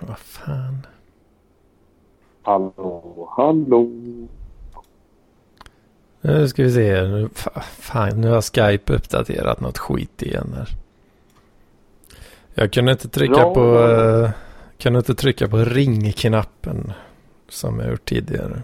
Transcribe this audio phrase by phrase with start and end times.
[0.00, 0.86] Vad fan.
[2.42, 3.90] Hallå, hallå.
[6.20, 7.02] Nu ska vi se.
[7.02, 10.68] Nu, fa- fan, nu har Skype uppdaterat något skit igen här.
[12.54, 13.54] Jag kunde inte trycka Ja.
[13.54, 13.60] på...
[13.78, 14.30] Uh,
[14.78, 16.92] kunde inte trycka på ringknappen.
[17.48, 18.62] Som jag gjort tidigare.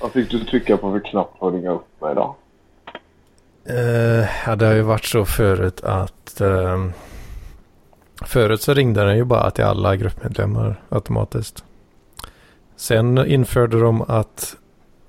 [0.00, 2.36] Vad fick du trycka på för knapp för att ringa upp mig då?
[3.70, 6.40] Uh, ja, det har ju varit så förut att...
[6.40, 6.92] ehm,
[8.22, 11.64] förut så ringde den ju bara till alla gruppmedlemmar automatiskt.
[12.76, 14.56] Sen införde de att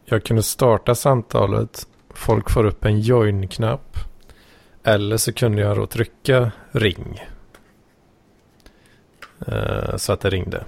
[0.05, 1.87] jag kunde starta samtalet.
[2.13, 3.97] Folk får upp en join-knapp.
[4.83, 7.19] Eller så kunde jag då trycka ring.
[9.47, 10.63] Eh, så att det ringde.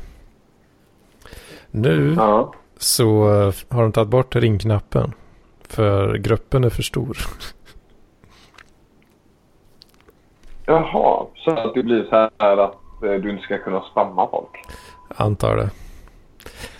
[1.71, 2.53] Nu Ja.
[2.77, 3.23] så
[3.69, 5.13] har de tagit bort ringknappen.
[5.67, 7.17] För gruppen är för stor.
[10.71, 14.49] Jaha, så att det blir så här att eh, du inte ska kunna spamma folk?
[15.07, 15.69] Antar det.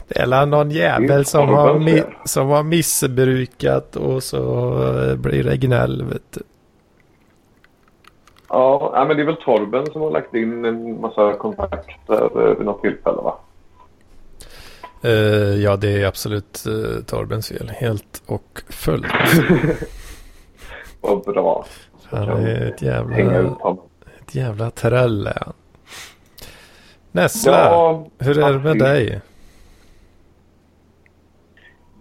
[0.07, 4.37] Väl någon jävel som har, mi- som har missbrukat och så
[4.83, 6.03] eh, blir det gnäll.
[6.03, 6.41] Vet du.
[8.49, 12.65] Ja, men det är väl Torben som har lagt in en massa kontakter eh, vid
[12.65, 13.37] något tillfälle va?
[15.03, 17.69] Eh, ja, det är absolut uh, Torbens fel.
[17.69, 19.05] Helt och fullt.
[21.01, 21.65] Vad bra.
[22.17, 23.15] Han är ett jävla,
[24.21, 25.29] ett jävla träll.
[27.11, 29.21] Nessla, Ja, hur är det med dig?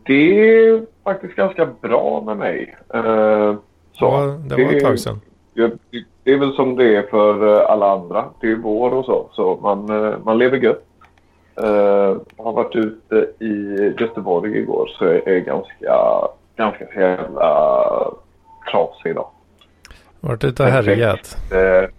[0.07, 2.77] Det är faktiskt ganska bra med mig.
[2.95, 3.55] Eh,
[3.93, 4.05] så.
[4.05, 5.21] Ja, det var ett tag sedan.
[5.55, 5.79] Det-
[6.25, 8.25] det är väl som det är för eh, alla andra.
[8.41, 9.29] Det är vår och så.
[9.33, 10.85] Så man, eh, man lever gött.
[11.63, 15.97] Uh, har varit ute i Göteborg igår så jag är ganska,
[16.57, 18.11] ganska jävla
[18.73, 19.29] trasig idag.
[20.21, 21.37] Vart ute och härjat?
[21.53, 21.91] Eh,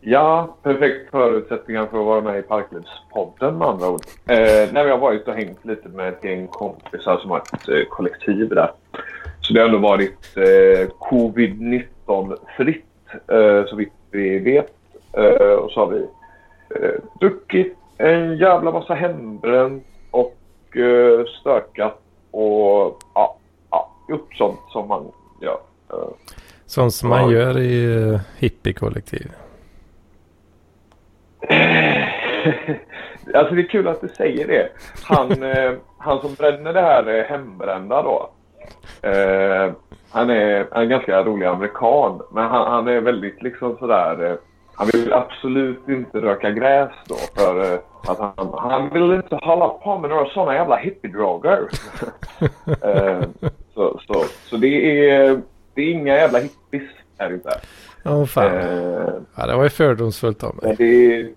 [0.00, 4.00] ja, perfekt förutsättningar för att vara med i Parklivspodden med andra ord.
[4.26, 7.68] Eh, men jag har varit och hängt lite med ett gäng kompisar som har ett
[7.68, 8.70] eh, kollektiv där.
[9.40, 12.84] Så det har ändå varit eh, covid-19 fritt
[13.28, 14.72] eh, så vitt vi vet.
[15.12, 16.06] Eh, och så har vi
[17.20, 20.36] druckit en jävla massa hembränt och
[21.40, 22.00] stökat
[22.30, 23.36] och ja,
[23.70, 25.58] ja, gjort sånt som man gör.
[26.66, 29.30] Eh, Sånt som man gör i uh, hippiekollektiv.
[33.34, 34.68] alltså det är kul att du säger det.
[35.02, 38.30] Han, eh, han som bränner det här eh, hembrända då.
[39.02, 39.72] Eh,
[40.10, 42.22] han är en ganska rolig amerikan.
[42.32, 44.30] Men han, han är väldigt liksom sådär.
[44.30, 44.36] Eh,
[44.74, 47.14] han vill absolut inte röka gräs då.
[47.14, 47.78] För eh,
[48.08, 51.58] att han, han vill inte hålla på med några sådana jävla hippiedroger.
[52.82, 53.22] eh,
[53.74, 55.40] så, så, så det är,
[55.76, 57.50] det är inga jävla hippies här inte.
[58.04, 58.54] Åh fan.
[58.58, 60.74] Eh, Ja, det var ju fördomsfullt av mig.
[60.78, 61.30] det är,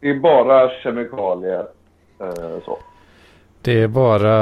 [0.00, 1.66] det är bara kemikalier.
[2.20, 2.78] Eh, så.
[3.62, 4.34] Det är bara,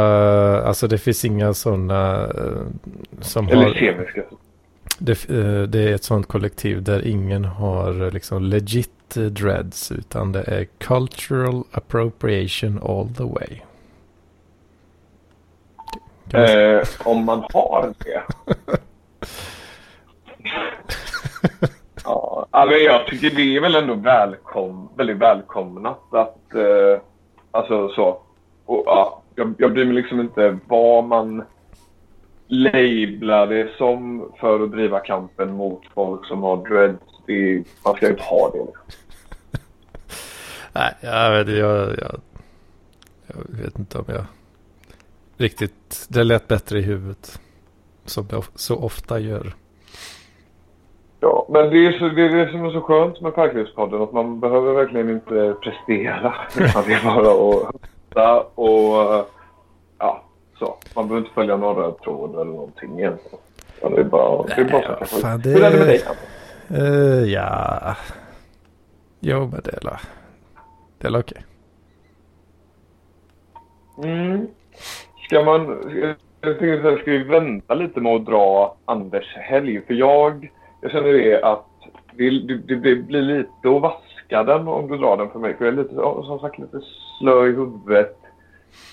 [0.62, 2.66] alltså det finns inga sådana eh,
[3.20, 4.22] som Eller har, kemiska.
[4.98, 8.91] det, eh, det är ett sådant kollektiv där ingen har eh, liksom legit
[9.31, 13.60] dreads utan det är cultural appropriation all the way.
[16.42, 18.22] Eh, om man har det.
[22.05, 27.01] ja, alltså jag tycker det är väl ändå välkom, väldigt välkomnat att, eh,
[27.51, 28.21] alltså så.
[28.65, 31.45] Och, ja, jag, jag bryr mig liksom inte vad man
[32.47, 37.03] lablar det som för att driva kampen mot folk som har dreads.
[37.27, 38.59] Det, är- man ska inte ha det.
[38.59, 38.83] Liksom.
[40.73, 42.21] Nej, jag vet, jag, jag,
[43.27, 44.25] jag vet inte om jag
[45.37, 47.41] riktigt, det lät bättre i huvudet.
[48.04, 49.54] Som det så ofta gör.
[51.20, 54.03] Ja, men det är, så, det är det som är så skönt med Parklivspodden.
[54.03, 56.34] Att man behöver verkligen inte prestera.
[56.56, 59.30] Det är bara att höra och
[59.98, 60.24] ja,
[60.59, 60.77] så.
[60.95, 63.39] Man behöver inte följa någon röd tråd eller någonting egentligen.
[63.80, 66.04] Ja, det är bara, det är bara Nej, fan, Hur är det med det-
[66.68, 66.83] dig?
[67.22, 67.97] Uh, ja,
[69.21, 70.00] jo men det är la-
[70.98, 71.45] det är okej.
[74.04, 74.47] Mm.
[75.28, 75.83] Ska man...
[76.47, 79.81] Jag tänkte så här, ska vi vänta lite med att dra Anders helg?
[79.87, 80.51] För jag,
[80.81, 81.67] jag känner det att
[82.13, 85.57] det, det, det blir lite att vaska den om du drar den för mig.
[85.57, 86.81] För jag är lite, ja, som sagt lite
[87.19, 88.19] slö i huvudet.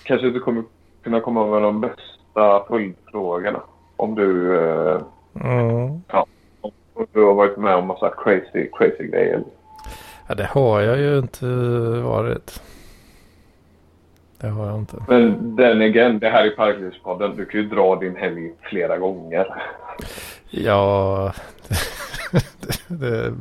[0.04, 0.62] Kanske inte kommer
[1.02, 3.60] kunna komma med de bästa följdfrågorna.
[3.96, 5.00] Om du, eh,
[5.34, 6.02] Mm.
[6.60, 9.42] om du har varit med om massa crazy, crazy grejer.
[10.28, 11.46] Ja, det har jag ju inte
[12.04, 12.62] varit.
[14.42, 14.96] Det har jag inte.
[15.08, 17.36] Men den igen, det här är Parklivspodden.
[17.36, 19.46] Du kan ju dra din helg flera gånger.
[20.50, 21.32] Ja,
[22.88, 23.34] det, det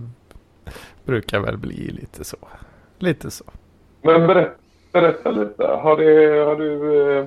[1.05, 2.37] brukar väl bli lite så.
[2.99, 3.43] Lite så.
[4.01, 4.51] Men berätta,
[4.91, 5.63] berätta lite.
[5.63, 7.25] Har, det, har du eh,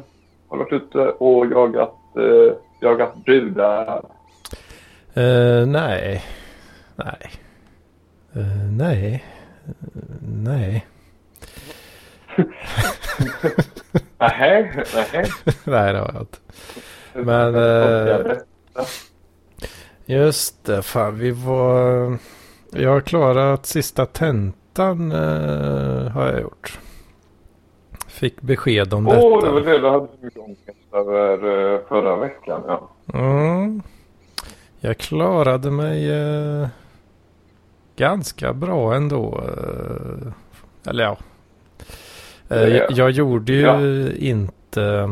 [0.48, 4.02] har varit ute och jagat, eh, jagat brudar?
[5.14, 6.24] Eh, nej.
[6.96, 7.30] Nej.
[8.32, 9.24] Eh, nej.
[10.44, 10.86] Nej.
[14.18, 15.30] Nej, nej.
[15.64, 16.38] nej, det har jag inte.
[17.12, 17.54] Men...
[17.54, 18.36] Eh,
[20.06, 22.18] just det, fan vi var...
[22.70, 26.78] Jag har klarat sista tentan eh, har jag gjort.
[28.06, 29.26] Fick besked om Åh, detta.
[29.26, 31.32] oh, det var det du hade så mycket ångest över
[31.74, 32.62] eh, förra veckan.
[32.66, 32.88] Ja.
[33.14, 33.82] Mm.
[34.80, 36.68] Jag klarade mig eh,
[37.96, 39.42] ganska bra ändå.
[39.48, 40.32] Eh,
[40.90, 41.16] eller ja.
[42.48, 43.80] Eh, jag, jag gjorde ju Ja.
[44.16, 45.08] inte...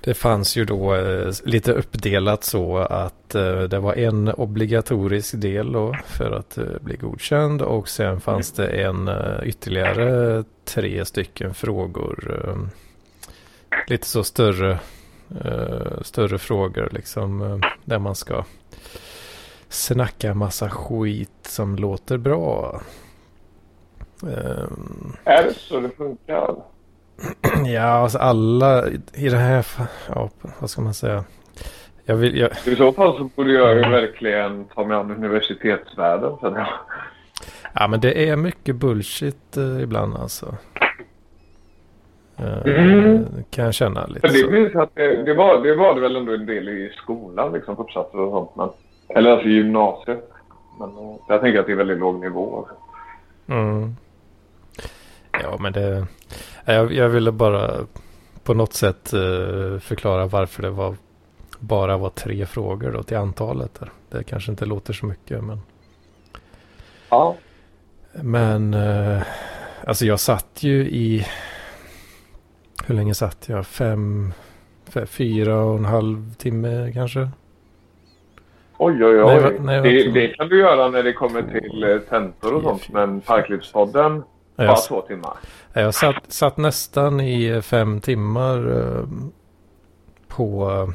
[0.00, 5.72] Det fanns ju då eh, lite uppdelat så att eh, det var en obligatorisk del
[5.72, 11.54] då för att eh, bli godkänd och sen fanns det en eh, ytterligare tre stycken
[11.54, 12.40] frågor.
[12.44, 12.56] Eh,
[13.88, 14.78] lite så större,
[15.44, 18.44] eh, större frågor liksom eh, där man ska
[19.68, 22.80] snacka massa skit som låter bra.
[24.22, 26.54] Ehm, Är det så det funkar?
[27.66, 29.66] Ja, alltså alla i det här,
[30.14, 30.30] ja,
[30.60, 31.24] vad ska man säga?
[32.04, 36.36] Jag vill, jag, I så fall så borde jag ju verkligen ta mig an universitetsvärlden.
[36.40, 36.68] känner jag.
[37.74, 40.46] ja men det är mycket bullshit eh, ibland alltså.
[42.38, 43.24] Eh, Mm.
[43.50, 44.80] Kan jag känna lite det så.
[44.80, 48.18] att det, det, var, det var det väl ändå en del i skolan, liksom uppsatser
[48.20, 48.56] och sånt.
[48.56, 48.68] Men,
[49.18, 50.30] eller alltså gymnasiet.
[50.78, 52.66] Men eh, jag tänker att det är väldigt låg nivå.
[53.48, 53.96] Mm.
[55.42, 56.06] Ja men det,
[56.64, 57.70] jag, jag ville bara
[58.42, 60.96] på något sätt eh, förklara varför det var
[61.58, 63.80] bara var tre frågor då till antalet.
[63.80, 63.90] Där.
[64.10, 65.60] Det kanske inte låter så mycket men
[67.10, 67.36] Ja.
[68.22, 69.22] Men eh,
[69.86, 71.26] alltså jag satt ju i
[72.86, 73.66] hur länge satt jag?
[73.66, 74.32] Fem,
[74.90, 77.28] fe- fyra och en halv timme kanske?
[78.78, 79.40] Oj, oj, oj.
[79.42, 82.88] Nej, nej, det, det kan du göra när det kommer till eh, tentor och sånt.
[82.88, 84.22] Men Parklivspodden,
[84.56, 85.36] bara Jag, två timmar.
[85.72, 89.04] jag satt, satt nästan i fem timmar eh,
[90.28, 90.92] på,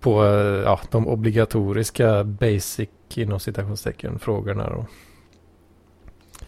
[0.00, 4.70] på eh, ja, de obligatoriska basic inom citationstecken frågorna.
[4.70, 4.86] Då.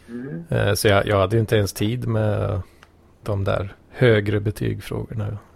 [0.08, 0.44] Mm.
[0.50, 2.62] Eh, Så jag, jag hade ju inte ens tid med
[3.22, 5.38] de där högre betygfrågorna.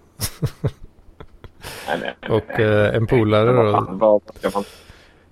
[2.29, 4.21] Och eh, en polare då.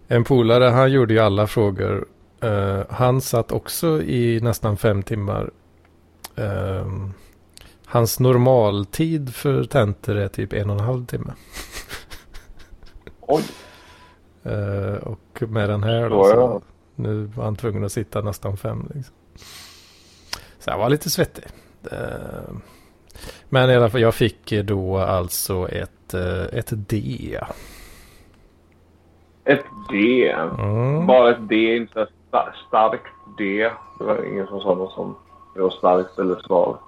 [0.09, 2.05] En polare, han gjorde ju alla frågor.
[2.45, 5.51] Eh, han satt också i nästan fem timmar.
[6.37, 7.13] Ehm,
[7.87, 11.33] hans normaltid för tentor är typ en och en halv timme.
[13.21, 13.43] Oj,
[14.47, 16.63] Eh, och med den här då Så,
[16.95, 18.91] nu var han tvungen att sitta nästan fem.
[18.95, 19.15] Liksom.
[20.59, 21.45] Så jag var lite svettig.
[23.49, 26.15] Men i alla fall, jag fick då alltså ett,
[26.53, 27.39] ett D.
[29.45, 30.31] ett D.
[30.59, 31.07] Mm.
[31.07, 32.07] Bara ett D, inte
[32.69, 33.07] starkt
[33.39, 33.71] D.
[33.99, 35.17] Det var ingen som sa något som
[35.55, 36.81] det var starkt eller svagt.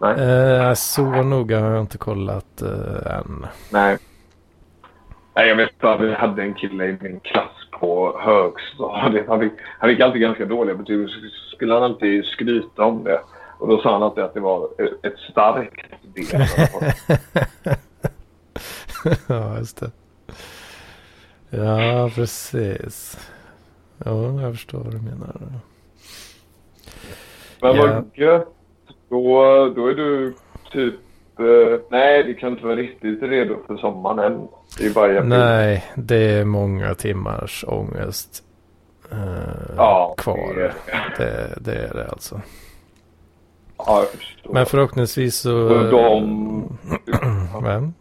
[0.00, 3.46] Nej, Eh, så noga har jag inte kollat eh, än.
[3.70, 3.98] nej.
[5.34, 9.28] Nej, jag vet att vi hade en kille i min klass på högstadiet.
[9.28, 11.08] Han fick, han fick alltid ganska dåliga betyg.
[11.10, 11.16] Så
[11.56, 13.20] skulle han alltid skryta om det.
[13.58, 14.68] Och då sa han alltid att det var
[15.02, 16.22] ett starkt D.
[19.28, 19.90] ja, just det.
[21.50, 23.18] Ja, precis.
[24.04, 25.36] Ja, jag förstår vad du menar.
[27.60, 27.86] Men Ja.
[27.86, 28.48] vad gött.
[29.08, 30.34] Då, då är du
[30.72, 30.94] typ...
[31.38, 34.48] Eh, nej, det kan inte vara riktigt redo för sommaren än.
[34.80, 35.22] I april.
[35.24, 38.42] Nej, det är många timmars ångest
[39.12, 39.18] eh,
[39.76, 40.54] Ja, kvar.
[40.56, 42.40] det är Det, det är det alltså.
[43.78, 44.52] Ja, jag förstår.
[44.52, 45.68] Men förhoppningsvis så...
[45.68, 46.78] De...
[47.62, 47.94] Men?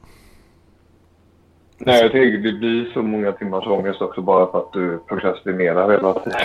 [1.78, 5.92] Nej, jag tänker det blir så många timmars ångest också bara för att du prokrastinerar
[5.92, 6.40] hela tiden.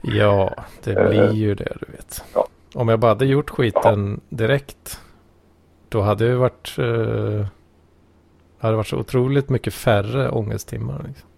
[0.00, 2.24] Ja, det Eh, blir ju det du vet.
[2.34, 2.46] ja.
[2.74, 5.00] Om jag bara hade gjort skiten direkt.
[5.88, 6.76] Då hade det varit...
[6.78, 7.46] Uh,
[8.58, 11.02] hade varit så otroligt mycket färre ångesttimmar.
[11.06, 11.28] Liksom.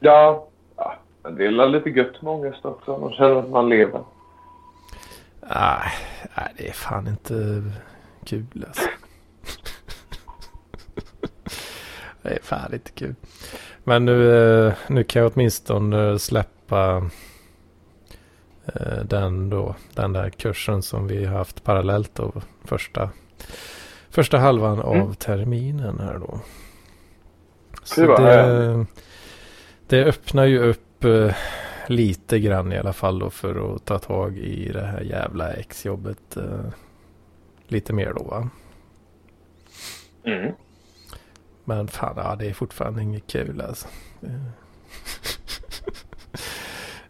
[0.00, 0.46] Ja,
[0.76, 2.98] ja, men det är lite gött med ångest också.
[2.98, 4.00] Man känner att man lever.
[5.40, 5.92] Nej,
[6.36, 7.62] nej, det är fan inte
[8.24, 8.88] kul alltså.
[12.22, 13.14] Det är fan inte kul.
[13.84, 17.10] Men nu, eh, nu kan jag åtminstone eh, släppa
[18.66, 19.74] eh, den då.
[19.94, 22.32] Den där kursen som vi har haft parallellt då.
[22.64, 23.10] Första,
[24.10, 25.14] första halvan av Mm.
[25.14, 26.40] terminen här då.
[27.84, 28.86] Så Det det,
[29.86, 31.04] det öppnar ju upp
[31.86, 36.36] lite grann i alla fall då för att ta tag i det här jävla exjobbet
[37.68, 38.48] lite mer då va?
[40.24, 40.52] Mm.
[41.68, 43.88] Men fan, ja, det är fortfarande inget kul alltså.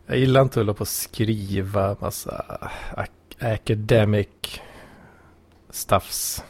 [0.07, 2.45] Jag gillar inte att hålla på och skriva massa
[2.97, 4.29] ac- academic
[5.71, 6.45] stuffs.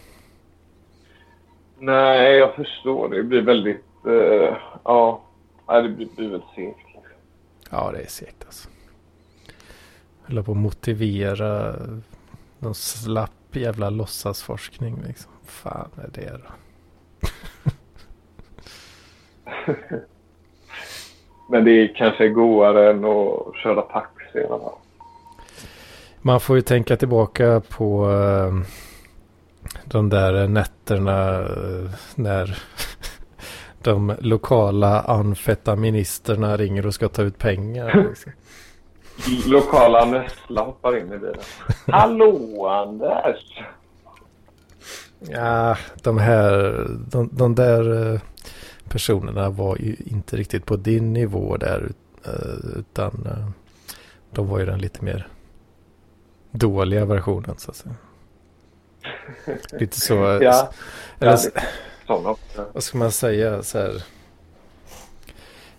[1.79, 3.09] Nej, jag förstår.
[3.09, 3.85] Det blir väldigt...
[4.07, 5.25] eh, ja,
[5.67, 6.79] det blir, blir väldigt segt.
[7.71, 8.69] Ja, det är segt alltså.
[10.27, 11.77] Hålla på och motivera
[12.59, 15.33] någon slapp jävla låtsasforskning liksom.
[15.45, 16.51] Fan är det då?
[21.51, 24.79] Men det är kanske godare än att köra taxi i alla fall.
[26.23, 28.55] Man får ju tänka tillbaka på eh,
[29.85, 32.59] de där nätterna eh, när
[33.83, 38.07] de lokala amfetaministerna ringer och ska ta ut pengar.
[38.09, 38.33] Liksom.
[39.47, 41.41] Lokala Nessla hoppar in i bilen.
[41.87, 43.63] Hallå Anders!
[45.21, 48.21] Ja, de här, de, de där eh,
[48.89, 51.89] personerna var ju inte riktigt på din nivå där.
[52.25, 53.49] eh, Utan eh,
[54.31, 55.29] de var ju den lite mer
[56.51, 57.95] dåliga versionen så att säga.
[59.81, 60.15] Lite så.
[60.43, 60.71] Ja,
[61.19, 61.39] Eller,
[62.07, 62.37] ja
[62.73, 64.03] vad ska man säga så här.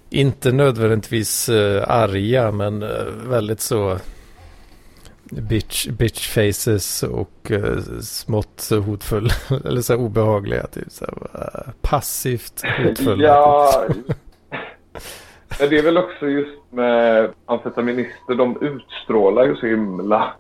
[0.10, 1.50] Inte nödvändigtvis
[1.88, 4.00] arga men eh, väldigt så
[5.32, 9.34] bitch, bitch faces och uh, smått hotfulla
[9.66, 13.28] eller så här obehagliga typ så här, eh, passivt hotfulla.
[13.28, 13.86] Ja,
[15.60, 18.36] ja, det är väl också just med amfetaminister.
[18.36, 20.34] De utstrålar ju så himla...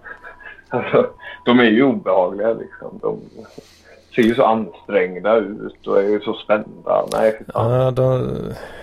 [0.70, 1.10] Alltså,
[1.46, 3.00] de är ju obehagliga liksom.
[3.02, 3.20] De
[4.16, 7.06] ser ju så ansträngda ut och är ju så spända.
[7.12, 7.42] Nej.
[7.54, 8.30] Ja, de,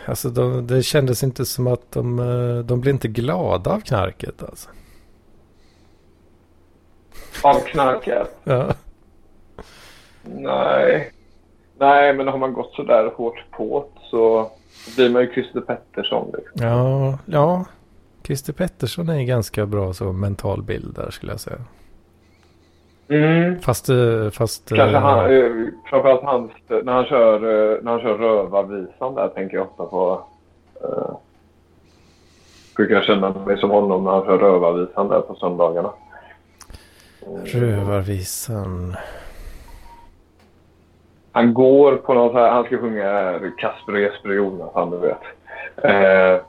[0.07, 4.43] alltså de, det kändes inte som att de, eh, de blev inte glada av knarket
[4.43, 4.69] alltså.
[7.47, 8.37] Av knarket?
[8.45, 8.67] Ja.
[10.23, 11.13] Nej.
[11.79, 14.51] Nej, men har man gått så där hårt på så
[14.97, 16.33] blir man ju Christer Pettersson.
[16.35, 16.67] Liksom.
[16.67, 17.65] Ja, ja.
[18.23, 21.59] Christer Pettersson är en ganska bra så mental bild där skulle jag säga.
[23.09, 23.61] Mm.
[23.61, 25.51] Fast, eh, fast Kanske eh, han, eh,
[25.91, 27.41] framförallt hans, när han kör,
[27.83, 30.25] när han kör rövarvisan där tänker jag ofta på.
[30.83, 31.17] Eh,
[32.77, 35.93] brukar jag känna mig som honom när han kör rövarvisan där på söndagarna.
[37.45, 38.97] Rövarvisan.
[41.33, 44.99] Han går på någon så här, han ska sjunga Kasper och Jesper och Jonathan du
[44.99, 45.23] vet.
[45.85, 46.41] Eh,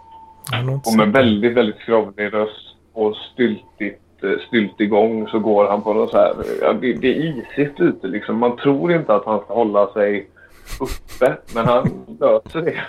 [0.85, 5.93] och med väldigt, väldigt skrovlig röst och styltigt, eh, styltig gång så går han på
[5.93, 8.37] någon så här, ja, det, det är isigt ute liksom.
[8.37, 10.29] Man tror inte att han ska hålla sig
[10.79, 12.81] uppe, men han löser det.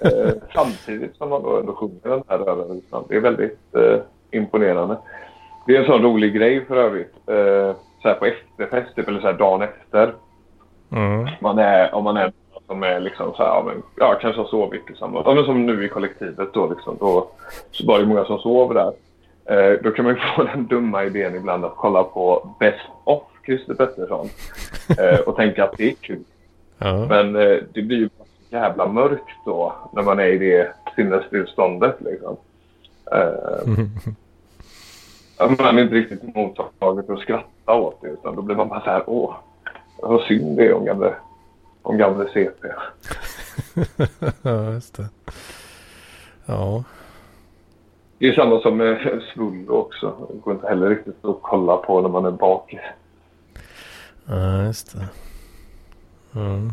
[0.00, 3.04] Eh, samtidigt som han då ändå sjunger den här rövarvisan.
[3.08, 4.00] Det är väldigt eh,
[4.30, 4.96] imponerande.
[5.68, 7.14] Det är en sån rolig grej för övrigt.
[7.26, 10.14] Eh, så här på efterfest, typ, eller så här dagen efter.
[10.92, 11.28] Mm.
[11.40, 12.32] Man är, om man är
[12.66, 15.22] som är liksom så här, ja, men, ja kanske har sovit tillsammans.
[15.26, 16.96] Ja, men som nu i kollektivet då liksom.
[17.00, 17.30] Då
[17.70, 18.92] så var det många som sover där.
[19.44, 23.22] Eh, då kan man ju få den dumma idén ibland att kolla på Best of
[23.46, 24.28] Christer Pettersson.
[24.98, 26.24] Eh, och tänka att det är kul.
[26.78, 27.06] Ja.
[27.08, 28.08] Men eh, det blir ju
[28.50, 32.36] jävla mörkt då när man är i det sinnestillståndet liksom.
[33.12, 33.74] Eh,
[35.38, 38.68] ja, man är inte riktigt mottaglig för att skratta åt det utan då blir man
[38.68, 39.34] bara så här, åh,
[40.02, 41.14] vad synd det är om gamle,
[41.82, 42.68] om gamle CP.
[44.42, 45.08] ja, just det.
[46.46, 46.84] Ja.
[48.18, 50.28] Det är samma som med Svullo också.
[50.32, 52.80] Det går inte heller riktigt att kolla på när man är bakis.
[54.26, 55.08] ja, just det.
[56.40, 56.72] Mm.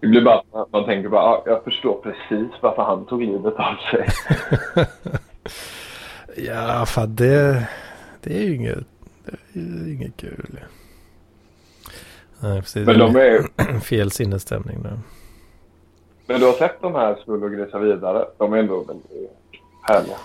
[0.00, 3.22] Det blir bara att man, man tänker bara, ah, jag förstår precis varför han tog
[3.22, 4.06] livet av sig.
[6.36, 7.68] Ja, fan det,
[8.20, 8.84] det är ju inget,
[9.52, 10.60] det är inget kul.
[12.40, 12.86] Nej, precis.
[12.86, 14.98] Men de är, Fel sinnesstämning nu.
[16.26, 18.24] men du har sett de här Svullo och Grisa vidare?
[18.38, 19.30] De är ändå väldigt
[19.82, 20.16] härliga.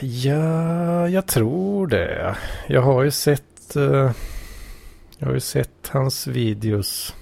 [0.00, 2.36] Ja, jag tror det.
[2.66, 4.10] Jag har ju sett, eh,
[5.18, 7.14] jag har ju sett hans videos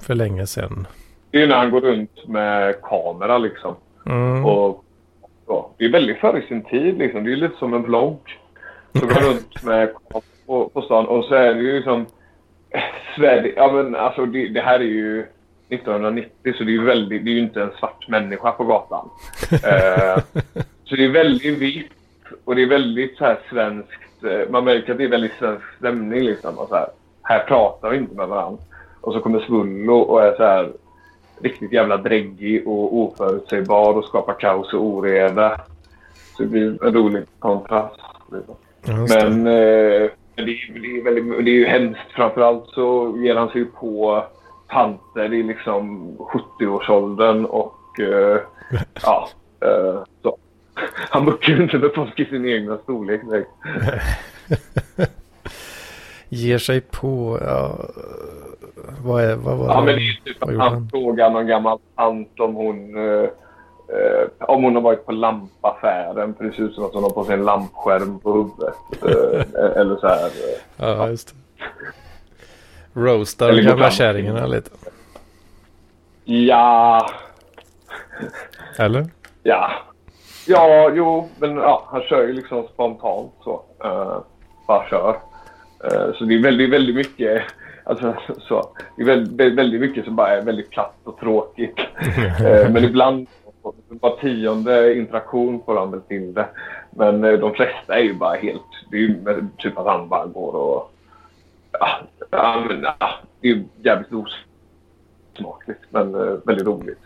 [0.00, 0.86] för länge sedan.
[1.30, 3.74] Det är när han går runt med kamera liksom.
[4.06, 4.44] Mm.
[4.44, 4.84] Och,
[5.48, 7.24] ja, det är väldigt före sin tid liksom.
[7.24, 8.38] Det är lite som en vlogg.
[8.92, 9.90] Så går runt med
[10.46, 12.06] på, på stan och så är det ju liksom
[13.16, 15.26] Sverige, ja men alltså det, det här är ju
[15.68, 19.08] 1990 så det är väldigt, det är ju inte en svart människa på gatan.
[19.52, 20.22] Eh,
[20.84, 21.92] så det är väldigt vitt
[22.44, 25.64] och det är väldigt så här svenskt, eh, man märker att det är väldigt svensk
[25.78, 26.58] stämning liksom.
[26.58, 26.88] Och så här,
[27.22, 28.62] här pratar vi inte med varandra.
[29.00, 30.72] Och så kommer Svullo och är så här
[31.40, 35.60] riktigt jävla dräggig och oförutsägbar och skapar kaos och oreda.
[36.36, 38.00] Så det blir en rolig kontrast.
[38.82, 42.10] Men eh, det, är, det, är väldigt, det är ju hemskt.
[42.14, 44.24] Framförallt så ger han sig på
[44.68, 48.40] tanter i liksom 70-årsåldern och eh,
[49.02, 49.28] ja,
[49.60, 50.38] eh, så.
[51.10, 53.50] Han muckar inte med folk i sin egna storlek direkt.
[56.28, 57.78] Ger sig på, ja,
[59.04, 59.86] vad, är, vad var ja, det?
[59.86, 63.30] men det är typ att han frågar någon gammal tant om hon eh,
[63.88, 67.10] Eh, om hon har varit på lampaffären för det ser ut som att hon har
[67.10, 68.74] på sig en lampskärm på huvudet.
[69.02, 70.26] Eh, eller så här.
[70.26, 71.34] Eh, ja, just det.
[73.00, 74.70] Roastar de gamla kärringarna lite.
[76.24, 77.06] Ja.
[78.78, 79.06] Eller?
[79.42, 79.70] Ja.
[80.46, 83.62] Ja, jo, men ja, han kör ju liksom spontant så.
[83.84, 84.18] Uh,
[84.66, 85.20] bara kör.
[85.84, 87.42] Uh, så det är väldigt, väldigt mycket.
[87.88, 91.78] Alltså, så, det är väldigt, väldigt mycket som bara är väldigt platt och tråkigt.
[92.40, 93.26] uh, men ibland
[93.88, 96.48] var tionde interaktion får han väl till det.
[96.90, 98.62] Men eh, de flesta är ju bara helt...
[98.90, 100.92] Det är ju typ att han bara går och...
[101.72, 102.00] Ja,
[102.30, 107.00] ja, men, ja det är ju jävligt osmakligt men uh, väldigt roligt.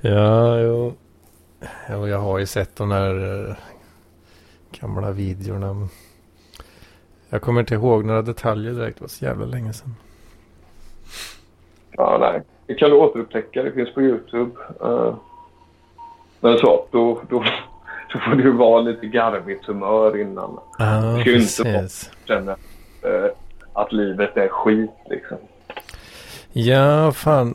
[0.00, 0.94] ja, jo.
[1.88, 3.56] Jag har ju sett de där
[4.80, 5.88] gamla videorna.
[7.30, 8.98] Jag kommer inte ihåg några detaljer direkt.
[8.98, 9.94] Det var så jävla länge sedan.
[11.90, 12.42] Ja, nej.
[12.66, 13.62] Det kan du återupptäcka.
[13.62, 14.50] Det finns på Youtube.
[14.84, 15.14] Uh,
[16.40, 17.44] men så, då, då,
[18.12, 20.58] då får du vara lite garvigt humör innan.
[20.78, 21.88] Ah, ska ju inte
[22.24, 23.30] känna uh,
[23.72, 25.38] att livet är skit liksom.
[26.52, 27.54] Ja, fan.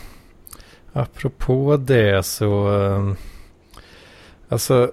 [0.92, 2.68] Apropå det så.
[2.68, 3.12] Uh,
[4.48, 4.90] alltså,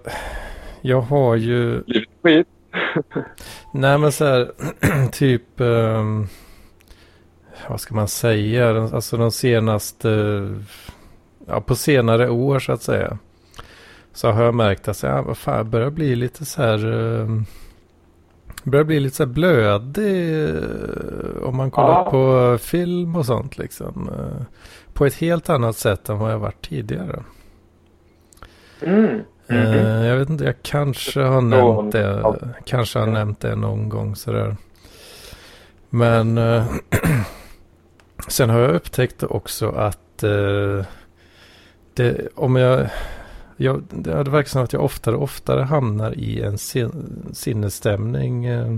[0.81, 1.83] jag har ju.
[1.87, 2.47] Livet är skit.
[3.73, 4.51] Nej, men så här.
[5.11, 5.43] typ.
[5.57, 6.27] Um,
[7.69, 10.09] vad ska man säga, alltså de senaste,
[11.47, 13.17] ja på senare år så att säga.
[14.13, 17.41] Så har jag märkt att ja, vad fan, jag börjar bli lite så här, uh,
[18.63, 22.11] börjar bli lite så här blödig uh, om man kollar ja.
[22.11, 24.09] på film och sånt liksom.
[24.09, 24.45] Uh,
[24.93, 27.23] på ett helt annat sätt än vad jag varit tidigare.
[28.81, 29.21] Mm.
[29.55, 30.05] Mm -hmm.
[30.05, 34.55] jag vet inte, jag kanske har nämnt det, kanske har nämnt det någon gång sådär.
[35.89, 36.39] Men
[38.27, 40.85] Sen har jag upptäckt också att eh,
[41.93, 42.87] det, om jag,
[43.57, 46.91] jag, det verkar som att jag oftare och oftare hamnar i en sin,
[47.33, 48.75] sinnesstämning eh,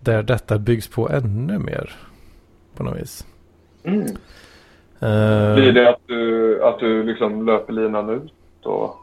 [0.00, 1.90] där detta byggs på ännu mer
[2.76, 3.26] på något vis.
[3.82, 4.00] Mm.
[5.02, 8.32] Uh, Blir det att du, att du liksom löper linan ut?
[8.62, 8.96] Och...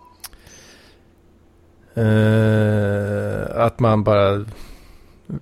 [1.98, 4.46] Uh, att man bara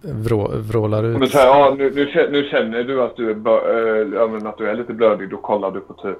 [0.01, 1.19] vrå, vrålar ut.
[1.19, 3.35] Men så här, ja, nu, nu, nu, känner du att du, är,
[4.15, 5.29] äh, att du är lite blödig.
[5.29, 6.17] Då kollar du på typ...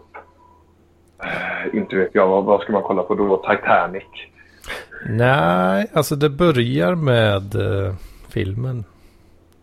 [1.23, 3.37] Äh, inte vet jag, vad, vad ska man kolla på då?
[3.37, 4.03] Titanic?
[5.09, 7.93] Nej, alltså det börjar med äh,
[8.29, 8.83] filmen.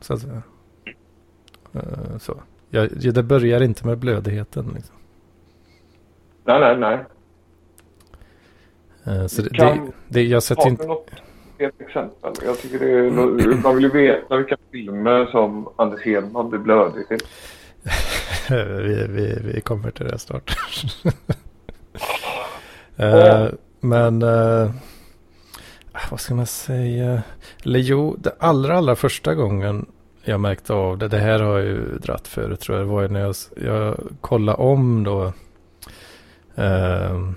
[0.00, 0.42] Så att säga.
[2.18, 2.34] Så.
[2.70, 4.70] Ja, det börjar inte med blödigheten.
[4.74, 4.96] Liksom.
[6.44, 7.04] Nej, nej, nej.
[9.08, 10.86] Uh, så det, det, det, jag sätter inte...
[10.86, 11.10] Något
[11.58, 12.32] ett exempel.
[12.44, 17.08] Jag tycker det är, man vill ju veta vilka filmer som Anders Hedman blir blödig
[17.08, 17.18] till.
[18.48, 20.56] vi, vi, vi kommer till det snart.
[23.00, 23.48] uh,
[23.80, 24.70] men uh,
[26.10, 27.22] vad ska man säga?
[27.64, 29.86] Eller jo, det allra, allra första gången
[30.24, 31.08] jag märkte av det.
[31.08, 32.86] Det här har jag ju dratt förut tror jag.
[32.86, 35.32] Det var ju när jag, jag kollade om då.
[36.58, 37.32] Uh,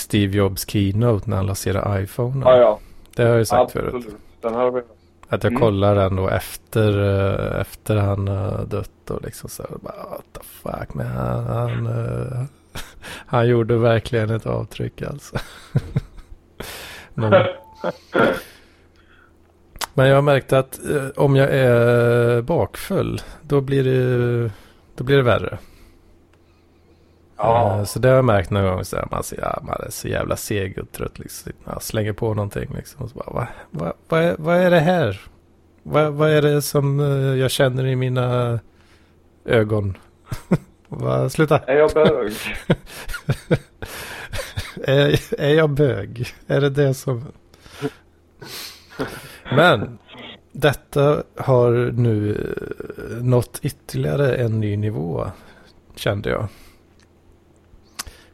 [0.00, 2.44] Steve Jobs keynote när han lanserade iPhone.
[2.44, 2.78] Ja, ja.
[3.16, 3.90] Det har jag ju sagt Absolut.
[3.90, 4.16] förut.
[4.40, 4.80] Den har vi.
[5.28, 5.60] Att jag mm.
[5.60, 10.40] kollar den då efter, eh, efter han har dött och liksom så bara what the
[10.42, 10.94] fuck.
[10.94, 12.44] Men han, han, uh,
[13.26, 15.36] han gjorde verkligen ett avtryck alltså.
[17.14, 17.46] Men,
[19.94, 20.80] men jag har märkt att
[21.16, 24.50] om jag är bakfull då blir det,
[24.94, 25.58] då blir det värre.
[27.40, 27.78] Ja.
[27.78, 28.84] Eh, så det har jag märkt någon gång.
[28.84, 31.18] Så här, man, ja, man är så jävla seg och trött.
[31.18, 31.52] Liksom.
[31.64, 32.74] Jag slänger på någonting.
[32.76, 35.20] Liksom, och så bara, vad, vad, vad, är, vad är det här?
[35.82, 38.58] Vad, vad är det som eh, jag känner i mina
[39.44, 39.96] ögon?
[40.88, 41.58] Va, sluta.
[41.58, 42.32] Är jag bög?
[44.84, 46.26] är, är jag bög?
[46.46, 47.24] Är det det som...
[49.52, 49.98] Men
[50.52, 52.30] detta har nu
[52.98, 55.26] eh, nått ytterligare en ny nivå.
[55.94, 56.48] Kände jag.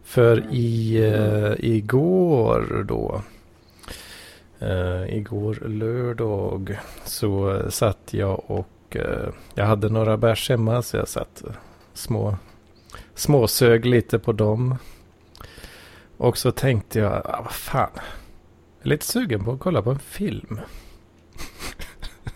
[0.06, 3.22] För i, uh, igår då,
[4.62, 10.96] uh, igår lördag så satt jag och och eh, jag hade några bärs hemma så
[10.96, 11.44] jag satt
[11.94, 12.36] små,
[13.14, 14.76] småsög lite på dem.
[16.16, 17.90] Och så tänkte jag, ah, vad fan.
[17.94, 20.60] Jag är lite sugen på att kolla på en film.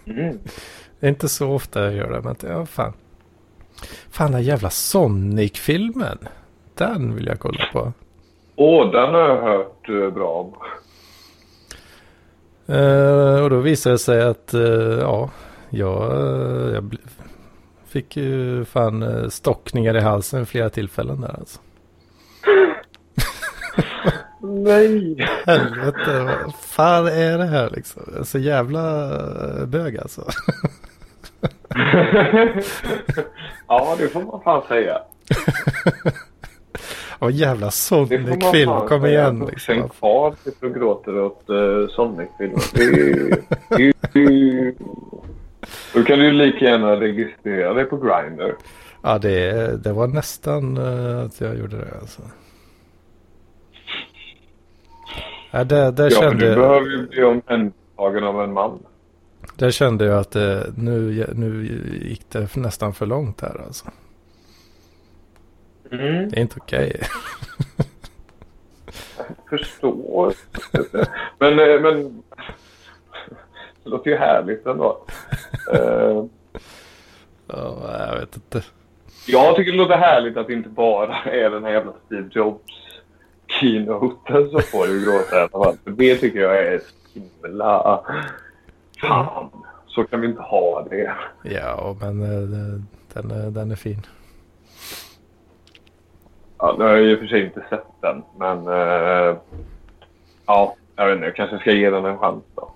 [0.04, 0.38] Mm.
[1.00, 2.92] Det är inte så ofta jag gör det, men ja, fan.
[4.10, 6.18] Fan, den jävla Sonic-filmen.
[6.80, 7.92] Den vill jag kolla på.
[8.56, 10.54] Åh, den har jag hört eh, bra om.
[12.74, 15.30] Eh, och då visade det sig att, eh, ja,
[15.70, 16.96] jag, eh, jag
[17.88, 21.60] fick ju fan stockningar i halsen flera tillfällen där alltså.
[24.40, 25.28] Nej!
[25.46, 28.02] Helvete, vad fan är det här liksom?
[28.24, 29.10] Så jävla
[29.66, 30.24] bög alltså.
[33.68, 35.02] ja, det får man fan säga.
[37.20, 39.88] Och jävla Det Sonic-film, kom igen Sen liksom.
[39.88, 42.60] kvar sitter och gråter åt uh, Sonic-filmer.
[43.76, 44.74] Det det
[45.94, 48.54] Då kan du ju lika gärna registrera dig på Grindr.
[49.02, 52.22] Ja, det, det var nästan eh, att jag gjorde det alltså.
[55.50, 58.78] Ja, där, där, Ja, kände, du behöver ju bli omhändertagen av en man.
[59.56, 61.64] där kände jag att eh, nu, nu
[62.02, 63.86] gick det nästan för långt här alltså.
[65.92, 66.28] Mm.
[66.28, 67.00] Det är inte okej.
[69.48, 70.34] Förstår.
[71.38, 72.22] men, eh, men
[73.84, 75.04] det låter ju härligt ändå.
[75.74, 76.24] Eh,
[77.52, 78.62] Ja, jag vet inte.
[79.26, 82.72] Jag tycker det låter härligt att det inte bara är den här jävla Steve Jobs
[83.46, 85.76] keynoten som får dig att gråta i alla fall.
[85.84, 86.80] Det tycker jag är
[87.14, 88.00] himla...
[89.00, 89.50] Fan,
[89.86, 91.14] så kan vi inte ha det.
[91.42, 92.80] Ja, men eh,
[93.12, 94.06] den, den är fin.
[96.60, 98.66] Ja, nu har jag och för sig inte sett den, men...
[98.68, 99.36] eh,
[100.46, 101.26] ja, jag vet inte.
[101.26, 102.70] Jag kanske ska ge den en chans då.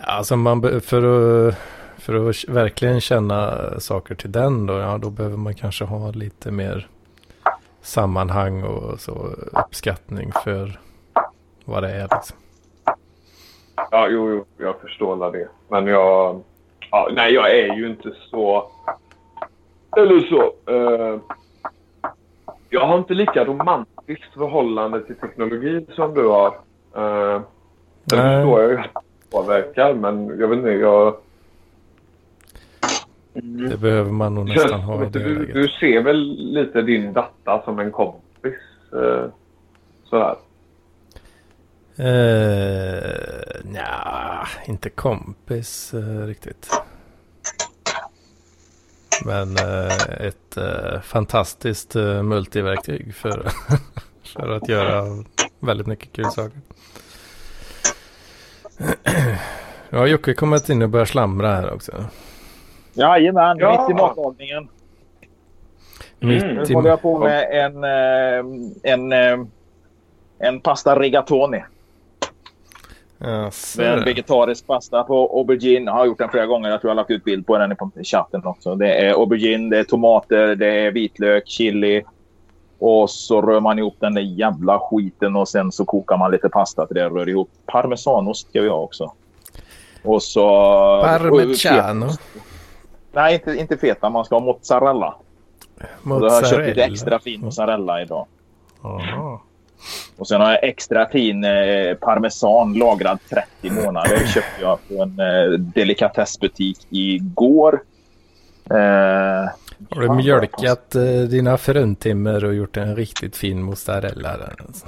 [0.00, 1.54] Alltså man, för, att,
[1.98, 6.50] för att verkligen känna saker till den då, ja då behöver man kanske ha lite
[6.50, 6.88] mer
[7.80, 9.12] sammanhang och så
[9.52, 10.80] uppskattning för
[11.64, 12.36] vad det är liksom.
[13.90, 15.48] Ja, jo, jo, jag förstår alla det.
[15.68, 16.42] Men jag...
[16.90, 18.70] Ja, nej, jag är ju inte så...
[19.96, 20.72] Eller så.
[20.72, 21.20] Eh,
[22.68, 26.48] jag har inte lika romantiskt förhållande till teknologi som du har.
[26.96, 27.40] Uh,
[28.12, 28.42] Nej.
[28.44, 31.16] förstår jag ju att det påverkar, men jag vet inte, jag...
[33.70, 35.54] Det behöver man nog nästan ha det du, läget.
[35.54, 38.54] du ser väl lite din datta som en kompis?
[38.94, 39.24] Uh,
[40.04, 40.36] sådär.
[42.00, 46.70] Eh, nja, inte kompis eh, riktigt.
[49.24, 53.48] Men eh, ett eh, fantastiskt eh, multiverktyg för,
[54.24, 55.04] för att göra
[55.60, 56.60] väldigt mycket kul saker.
[59.90, 62.04] Ja, Jocke kommit in och börjat slamra här också.
[62.92, 63.86] Jajamän, Ja.
[63.88, 64.58] mitt i matlagningen.
[64.58, 64.68] Mm.
[66.18, 67.84] Nu Mitt i, håller jag på med en,
[68.82, 69.12] en,
[70.38, 71.64] en pasta rigatoni.
[73.50, 75.84] Så Med en vegetarisk pasta på aubergine.
[75.84, 76.70] Jag har gjort den flera gånger.
[76.70, 78.74] Jag tror jag har lagt ut bild på den på chatten också.
[78.74, 82.04] Det är aubergine, det är tomater, det är vitlök, chili.
[82.78, 86.48] Och så rör man ihop den där jävla skiten och sen så kokar man lite
[86.48, 87.08] pasta till det.
[87.08, 87.50] Rör ihop.
[87.66, 89.12] Parmesanost ska vi ha också.
[90.02, 90.48] Och så...
[91.02, 92.08] Parmigiano.
[93.12, 94.10] Nej, inte, inte feta.
[94.10, 95.14] Man ska ha mozzarella.
[96.04, 96.92] Och då har jag köpt lite Mozzarella.
[96.92, 98.26] extra fin mozzarella idag.
[98.82, 99.38] Jaha.
[100.16, 104.18] Och sen har jag extra fin eh, parmesan lagrad 30 månader.
[104.18, 107.82] köpte jag på en eh, delikatessbutik igår.
[108.70, 108.76] Eh,
[109.90, 114.54] Har du mjölkat eh, dina fruntimmer och gjort en riktigt fin mozzarella där?
[114.66, 114.86] Alltså.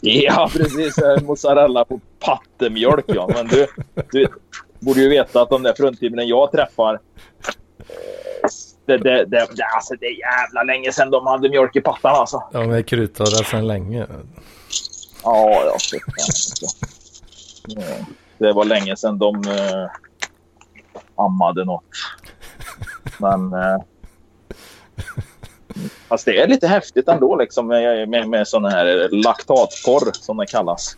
[0.00, 0.98] Ja, precis.
[0.98, 3.04] Eh, Mozzarella på pattemjölk.
[3.06, 3.30] Ja.
[3.34, 3.66] Men du,
[4.12, 4.26] du
[4.80, 7.00] borde ju veta att de där fruntimren jag träffar.
[8.86, 12.14] Det, det, det, det, alltså, det är jävla länge sedan de hade mjölk i pattan
[12.14, 12.42] alltså.
[12.52, 14.06] De är kruttorra sedan länge.
[15.22, 16.14] Ja, jag inte.
[17.66, 18.06] Ja,
[18.38, 19.90] Det var länge sedan de eh,
[21.16, 21.84] ammade något.
[23.18, 23.52] Men...
[23.52, 23.78] Eh,
[26.08, 30.46] fast det är lite häftigt ändå liksom med, med, med sån här laktatporr som det
[30.46, 30.96] kallas.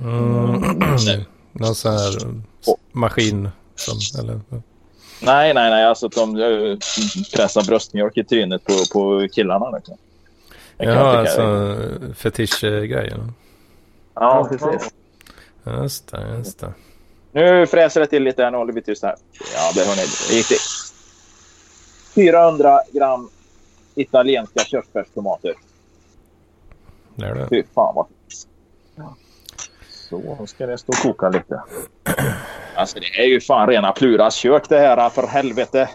[0.00, 0.60] Mm.
[1.52, 2.12] Någon sån här
[2.92, 3.50] maskin.
[3.74, 4.40] Som, eller,
[5.24, 5.84] Nej, nej, nej.
[5.84, 6.76] Alltså att de eh,
[7.34, 9.70] pressar bröstmjölk i trynet på, på killarna.
[9.70, 9.96] Liksom.
[10.78, 11.68] Ja, alltså
[12.16, 13.20] fetischgrejer.
[14.14, 14.90] Ja, precis.
[15.64, 16.72] Just det, just det.
[17.32, 18.50] Nu fräser det till lite här.
[18.50, 19.16] Nu håller vi tyst här.
[19.54, 20.02] Ja, det hörni.
[20.28, 20.58] Det gick det.
[22.14, 23.30] 400 gram
[23.94, 25.54] italienska körsbärstomater.
[27.14, 27.48] Det är det.
[27.48, 28.06] Fy fan vad.
[30.12, 31.62] Så, nu ska det stå och koka lite.
[32.74, 35.88] Alltså det är ju fan rena Pluras kök det här för helvete.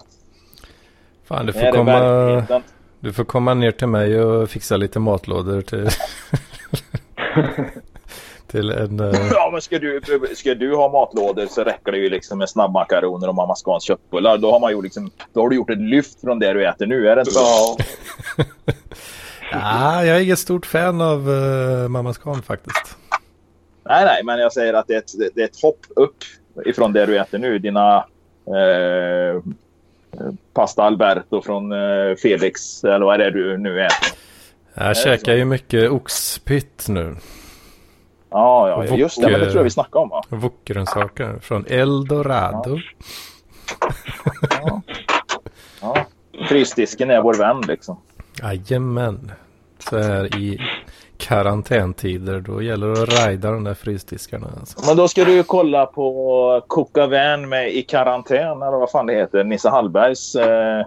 [1.28, 2.62] Fan, du får, komma,
[3.00, 5.90] du får komma ner till mig och fixa lite matlådor till,
[8.48, 9.00] till en...
[9.00, 10.02] eh, Ja men ska du,
[10.36, 14.38] ska du ha matlådor så räcker det ju liksom med snabbmakaroner och Mamma Scans köttbullar.
[14.38, 16.86] Då har, man ju liksom, då har du gjort ett lyft från det du äter
[16.86, 17.10] nu.
[17.10, 17.40] Är det inte så?
[17.40, 17.78] Ja.
[19.52, 22.98] Ja, jag är inget stort fan av uh, Mammas Khan faktiskt.
[23.90, 26.18] Nej nej men jag säger att det är ett, det är ett hopp upp
[26.66, 27.60] ifrån det du äter nu.
[27.60, 28.06] Dina
[28.48, 29.42] eh,
[30.54, 34.18] pasta Alberto från eh, Felix eller vad är det du nu äter?
[34.74, 37.16] Jag käkar ju mycket oxpytt nu.
[38.30, 39.32] Ja, ja Och just det.
[39.32, 40.24] Men det tror jag vi snackade om va?
[40.30, 42.80] Wokgrönsaker från Eldorado.
[44.50, 44.82] Ja.
[45.82, 46.06] ja.
[46.50, 48.02] Frysdisken är vår vän liksom.
[48.42, 49.32] Jajamän.
[49.80, 50.60] Så här i
[51.18, 54.48] karantäntider då gäller det att rida de där frysdiskarna.
[54.60, 54.80] Alltså.
[54.88, 59.14] Men då ska du kolla på Koka Vän med i karantän eller vad fan det
[59.16, 59.44] heter.
[59.44, 60.86] Nisse Hallbergs eh,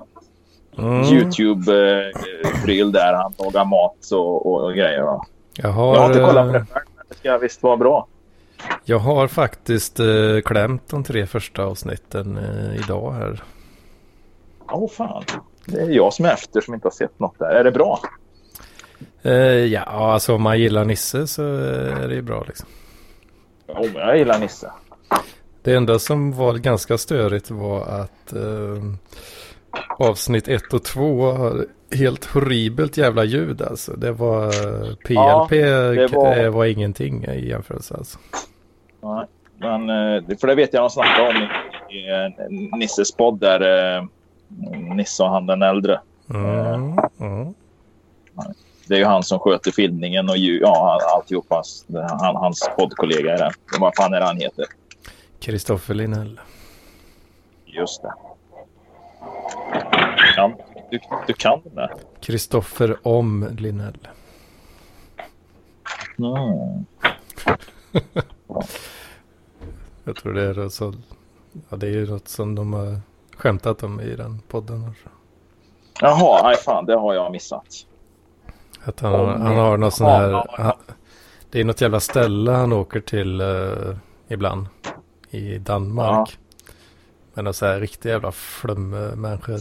[0.79, 1.03] Mm.
[1.03, 5.03] YouTube-pryl där han lagar mat och, och, och grejer.
[5.03, 5.25] Va?
[5.55, 7.77] Jag har, Jag har inte kollat på det eh, själv, men det ska visst vara
[7.77, 8.07] bra.
[8.85, 10.07] jag har faktiskt eh,
[10.45, 13.43] klämt de tre första avsnitten eh, idag här.
[14.73, 15.25] Åh fan.
[15.67, 17.51] Det är jag som är efter som inte har sett något där.
[17.51, 18.01] Är det bra?
[19.23, 19.33] Eh,
[19.65, 22.69] ja, alltså om man gillar Nisse så eh, är det ju bra liksom.
[23.69, 24.71] Jo, men jag gillar Nisse.
[25.63, 28.83] Det enda som var ganska störigt var att eh,
[29.99, 33.93] avsnitt 1 och 2 har helt horribelt jävla ljud alltså.
[33.93, 36.49] Det var eh, PLP Ja, det var- var...
[36.49, 38.19] var ingenting i jämförelse alltså.
[39.03, 39.27] Nej.
[39.59, 43.97] Men, eh, för det vet jag de snackade om i, i eh, Nisses podd där.
[43.99, 44.05] eh,
[44.95, 46.01] Nisse och han den äldre.
[46.31, 47.55] Mm, mm.
[48.91, 51.63] Det är ju han som sköter filmningen och ju, ja, alltihopa.
[52.21, 53.53] Han, hans poddkollega är det.
[53.81, 54.67] Vad fan är det han heter?
[55.41, 56.41] Kristoffer Linell.
[57.65, 58.13] Just det.
[60.35, 60.55] Kan,
[60.91, 61.95] du, du kan det där.
[62.21, 64.09] Kristoffer Om Linell.
[66.19, 66.87] Mm.
[70.05, 70.95] Jag tror det är så.
[71.69, 73.01] Ja, det är ju något som de har
[73.37, 74.95] skämtat om i den podden.
[76.01, 77.87] Jaha, nej fan, det har jag missat.
[78.85, 80.31] Att han, Om- han har något sån Ja, här.
[80.31, 80.63] ja, ja.
[80.63, 80.73] Han,
[81.51, 83.97] det är något jävla ställe han åker till eh,
[84.29, 84.67] ibland.
[85.31, 86.39] I Danmark.
[87.35, 89.61] Men några så här riktiga jävla flummänniskor.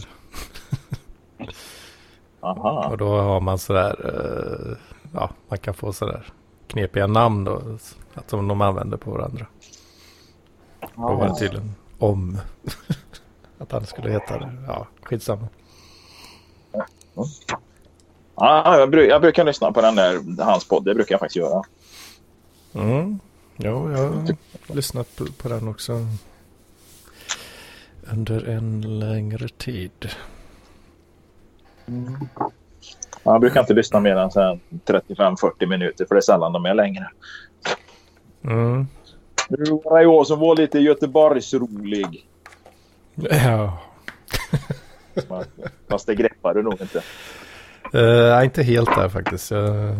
[2.40, 2.88] Aha.
[2.90, 4.06] Och då har man sådär.
[4.06, 4.76] Uh,
[5.14, 6.32] ja, man kan få sådär
[6.66, 7.62] knepiga namn då.
[8.14, 9.46] Att de, de använder på varandra.
[10.96, 12.38] Då var det tydligen om.
[13.58, 14.52] att han skulle heta det.
[14.66, 15.48] Ja, skitsamma.
[16.72, 16.86] Ja,
[18.40, 20.84] jag, bru- jag brukar lyssna på den där, hans podd.
[20.84, 21.62] Det brukar jag faktiskt göra.
[22.74, 23.18] Mm.
[23.56, 24.36] Jo, jag har
[24.74, 25.92] lyssnat på, på den också.
[28.12, 30.10] Under en längre tid.
[33.22, 36.64] Jag brukar inte lyssna mer än så här 35-40 minuter för det är sällan de
[36.66, 37.10] är längre.
[38.44, 38.86] Mm.
[39.48, 42.26] Nu var jag som var lite Göteborgsrolig.
[43.14, 43.78] Ja.
[45.88, 47.02] Fast det greppar du nog inte.
[47.94, 49.50] Uh, jag är inte helt där faktiskt.
[49.50, 49.96] Jag, Jag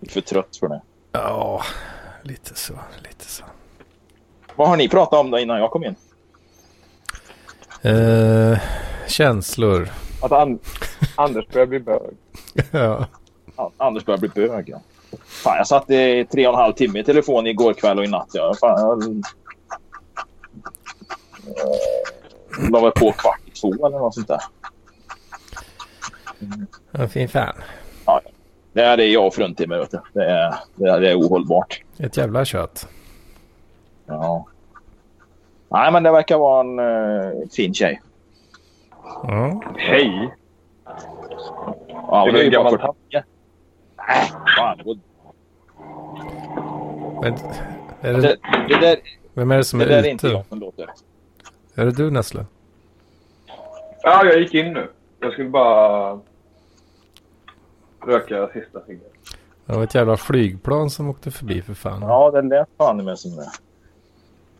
[0.00, 0.82] är för trött för det.
[1.12, 1.62] ja,
[2.22, 2.72] lite så.
[3.02, 3.44] Lite så.
[4.56, 5.94] Vad har ni pratat om då innan jag kom in?
[7.82, 8.58] Eh,
[9.08, 9.88] känslor.
[10.22, 10.58] Att An-
[11.16, 12.16] Anders börjar bli bög.
[12.70, 13.06] ja.
[13.76, 14.68] Anders börjar bli bög.
[14.68, 14.80] Ja.
[15.24, 18.08] Fan, jag satt i tre och en halv timme i telefon igår kväll och i
[18.08, 18.28] natt.
[18.32, 18.54] Ja.
[18.60, 19.02] Fan, jag...
[21.46, 24.40] Eh, la väl på kvart i två eller något sånt där.
[26.90, 27.54] Ja, fin fan.
[28.72, 29.78] Det är det jag och fruntimmer.
[29.78, 30.00] vet du.
[30.12, 31.82] Det är, det är, det är ohållbart.
[31.98, 32.88] Ett jävla kött.
[34.06, 34.46] Ja.
[35.68, 38.00] Nej, men det verkar vara en uh, fin tjej.
[39.28, 39.60] Mm.
[39.76, 40.34] Hej!
[41.88, 42.80] Ja, Är det är det ju bara gammalt
[43.10, 43.22] 49.
[43.96, 44.78] Nej, fan.
[44.78, 44.96] Det,
[47.22, 47.34] Men,
[48.00, 48.36] är det, det,
[48.68, 48.96] det, där,
[49.34, 50.08] vem är det som det är där är ute?
[50.08, 50.90] inte jag som låter.
[51.74, 52.46] Är det du Nessle?
[54.02, 54.90] Ja, jag gick in nu.
[55.20, 56.20] Jag skulle bara
[58.06, 59.02] röka sista ciggen.
[59.66, 62.02] Det var ett jävla flygplan som åkte förbi för fan.
[62.02, 63.50] Ja, det lät fan med som det.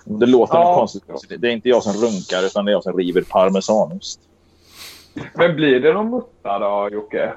[0.05, 0.75] Det låter Ja.
[0.77, 1.03] konstigt.
[1.41, 4.21] Det är inte jag som runkar utan det är jag som river parmesanost.
[5.35, 7.33] Men blir det någon mutta då, Jocke?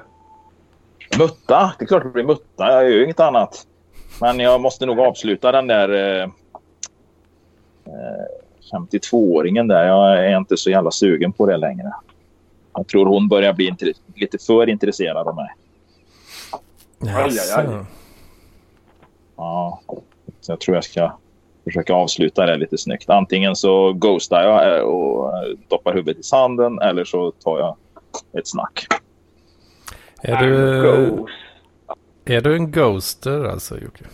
[1.18, 1.72] Mutta?
[1.78, 2.72] Det är klart det blir mutta.
[2.72, 3.66] Jag gör ju inget annat.
[4.20, 6.22] Men jag måste nog avsluta den där eh,
[7.84, 9.86] eh, 52-åringen där.
[9.86, 11.92] Jag är inte så jävla sugen på det längre.
[12.74, 13.74] Jag tror hon börjar bli
[14.14, 15.48] lite för intresserad av mig.
[17.00, 17.84] Aj.
[19.36, 19.80] Ja,
[20.40, 21.12] så jag tror jag ska
[21.64, 23.10] försöka avsluta det lite snyggt.
[23.10, 25.32] Antingen så ghostar jag eh, och
[25.68, 27.76] doppar huvudet i sanden eller så tar jag
[28.38, 28.86] ett snack.
[30.22, 31.26] Är du,
[32.24, 34.04] är du en ghoster alltså Jocke?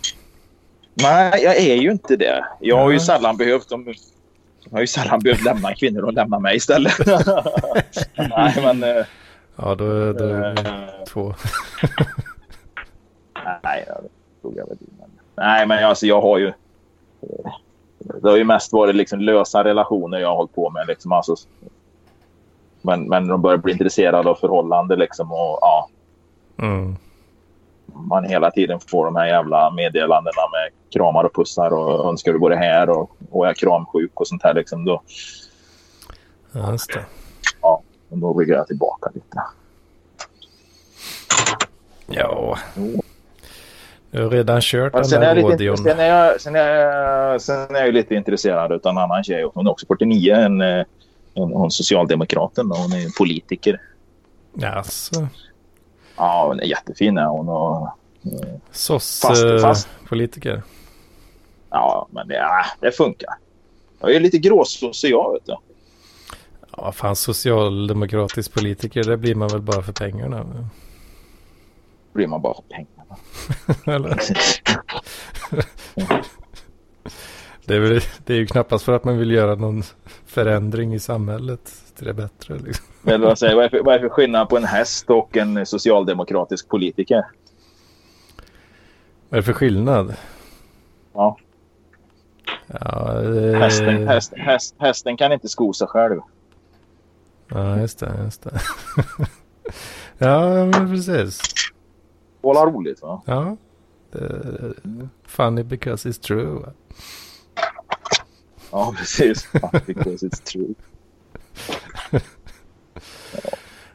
[0.95, 2.45] Nej, jag är ju inte det.
[2.61, 3.69] Jag har ju sällan behövt...
[3.69, 3.95] De,
[4.65, 6.99] jag har ju sällan behövt lämna kvinnor och lämna mig istället.
[8.17, 8.83] Nej, men...
[8.83, 9.05] Eh,
[9.57, 11.35] ja, då, är det äh, två.
[13.63, 14.09] nej, det
[14.41, 14.79] tror jag väl.
[15.37, 16.53] Nej, men alltså jag har ju...
[17.99, 20.87] Det har ju mest varit liksom lösa relationer jag har hållit på med.
[20.87, 21.37] Liksom, alltså,
[22.83, 25.89] men, men de börjar bli intresserade av förhållande liksom och ja.
[26.59, 26.97] Mm
[27.95, 32.39] man hela tiden får de här jävla meddelandena med kramar och pussar och önskar du
[32.39, 34.85] både här och, och är kramsjuk och sånt här liksom.
[34.85, 35.03] Då,
[36.53, 37.05] ja, just det.
[37.61, 39.43] Ja, och då ryggar jag tillbaka lite.
[42.07, 42.59] Ja.
[44.15, 45.77] Du har redan kört den där radion.
[45.77, 49.51] Sen är, jag, sen, är jag, sen är jag lite intresserad av en annan tjej.
[49.55, 50.35] Hon är också 49.
[50.35, 50.85] En, en,
[51.35, 52.71] hon socialdemokraten.
[52.71, 53.81] Hon är politiker.
[54.55, 55.29] Jaså.
[56.17, 57.49] Ja, hon är jättefin är hon.
[57.49, 57.89] Och,
[58.25, 60.63] eh, SOS-politiker.
[61.71, 62.45] Ja, men det,
[62.81, 63.35] det funkar.
[64.01, 65.57] Jag är lite gråsosse jag, vet du.
[66.77, 70.47] Ja, fan socialdemokratisk politiker, det blir man väl bara för pengarna.
[72.13, 72.94] blir man bara för pengarna.
[73.85, 74.21] Eller?
[77.65, 79.83] det, är väl, det är ju knappast för att man vill göra någon
[80.27, 82.59] förändring i samhället till det bättre.
[82.59, 82.87] Liksom.
[83.03, 85.67] Men vad, säger, vad, är för, vad är för skillnad på en häst och en
[85.67, 87.25] socialdemokratisk politiker?
[89.29, 90.15] Vad är det för skillnad?
[91.15, 91.39] Ja.
[92.67, 93.57] ja det...
[93.57, 96.21] hästen, häst, häst, hästen kan inte sko sig själv.
[97.49, 98.13] Ja, just det.
[98.25, 98.61] Just det.
[100.19, 101.54] ja, men precis.
[102.45, 103.23] Hålla roligt va?
[103.27, 103.57] Ja.
[105.27, 106.65] funny because it's true.
[108.71, 109.45] Ja, precis.
[109.45, 110.75] Funny because it's true.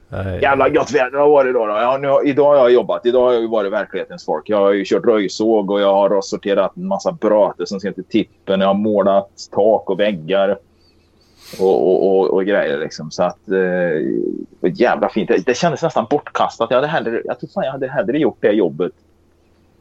[0.09, 0.41] Nej.
[0.41, 1.69] Jävla gott väder det har varit idag.
[1.69, 1.73] Då.
[1.73, 3.05] Ja, nu, idag har jag jobbat.
[3.05, 4.49] Idag har jag varit verklighetens folk.
[4.49, 8.03] Jag har ju kört röjsåg och jag har sorterat en massa bröte som ska till
[8.03, 8.59] tippen.
[8.59, 10.57] Jag har målat tak och väggar.
[11.59, 13.11] Och, och, och, och grejer liksom.
[13.11, 13.49] Så att...
[13.49, 15.27] Eh, jävla fint.
[15.27, 16.71] Det, det kändes nästan bortkastat.
[16.71, 18.91] Jag hade hellre, jag tror fan jag hade hellre gjort det jobbet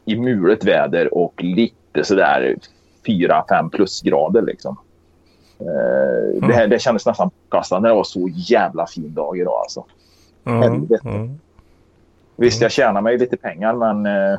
[0.05, 2.57] i mulet väder och lite sådär
[3.07, 4.77] 4-5 plusgrader liksom.
[5.61, 6.49] Eh, mm.
[6.49, 9.85] det, det kändes nästan bortkastat när det var så jävla fin dag idag alltså.
[10.45, 10.89] Mm.
[11.05, 11.39] Mm.
[12.37, 14.39] Visst, jag tjänar mig lite pengar, men eh,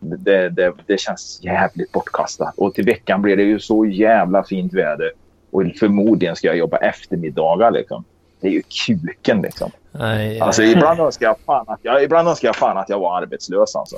[0.00, 2.54] det, det, det, känns jävligt bortkastat.
[2.56, 5.12] Och till veckan blir det ju så jävla fint väder.
[5.50, 8.04] Och förmodligen ska jag jobba eftermiddagar liksom.
[8.40, 9.70] Det är ju kuken liksom.
[9.92, 13.22] Nej, alltså ibland önskar jag fan att jag, ibland önskar jag fan att jag var
[13.22, 13.96] arbetslös alltså.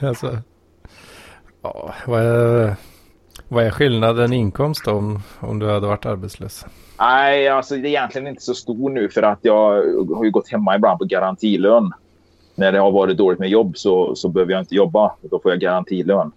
[0.00, 0.38] alltså.
[1.62, 2.76] Ja, vad är,
[3.48, 6.66] vad är skillnaden i inkomst om, om du hade varit arbetslös?
[6.98, 9.70] Nej, alltså det är egentligen inte så stor nu för att jag
[10.16, 11.92] har ju gått hemma ibland på garantilön.
[12.54, 15.16] När det har varit dåligt med jobb så, så behöver jag inte jobba.
[15.22, 16.32] Då får jag garantilön.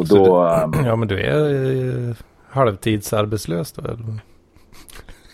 [0.00, 2.16] Och då, du, ja, men du är
[2.48, 3.82] halvtidsarbetslös då?
[3.82, 3.98] Eller?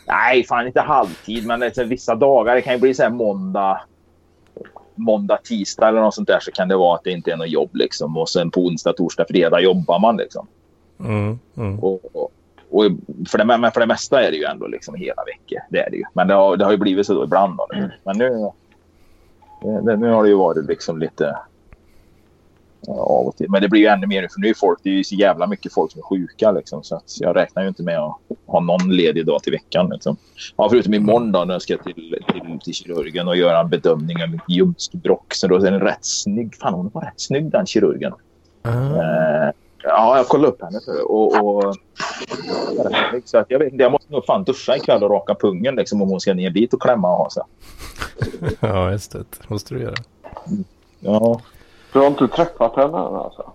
[0.06, 1.46] Nej, fan inte halvtid.
[1.46, 3.80] Men det, vissa dagar, det kan ju bli så här måndag,
[4.94, 7.50] måndag, tisdag eller något sånt där så kan det vara att det inte är något
[7.50, 8.16] jobb liksom.
[8.16, 10.46] Och sen på onsdag, torsdag, fredag jobbar man liksom.
[11.00, 11.78] Mm, mm.
[11.78, 12.32] Och, och,
[12.70, 12.84] och
[13.28, 15.58] för det, men för det mesta är det ju ändå liksom hela veckor.
[15.70, 16.04] Det är det ju.
[16.12, 17.56] Men det har, det har ju blivit så då ibland.
[17.56, 17.68] Då.
[17.74, 17.90] Mm.
[18.04, 18.50] Men nu,
[19.82, 21.36] det, nu har det ju varit liksom lite
[22.88, 23.50] av och till.
[23.50, 25.46] Men det blir ju ännu mer för nu är folk, det är ju så jävla
[25.46, 26.82] mycket folk som är sjuka liksom.
[26.82, 28.16] Så jag räknar ju inte med att
[28.46, 30.16] ha någon ledig dag till veckan liksom.
[30.56, 31.94] Ja, förutom imorgon då när jag ska till,
[32.32, 35.34] till, till kirurgen och göra en bedömning av mitt ljumskbråck.
[35.34, 36.54] Så då är den rätt snygg.
[36.54, 38.12] Fan, hon var rätt snygg den kirurgen.
[38.64, 38.92] Mm.
[38.92, 39.50] Eh,
[39.86, 41.76] Ja, jag kollade upp henne och, och
[43.24, 46.08] så att jag vet jag måste nog fan duscha ikväll och raka pungen liksom om
[46.08, 47.42] hon ska ner dit och klämma och ha sig.
[48.60, 49.12] ja, just.
[49.12, 49.94] Det måste du göra.
[51.00, 51.40] Ja.
[51.94, 53.52] Du har inte träffat henne alltså?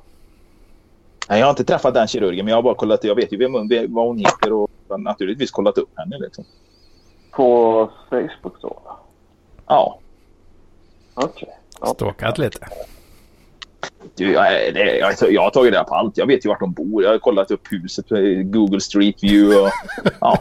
[1.29, 3.03] Nej, jag har inte träffat den kirurgen, men jag har bara kollat.
[3.03, 3.53] Jag vet ju vem,
[3.93, 6.45] vad hon heter och naturligtvis kollat upp henne liksom.
[7.31, 8.81] På Facebook då?
[9.67, 9.99] Ja.
[11.13, 11.49] Okej.
[11.81, 11.93] Okay.
[11.93, 12.67] Stalkat lite.
[14.15, 16.17] Du, jag, det, jag, jag har tagit det på allt.
[16.17, 17.03] Jag vet ju vart de bor.
[17.03, 19.61] Jag har kollat upp huset på Google Street View.
[19.61, 19.71] Och,
[20.21, 20.37] ja.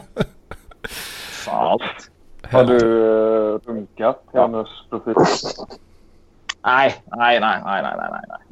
[1.44, 2.10] Fan, allt.
[2.42, 5.14] Har du uh, runkat på hennes profil?
[6.62, 8.48] Nej, nej, nej, nej, nej, nej, nej.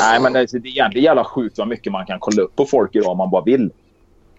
[0.00, 2.66] Nej, men det, det är egentligen jävla sjukt vad mycket man kan kolla upp på
[2.66, 3.70] folk idag om man bara vill.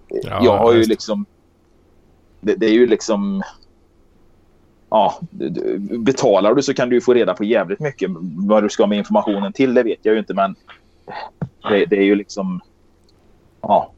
[0.07, 1.25] Ja, jag har ju liksom...
[2.39, 3.43] Det, det, är ju liksom
[4.89, 5.19] ja,
[5.99, 8.11] betalar du så kan du få reda på jävligt mycket.
[8.37, 10.33] Vad du ska med informationen till, det vet jag ju inte.
[10.33, 10.55] Men
[11.69, 12.61] det, det är ju liksom
[13.61, 13.91] ja,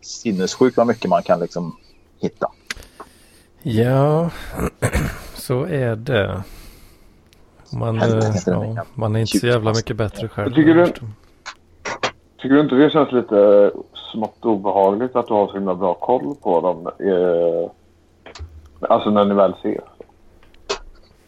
[0.00, 1.76] sinnessjukt vad mycket man kan liksom
[2.20, 2.50] hitta.
[3.62, 4.30] Ja,
[5.34, 6.42] så är det.
[7.72, 10.54] Man, Helvete, ja, man är inte så jävla mycket bättre själv.
[10.54, 10.86] Tycker du,
[12.36, 13.70] tycker du inte det känns lite
[14.12, 16.86] smått obehagligt att du har så himla bra koll på dem?
[16.86, 17.70] Eh,
[18.90, 19.84] alltså när ni väl ses?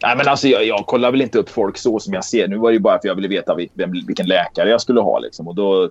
[0.02, 2.48] Nej, men alltså, jag, jag kollar väl inte upp folk så som jag ser.
[2.48, 5.00] Nu var det ju bara för att jag ville veta vem, vilken läkare jag skulle
[5.00, 5.18] ha.
[5.18, 5.48] Liksom.
[5.48, 5.90] Och då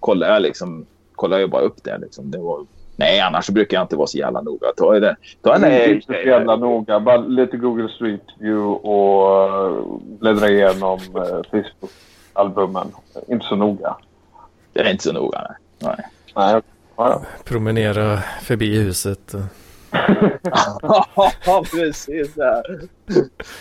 [0.00, 1.98] kollar jag, liksom, kollar jag bara upp det.
[1.98, 2.30] Liksom.
[2.30, 2.66] det var,
[2.96, 4.66] nej, annars brukar jag inte vara så jävla noga.
[4.76, 5.16] Ta det.
[5.42, 7.00] Ta en, mm, inte så jävla noga.
[7.00, 12.86] Bara lite Google Street View och uh, bläddra igenom uh, Facebook-albumen.
[13.28, 13.96] Inte så noga.
[14.72, 15.42] Det är inte så noga,
[15.78, 15.94] nej.
[15.96, 16.06] nej.
[16.36, 16.62] nej.
[16.96, 17.22] Ja.
[17.44, 19.34] Promenera förbi huset
[21.44, 22.34] ja, precis.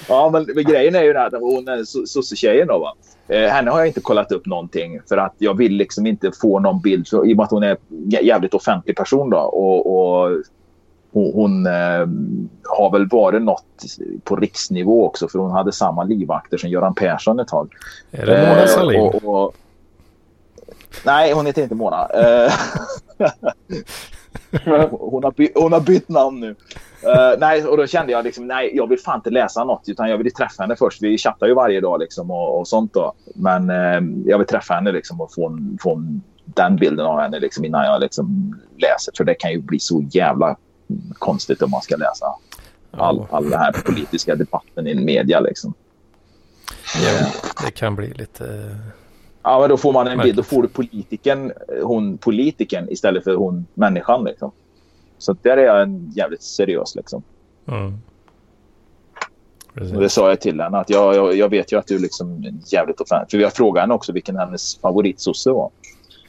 [0.10, 2.94] Ja, men, men grejen är ju att hon sossetjejen då va.
[3.28, 6.60] Eh, henne har jag inte kollat upp någonting för att jag vill liksom inte få
[6.60, 7.08] någon bild.
[7.08, 7.78] Så, I och med att hon är
[8.10, 10.32] jävligt offentlig person då och, och
[11.12, 12.08] hon, hon eh,
[12.64, 13.66] har väl varit något
[14.24, 17.74] på riksnivå också för hon hade samma livvakter som Göran Persson ett tag.
[18.12, 19.02] Är det Mona Sahlin?
[19.02, 19.56] Och, och,
[21.06, 22.08] nej, hon heter inte Mona.
[24.52, 26.50] Eh, hon, har by, hon har bytt namn nu.
[26.50, 30.10] Uh, nej, och då kände jag liksom, nej, jag vill fan inte läsa något utan
[30.10, 31.04] jag vill träffa henne först.
[31.04, 33.14] Vi chattar ju varje dag liksom och, och sånt då.
[33.36, 36.02] Men uh, jag vill träffa henne liksom och få, få
[36.46, 39.14] den bilden av henne liksom innan jag liksom läser.
[39.18, 40.58] För det kan ju bli så jävla
[41.14, 42.26] konstigt om man ska läsa
[42.92, 45.74] all, all den här politiska debatten i media liksom.
[47.04, 47.32] Ja,
[47.66, 48.78] det kan bli lite
[49.46, 50.36] Ja, men då får man en bild.
[50.36, 54.24] Då får du politiken, hon politiken istället för hon människan.
[54.24, 54.52] Liksom.
[55.18, 56.96] Så där är jag en jävligt seriös.
[56.96, 57.24] Liksom.
[57.68, 57.94] Mm.
[59.74, 60.78] Det sa jag till henne.
[60.78, 63.40] Att jag, jag, jag vet ju att du liksom är jävligt offentlig.
[63.40, 65.70] För jag frågade henne också vilken hennes favoritsosse var.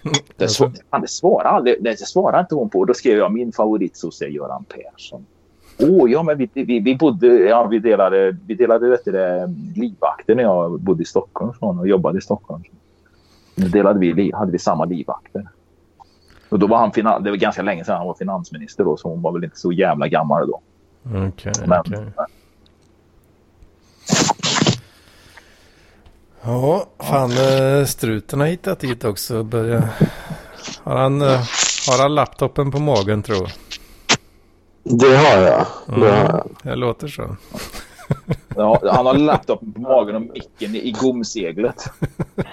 [0.36, 2.84] Det, svar, det, svarade aldrig, det svarade inte hon på.
[2.84, 5.26] Då skrev jag min favoritsosse är Göran Persson.
[5.78, 9.12] Åh, oh, ja, men vi, vi, vi bodde, ja, vi delade, vi delade vet du,
[9.80, 12.62] livvakter när jag bodde i Stockholm och jobbade i Stockholm.
[13.58, 15.48] Nu delade vi, hade vi samma livvakter.
[16.48, 19.08] Och då var han finan, det var ganska länge sedan han var finansminister då, så
[19.08, 20.60] hon var väl inte så jävla gammal då.
[21.04, 22.26] Okej, okay, okay.
[26.42, 29.42] Ja, fan eh, struten har hittat dit också.
[29.42, 29.88] Börja...
[30.82, 31.40] Har, han, eh,
[31.88, 33.50] har han laptopen på magen tror jag?
[35.00, 35.66] Det har jag.
[35.88, 36.48] Mm, det, har jag.
[36.62, 37.36] det låter så.
[38.56, 41.92] Ja, han har laptopen på magen och micken i gomseglet.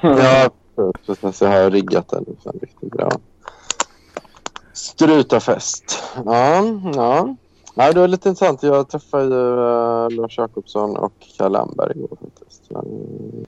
[0.02, 0.50] Ja,
[1.06, 3.12] Precis, jag har riggat den liksom riktigt bra.
[4.74, 6.04] Strutafest.
[6.26, 6.64] Ja,
[6.96, 7.36] ja.
[7.76, 8.64] Nej, det var lite intressant.
[8.64, 12.72] Jag träffade ju uh, Lars Jakobsson och Karl Lamberg igår faktiskt.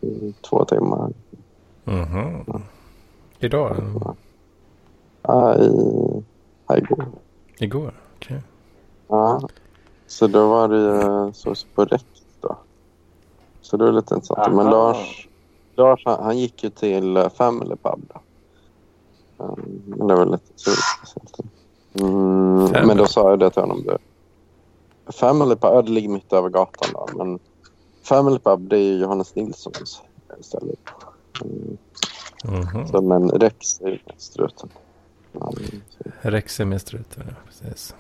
[0.02, 1.12] I två timmar.
[1.84, 2.18] Mhm.
[2.18, 2.62] Mm ja.
[3.40, 3.76] Idag?
[5.22, 5.70] Ja, i,
[6.68, 7.06] här igår.
[7.58, 7.94] Igår?
[8.16, 8.38] Okej.
[8.38, 8.40] Okay.
[9.08, 9.42] Ja.
[10.08, 12.06] Så då var det ju så på rätt
[12.42, 12.58] då.
[13.62, 14.40] Så det var lite intressant.
[14.40, 14.50] Aha.
[14.56, 15.28] Men Lars,
[15.76, 18.12] Lars han, han gick ju till uh, Family Pub.
[18.14, 18.22] Då.
[19.46, 21.40] Um, men det var lite speciellt.
[22.00, 23.84] Mm, men då sa jag det till honom.
[23.84, 23.98] Det.
[25.12, 27.08] Family Pub, det ligger mitt över gatan då.
[27.18, 27.40] Men
[28.04, 30.02] Family Pub det är ju Johannes Nilssons
[30.42, 30.76] ställe.
[31.42, 31.78] Mm.
[32.44, 32.92] Mm -hmm.
[32.92, 34.70] Så, men Rex är ju med struten.
[35.34, 35.82] Mm,
[36.22, 37.96] Rex är med struten, ja precis.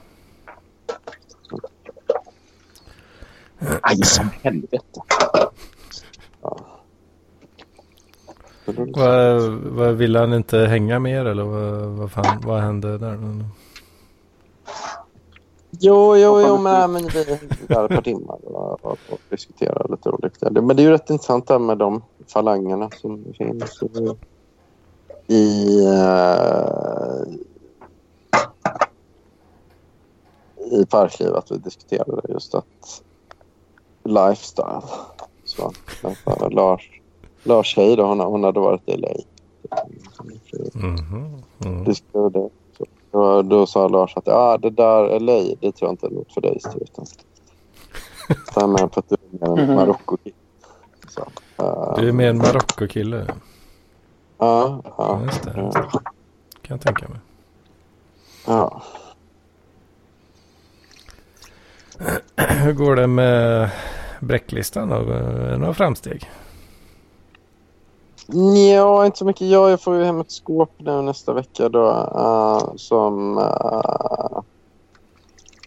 [3.82, 5.02] Aj, som helvete.
[8.66, 13.20] Vad, vad ville han inte hänga mer eller vad, vad, fan, vad hände där?
[15.80, 20.09] Jo, jo, jo, men, men vi hängde där ett par timmar och, och, diskuterade lite
[20.09, 20.49] olika.
[20.49, 24.16] Men det är ju rätt intressant där med de falangerna som finns i,
[25.36, 27.24] i, eh,
[30.72, 31.36] i Parkliv.
[31.36, 33.03] Att vi diskuterade just att
[34.03, 34.82] lifestyle.
[35.43, 35.72] Så,
[36.51, 37.01] Lars
[37.46, 39.08] Lars Hej då, hon, hon hade varit i LA.
[40.76, 41.43] Mm -hmm.
[41.66, 41.84] mm.
[41.84, 41.91] Det
[42.30, 42.50] det.
[42.78, 46.12] Så, då, då sa Lars att ah, det där LA, det tror jag inte är
[46.12, 46.60] något för dig.
[46.82, 47.06] Utan.
[48.52, 49.76] Stanna för att du är mer en mhm.
[49.76, 50.36] Marocko-kille.
[51.62, 53.28] Uh, du är mer en Marocko-kille?
[54.38, 55.22] Ja, ja.
[55.26, 56.00] Just det, just det.
[56.62, 57.20] kan jag tänka mig.
[58.48, 58.82] Ja.
[62.38, 63.70] Hur går det med
[64.20, 64.96] bräcklistan då?
[65.58, 66.30] Några framsteg?
[68.28, 69.48] Ja, inte så mycket.
[69.48, 74.42] Ja, jag får ju hem ett skåp nu nästa vecka då uh, som uh,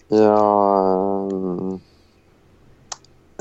[0.08, 1.80] ja, um,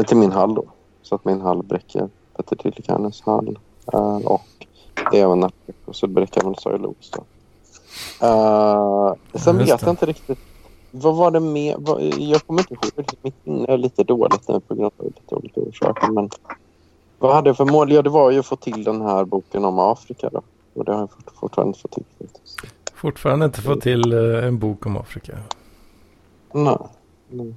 [0.08, 0.64] till min hall då.
[1.02, 3.60] Så att min hall bräcker Petter Tillikanes hall.
[3.94, 4.68] Uh, och
[5.12, 7.24] det är även Nacka och så bräcker väl Soilos då.
[8.28, 10.40] Uh, sen vet jag inte riktigt.
[10.92, 11.76] Vad var det med?
[11.80, 13.06] Vad, jag kommer inte ihåg.
[13.22, 16.12] Mitt minne är lite dåligt nu på grund av lite olika orsaker.
[16.12, 16.30] Men
[17.20, 17.92] vad hade jag för mål?
[17.92, 20.42] Ja, det var ju att få till den här boken om Afrika då.
[20.74, 22.04] Och det har jag fort, fortfarande inte fått till.
[22.94, 25.38] Fortfarande inte fått till eh, en bok om Afrika.
[26.54, 26.78] Nej.
[27.30, 27.54] Nej.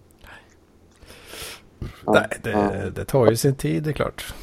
[2.06, 4.34] Ja, Nej, det, det tar ju sin tid det är klart.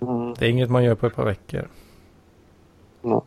[0.00, 1.68] Mm, Det är inget man gör på ett par veckor.
[3.02, 3.20] nej.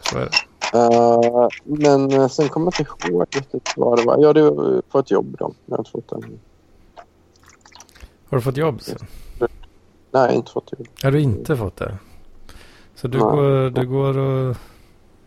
[0.00, 0.30] Så är det.
[0.74, 4.18] Eh, men eh, sen kommer jag inte ihåg riktigt vad det var.
[4.18, 5.52] Ja, det var på ett jobb då.
[5.66, 6.38] Jag har inte fått den.
[8.30, 8.98] Har du fått jobb sen?
[10.10, 10.88] Nej, inte fått jobb.
[11.02, 11.98] Har du inte fått det?
[12.94, 13.26] Så du, Nej.
[13.26, 14.56] går, du går, och,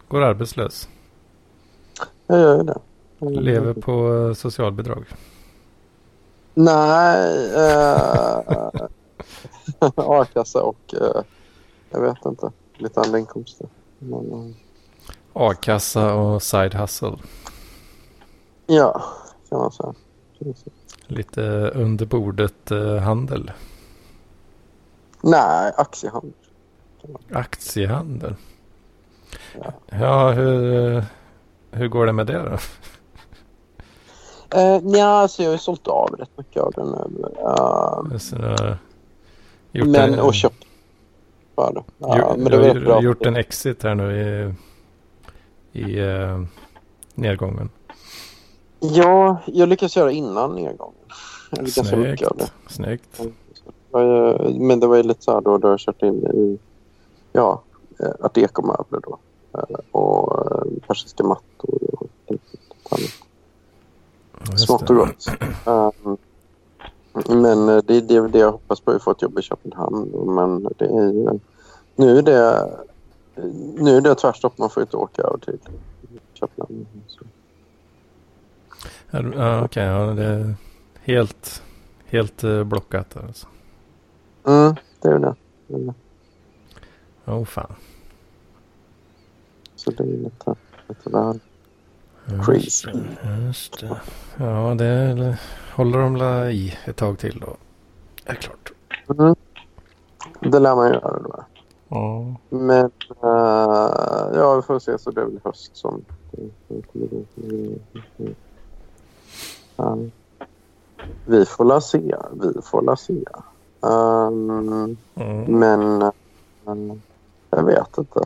[0.07, 0.89] går arbetslös?
[2.27, 2.79] Jag gör det.
[3.21, 3.33] Mm.
[3.33, 5.05] Lever på eh, socialbidrag?
[6.53, 7.51] Nej.
[7.55, 8.87] Uh,
[9.95, 11.21] A-kassa och eh,
[11.89, 12.51] jag vet inte.
[12.77, 13.67] Lite andra inkomster.
[13.99, 14.55] Men, eh,
[15.33, 17.17] A-kassa och side hustle?
[18.65, 19.03] ja,
[19.49, 19.93] kan man säga.
[20.39, 20.53] Säga.
[21.11, 21.41] Lite
[21.75, 23.51] under bordet eh, handel?
[25.21, 26.33] Nej, aktiehandel.
[27.31, 28.35] Aktiehandel?
[29.61, 29.73] Ja.
[29.99, 31.03] Ja, hur, eh,
[31.71, 32.57] hur går det med det då?
[34.55, 37.25] Uh, ja, alltså jag har ju sålt av rätt mycket av den nu.
[37.39, 38.75] Eh, eh,
[39.71, 40.65] gjort men, en, och köpt
[41.55, 41.83] det.
[41.97, 44.17] Ja, gjort, men det var du har gjort en exit här nu
[45.73, 46.43] i, i eh,
[47.15, 47.69] nedgången.
[48.79, 50.98] Ja, jag lyckades göra innan nedgången.
[51.51, 52.49] Ganska mycket av det.
[52.67, 53.21] Snyggt.
[53.91, 56.59] Det Men det var ju lite så här då, då har jag kört in i
[57.33, 57.61] ja,
[57.99, 59.17] eh, art deco-möbler då.
[59.53, 62.43] Eh, Och eh, persiska mattor och lite
[62.89, 63.09] annat.
[64.51, 64.93] Just Smått det.
[64.93, 65.25] och gott.
[67.29, 70.09] Men det, det är väl det jag hoppas på, att få ett jobb i Köpenhamn.
[70.35, 71.39] Men det är ju...
[71.95, 72.69] Nu är det,
[73.77, 74.57] nu är det tvärstopp.
[74.57, 75.59] Man får inte åka över till
[76.33, 76.87] Köpenhamn.
[79.11, 80.53] Ja, du- Ja, Okej, det
[81.09, 81.63] helt,
[82.05, 83.47] helt eh, blockat alltså.
[84.47, 85.35] Mm, det är det.
[85.67, 85.93] Det det.
[87.25, 87.75] Åh fan.
[89.75, 90.55] Så det är lite,
[90.87, 91.39] lite.
[92.25, 92.87] Just Crazy.
[92.91, 94.01] det, Just det.
[94.37, 95.37] Ja, det
[95.75, 97.57] håller de la i ett tag till då.
[98.23, 98.71] Det är klart.
[99.19, 99.35] Mm.
[100.39, 101.43] Det lär man göra då.
[101.87, 102.35] Ja.
[102.49, 102.85] Men
[103.23, 104.97] uh, ja, vi får se.
[104.97, 106.05] Så det är väl höst som...
[109.75, 109.97] Ja.
[111.25, 112.15] Vi får la se.
[112.33, 113.23] Vi får la se.
[113.81, 115.59] Um, Mm.
[115.59, 116.11] men eh,
[117.49, 118.19] jag vet inte.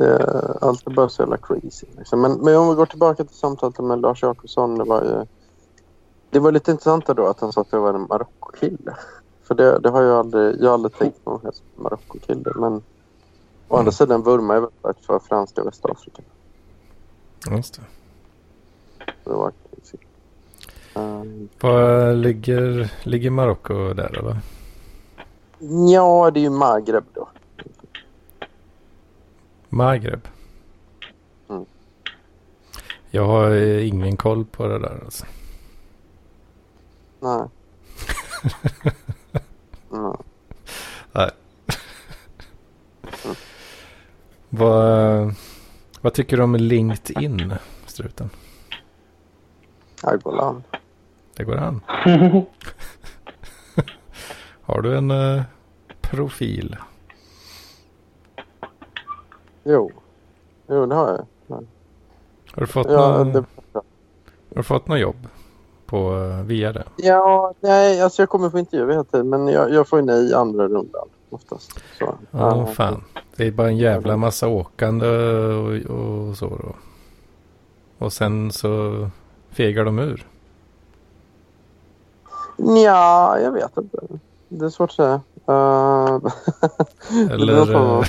[0.00, 1.86] Uh, allt är bara så jävla crazy.
[1.96, 2.20] Liksom.
[2.20, 4.78] Men, men om vi går tillbaka till samtalet med Lars Jakobsson.
[4.78, 5.26] Det var, ju,
[6.30, 8.96] det var lite intressant då att han sa att jag var en Marockokille.
[9.42, 12.52] För det, det har jag aldrig, jag har aldrig tänkt på mig som Marockokille.
[12.56, 12.72] Men
[13.68, 13.92] å andra Mm.
[13.92, 16.22] sidan vurmar jag väldigt för franska Västafrika.
[17.50, 17.82] Just det.
[19.24, 19.46] Det var.
[19.46, 19.52] Um,
[21.60, 24.36] Var ligger, ligger Marocko där eller?
[25.92, 27.28] ja, det är ju Maghreb då.
[29.68, 30.28] Maghreb?
[31.48, 31.64] Mm.
[33.10, 35.26] Jag har eh, ingen koll på det där alltså.
[37.20, 37.48] Nej.
[41.12, 41.30] Nej.
[44.48, 45.34] Vad,
[46.00, 47.54] vad tycker du om LinkedIn,
[47.86, 48.30] struten?
[50.02, 50.62] Jag går an.
[51.36, 51.80] Det går an.
[54.62, 55.42] Har du en eh,
[56.00, 56.76] profil?
[59.64, 59.90] Jo.
[60.68, 61.26] Jo, det har jag.
[61.46, 61.66] Nej.
[62.52, 63.82] Har du fått, Ja, någon, det, har
[64.56, 65.26] du fått något jobb
[65.86, 66.84] på, eh, via det?
[66.96, 69.28] ja, nej, alltså jag kommer få intervjuer hela tiden.
[69.28, 71.72] Men jag, jag får ju nej i andra rundan oftast.
[71.98, 72.66] Så, Ja, ja.
[72.66, 73.04] fan.
[73.36, 76.74] Det är bara en jävla massa åkande och, och så då.
[77.98, 79.10] Och sen så
[79.50, 80.26] fegar de ur.
[82.56, 83.98] Ja, jag vet inte.
[84.48, 85.20] Det är svårt att säga.
[85.48, 86.32] Uh,
[87.30, 88.04] Eller, eh,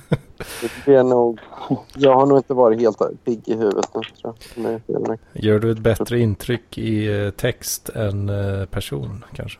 [0.84, 1.40] det är nog...
[1.94, 4.36] Jag har nog inte varit helt pigg i huvudet nu, tror
[4.86, 5.18] jag.
[5.32, 8.30] Gör du ett bättre intryck i eh, text än
[8.70, 9.58] person kanske?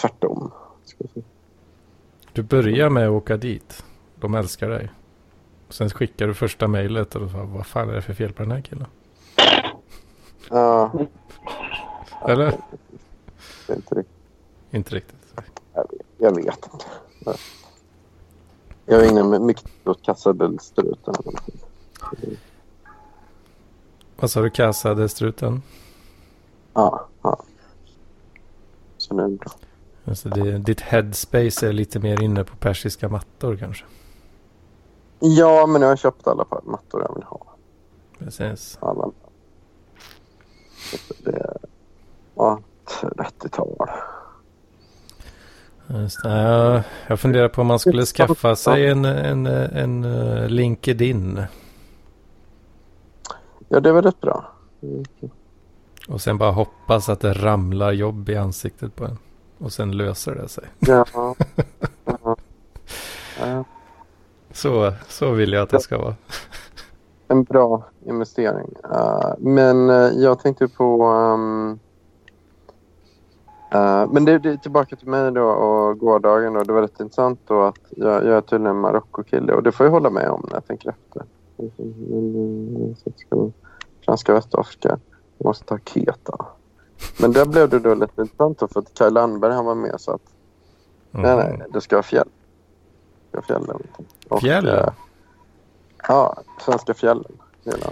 [0.00, 0.50] Tvärtom.
[2.32, 3.84] Du börjar med att åka dit.
[4.20, 4.90] De älskar dig.
[5.68, 8.60] Sen skickar du första mejlet och vad fan är det för fel på den här
[8.60, 8.86] killen?
[10.50, 10.92] Ja,
[12.28, 12.60] Eller?
[13.66, 14.16] det är inte riktigt.
[14.70, 15.16] Inte riktigt.
[15.74, 16.86] Jag vet, jag vet inte.
[18.86, 21.14] Jag har ingen mikrokassa struten.
[21.14, 21.60] eller någonting.
[24.16, 25.62] Vad sa du, Casa de struten?
[26.74, 27.42] Ja, ja.
[28.96, 29.52] Så det är bra.
[30.04, 33.84] Alltså det, ditt headspace är lite mer inne på persiska mattor kanske.
[35.18, 37.46] Ja, men jag har köpt alla mattor jag vill ha.
[38.18, 38.78] Precis.
[38.80, 39.10] Alla.
[41.24, 41.56] Det är
[42.40, 42.60] ja,
[43.16, 43.90] 30-tal.
[45.86, 46.28] Just det.
[46.28, 51.42] Jag, jag funderar på om man skulle skaffa sig en, en, en, eh, LinkedIn.
[53.68, 54.52] Ja, det är väldigt bra.
[56.08, 59.18] Och sen bara hoppas att det ramlar jobb i ansiktet på en.
[59.58, 60.64] Och sen löser det sig.
[60.78, 61.04] Ja.
[62.04, 62.36] ja.
[63.40, 63.64] ja.
[64.52, 66.14] Så, så vill jag att det ska vara.
[67.28, 68.74] En bra investering.
[68.84, 71.04] Uh, men uh, jag tänkte på...
[71.04, 71.78] Um,
[73.74, 76.54] uh, men det, det tillbaka till mig då och gårdagen.
[76.54, 76.62] Då.
[76.62, 79.52] Det var rätt intressant då att jag, jag är tydligen en Marocko-kille.
[79.52, 81.22] Och det får jag hålla med om när jag tänker efter.
[84.04, 84.98] Franska Västafrika.
[85.38, 86.46] Jag måste ta Keta.
[87.20, 90.00] Men där blev det då lite intressant då för att Kaj Landberg han var med
[90.00, 90.22] så att
[91.12, 91.36] Mm.
[91.36, 92.28] nej, nej, det ska vara fjäll.
[93.30, 93.82] Det ska fjällen.
[94.28, 94.78] Och, Fjällen?
[94.78, 94.92] eh,
[96.08, 97.32] ja, svenska fjällen.
[97.64, 97.86] Hela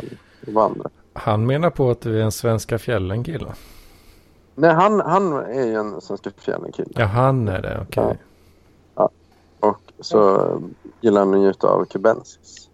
[1.12, 3.52] han menar på att du är en svenska fjällen kille.
[4.60, 6.90] Nej, han, han är ju en svenska fjällen kille.
[6.94, 7.80] Ja, han är det.
[7.88, 8.18] Okej.
[9.60, 10.58] Och så eh,
[11.00, 12.68] gillar han att njuta av kubensis.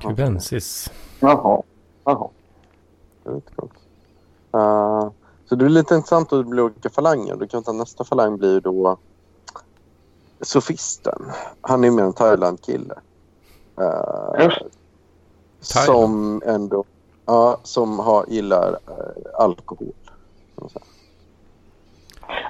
[0.00, 0.90] Kubensis.
[1.20, 1.62] Jaha.
[2.04, 2.28] Jaha.
[3.22, 3.72] Det är lite coolt.
[4.54, 5.10] Uh,
[5.48, 7.36] så det är lite intressant att det blir olika falanger.
[7.36, 8.96] Då kan ta nästa falang blir då
[10.40, 11.22] sofisten.
[11.60, 12.94] Han är mer en Thailand-kille.
[13.80, 14.78] Uh, Just.
[15.60, 16.84] som ändå
[17.26, 19.92] ja, som har, gillar uh, alkohol.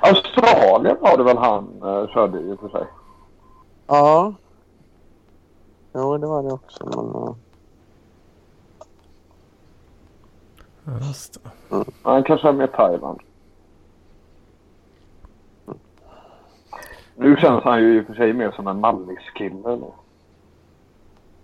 [0.00, 2.86] Australien var det väl han uh, körde i och för sig.
[3.86, 4.34] Ja.
[5.92, 6.84] Jo, det var det också.
[6.84, 7.34] Men, uh,
[10.84, 11.84] Ja, Just det.
[12.02, 13.20] Han kanske är med Thailand.
[17.16, 19.80] Nu känns han ju i och för sig mer som en malliskille.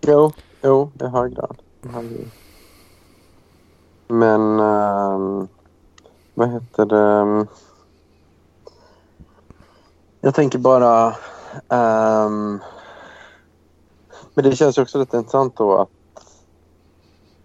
[0.00, 0.32] jo,
[0.62, 1.62] jo, i hög grad.
[4.08, 5.48] Men ehm,
[6.40, 7.46] vad heter det?
[10.20, 11.06] Jag tänker bara...
[11.68, 12.60] Um,
[14.34, 15.88] men det känns ju också lite intressant då att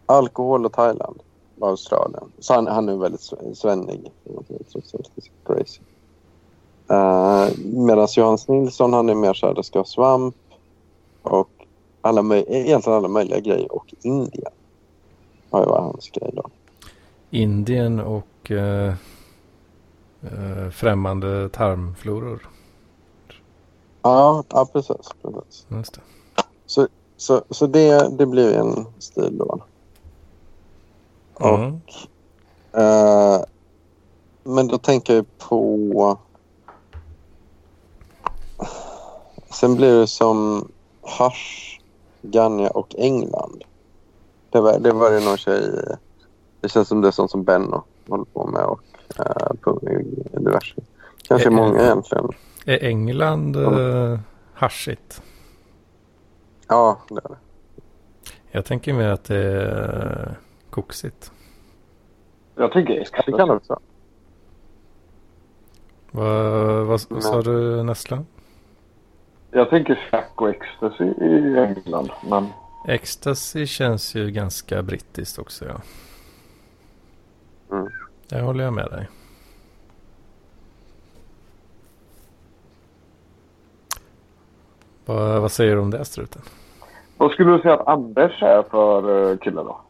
[0.05, 1.19] alkohol och Thailand
[1.59, 2.31] och Australien.
[2.39, 4.11] Så han, han är väldigt svennig.
[5.45, 5.81] Crazy.
[6.89, 10.35] Eh, uh, Medan Johannes Nilsson han är mer så här, det ska vara svamp
[11.21, 11.49] och
[12.01, 14.51] alla egentligen alla möjliga grejer och Indien
[15.49, 16.43] har ju varit hans grej då.
[17.29, 18.93] Indien och eh,
[20.21, 22.49] eh, främmande tarmfloror.
[24.01, 25.09] Ja, ja precis.
[25.21, 25.67] precis.
[25.69, 26.01] Just det.
[27.17, 29.63] Så, så det, det blir en stil då.
[31.39, 31.81] Mm.
[32.71, 33.41] Eh,
[34.43, 36.17] men då tänker jag på...
[39.49, 40.67] Sen blir det som
[41.01, 41.81] hasch,
[42.21, 43.63] Ganja och England.
[44.49, 45.95] Det var det, var det någon tjej...
[46.61, 48.81] Det känns som det är sånt som Benno håller på med och
[49.19, 49.99] uh,
[50.39, 50.75] diverse.
[51.27, 52.29] Kanske Eh, många egentligen.
[52.65, 54.19] Är England eh,
[54.53, 55.21] haschigt?
[56.67, 57.37] Ja, det är det.
[58.51, 60.37] Jag tänker mer att det är
[60.69, 61.31] koksigt.
[62.55, 63.79] Jag tänker Det kan det också.
[66.11, 68.23] Vad, vad, vad sa du Nessla?
[69.51, 72.11] Jag tänker Shack och Ecstasy i England.
[72.29, 72.47] Men
[72.87, 75.81] Ecstasy känns ju ganska brittiskt också ja.
[77.71, 77.87] Mm.
[78.27, 79.09] Där håller jag med dig.
[85.05, 86.41] Vad, vad säger du om det struten?
[87.17, 89.81] vad skulle du säga att Anders är för uh, kille då?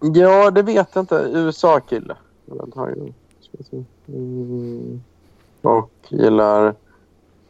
[0.00, 1.30] Ja, det vet jag inte.
[1.32, 2.16] USA-kille.
[4.08, 5.02] Mm.
[5.62, 6.74] Och gillar...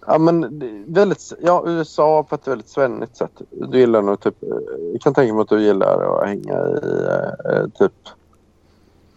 [0.07, 1.33] Ja, men det väldigt...
[1.41, 3.43] Ja, USA på ett väldigt svennigt sätt.
[3.51, 4.43] Du gillar nog typ...
[4.43, 4.49] eh,
[4.93, 7.07] Jag kan tänka mig att du gillar att hänga i
[7.53, 7.93] eh, typ...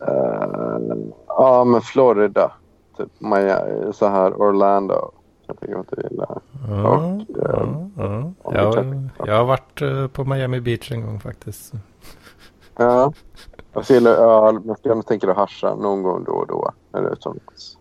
[0.07, 0.97] eh,
[1.27, 2.51] ja, men Florida.
[2.97, 5.11] Typ Miami, så här Orlando.
[5.47, 6.41] Jag tänker mig att du gillar.
[6.69, 7.19] Ja,
[8.43, 8.79] Och, ja.
[8.79, 11.73] om Jag, jag har varit eh, på Miami Beach en gång faktiskt.
[12.77, 13.13] Ja.
[13.81, 16.71] Så gillar ja, man ska gärna tänka dig att hascha någon gång då och då.
[16.93, 17.77] Eller utomlands.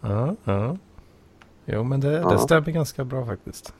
[0.00, 0.76] Ja, ja.
[1.64, 3.74] Jo, men det, det stämmer ganska bra faktiskt.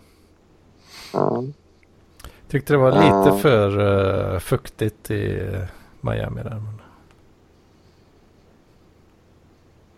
[2.48, 3.80] Tyckte det var lite för
[4.34, 5.50] eh, fuktigt i
[6.00, 6.50] Miami där.
[6.50, 6.80] Men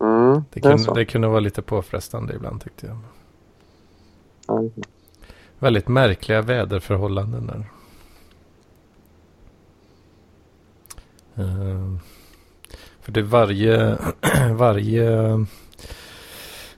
[0.00, 2.98] Mm, det, kunde, det kunde vara lite påfrestande ibland tyckte jag.
[4.46, 4.64] Ja.
[5.58, 7.66] Väldigt märkliga väderförhållanden där.
[11.36, 12.00] Ehm,
[13.00, 13.98] För det varje,
[14.54, 15.46] varje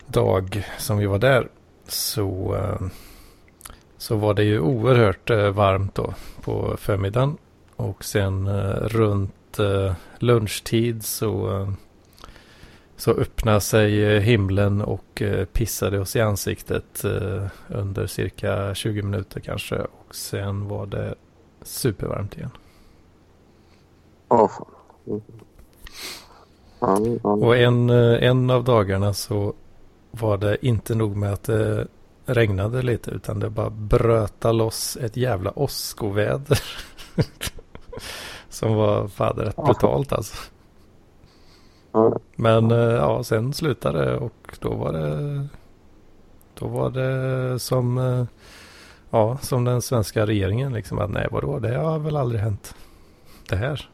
[0.07, 1.49] dag som vi var där
[1.87, 2.87] så, eh,
[3.99, 7.37] så var det ju oerhört eh, varmt då på förmiddagen.
[7.77, 9.35] Och sen eh, runt
[10.19, 11.67] lunchtid så,
[12.99, 15.23] så öppnade sig himlen och
[15.53, 17.05] pissade oss i ansiktet
[17.69, 19.77] under cirka 20 minuter kanske.
[19.77, 21.15] Och sen var det
[21.63, 22.51] supervarmt igen.
[24.29, 24.61] Oh.
[27.23, 29.55] Och en, en av dagarna så
[30.11, 31.87] var det inte nog med att det
[32.25, 36.61] regnade lite utan det bara bröta loss ett jävla åskoväder.
[38.49, 39.09] Som var
[39.45, 40.37] rätt brutalt alltså.
[42.37, 45.47] Men eh, ja, sen slutade det och då var det
[46.55, 48.25] då var det som eh,
[49.11, 52.75] ja, som den svenska regeringen liksom att nej vadå, det har väl aldrig hänt.
[53.49, 53.89] Det här.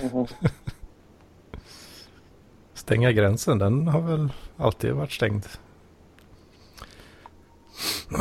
[0.00, 0.26] Mm
[2.86, 5.44] stänga gränsen, den har väl alltid varit stängd.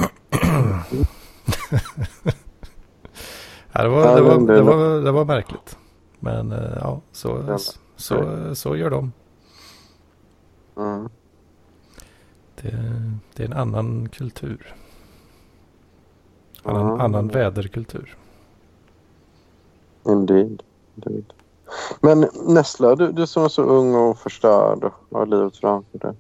[3.72, 5.78] ja, det, var, det, var, det, var, det var märkligt.
[6.26, 7.58] Men eh, ja, så,
[7.96, 8.16] så,
[8.56, 9.12] så gör de.
[10.78, 11.10] Mm.
[12.62, 12.72] Det,
[13.36, 14.76] det, är en annan kultur.
[16.64, 17.02] Annan, mm.
[17.02, 18.18] annan väderkultur.
[20.04, 20.64] Indeed.
[20.96, 21.34] Indeed.
[22.02, 26.14] Men Nessla, du, du som är så ung och förstörd och har livet framför dig.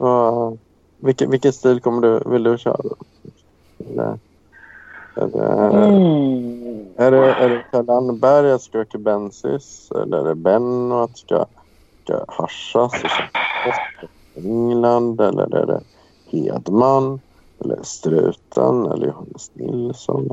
[0.00, 0.52] Uh,
[0.96, 2.94] vilken, vilken stil kommer du, vill du köra?
[3.78, 4.18] Eller,
[5.14, 6.57] det, mm.
[6.98, 9.90] Är det, är det Kalle Anneberg att ska bensis?
[9.90, 11.46] Eller är det Benno att ska,
[12.04, 12.92] ska haschas
[14.34, 15.20] England?
[15.20, 15.80] Eller är det
[16.30, 17.20] Hedman?
[17.60, 18.86] Eller Struten?
[18.86, 20.28] Eller Johannes Nilsson?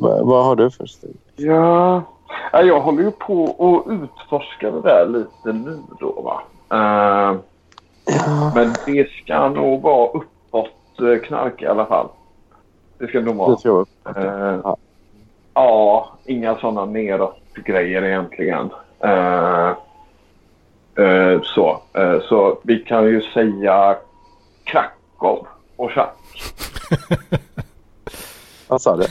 [0.00, 1.16] Vad, vad har du för stil?
[1.36, 2.02] Ja,
[2.52, 6.20] jag håller ju på att utforska det där lite nu då.
[6.20, 6.40] Va?
[6.72, 7.38] Uh,
[8.04, 8.52] ja.
[8.54, 12.08] Men det ska nog vara uppåt eh, knark i alla fall.
[12.98, 13.50] Det ska nog vara.
[13.50, 13.84] Det ska vara
[14.54, 14.76] uh, ja.
[15.56, 18.70] Ja, inga sådana neråt grejer egentligen.
[19.04, 19.72] Uh,
[20.98, 21.82] uh, så.
[22.28, 23.96] så vi kan ju säga
[24.64, 25.46] Krakow
[25.76, 26.16] och schack.
[28.68, 29.06] Vad sa du?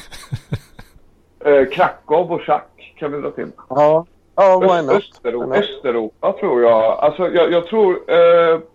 [1.65, 3.51] Krakow och schack kan vi dra till.
[3.69, 4.95] Ja, ja why not?
[4.95, 6.99] Östeuropa, Östeuropa tror jag.
[6.99, 7.99] Alltså jag, jag tror,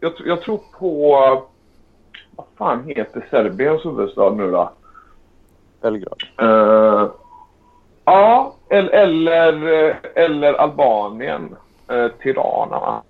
[0.01, 1.17] jag, jag, tror på...
[2.37, 4.71] Vad fan heter Serbiens huvudstad nu då?
[5.81, 6.23] Belgrad.
[8.07, 9.53] Eh, ja, eller,
[10.15, 11.57] eller, Albanien.
[11.89, 13.03] Eh, Tirana?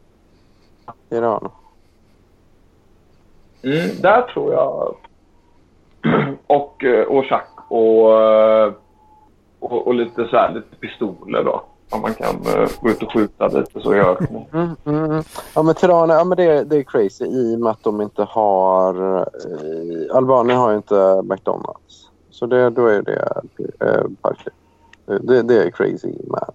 [1.09, 1.51] Tirana.
[3.63, 4.95] Mm, där tror jag.
[6.47, 8.73] och, eh, och Schack och eh,
[9.61, 11.63] och, och, lite så här, lite pistoler då.
[11.91, 15.23] Om man kan uh, gå ut och skjuta lite så gör mm, mm, mm.
[15.55, 18.23] Ja men Tirana, ja men det, det är crazy i och med att de inte
[18.23, 19.19] har...
[19.19, 22.11] Eh, Albanien har ju inte McDonalds.
[22.31, 23.43] Så det, då är det
[23.81, 24.55] eh, Barclay.
[25.19, 26.53] Det, det är crazy man.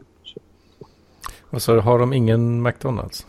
[1.49, 3.25] Och så har de ingen McDonalds?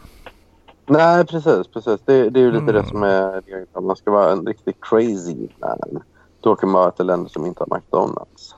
[0.86, 2.00] Nej precis, precis.
[2.04, 2.74] Det, det är ju lite mm.
[2.74, 6.02] det som är Om man ska vara en riktig crazy man.
[6.40, 8.54] Då kan man vara till länder som inte har McDonalds.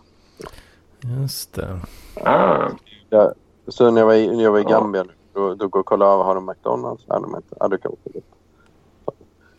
[1.20, 1.80] Just det.
[2.24, 2.68] Ah.
[3.10, 3.32] Ja,
[3.68, 6.06] så när jag var i, när jag var i Gambia då, då går och kollar
[6.06, 7.04] av, har de McDonalds?
[7.06, 7.56] Nej, de inte.
[7.60, 8.20] Ja, det kan lite.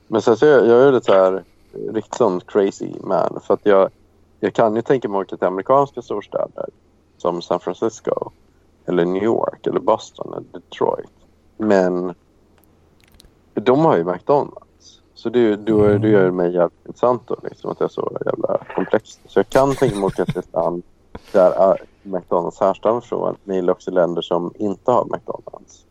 [0.08, 1.44] Men sen så jag, jag är lite så här
[1.94, 3.40] riktigt sån crazy man.
[3.44, 3.90] För att jag,
[4.40, 6.66] jag kan ju tänka mig att åka till amerikanska storstäder
[7.22, 8.32] som San Francisco
[8.86, 11.10] eller New York eller Boston eller Detroit.
[11.58, 12.14] Men
[13.54, 15.02] de har ju McDonalds.
[15.14, 18.18] Så det, då, då gör det mig jävligt intressant då, liksom, att det är så
[18.26, 19.20] jävla komplext.
[19.26, 20.84] Så jag kan tänka mig att åka till ett land
[21.32, 23.36] där McDonalds härstammar från.
[23.44, 25.86] Men gillar också länder som inte har McDonalds.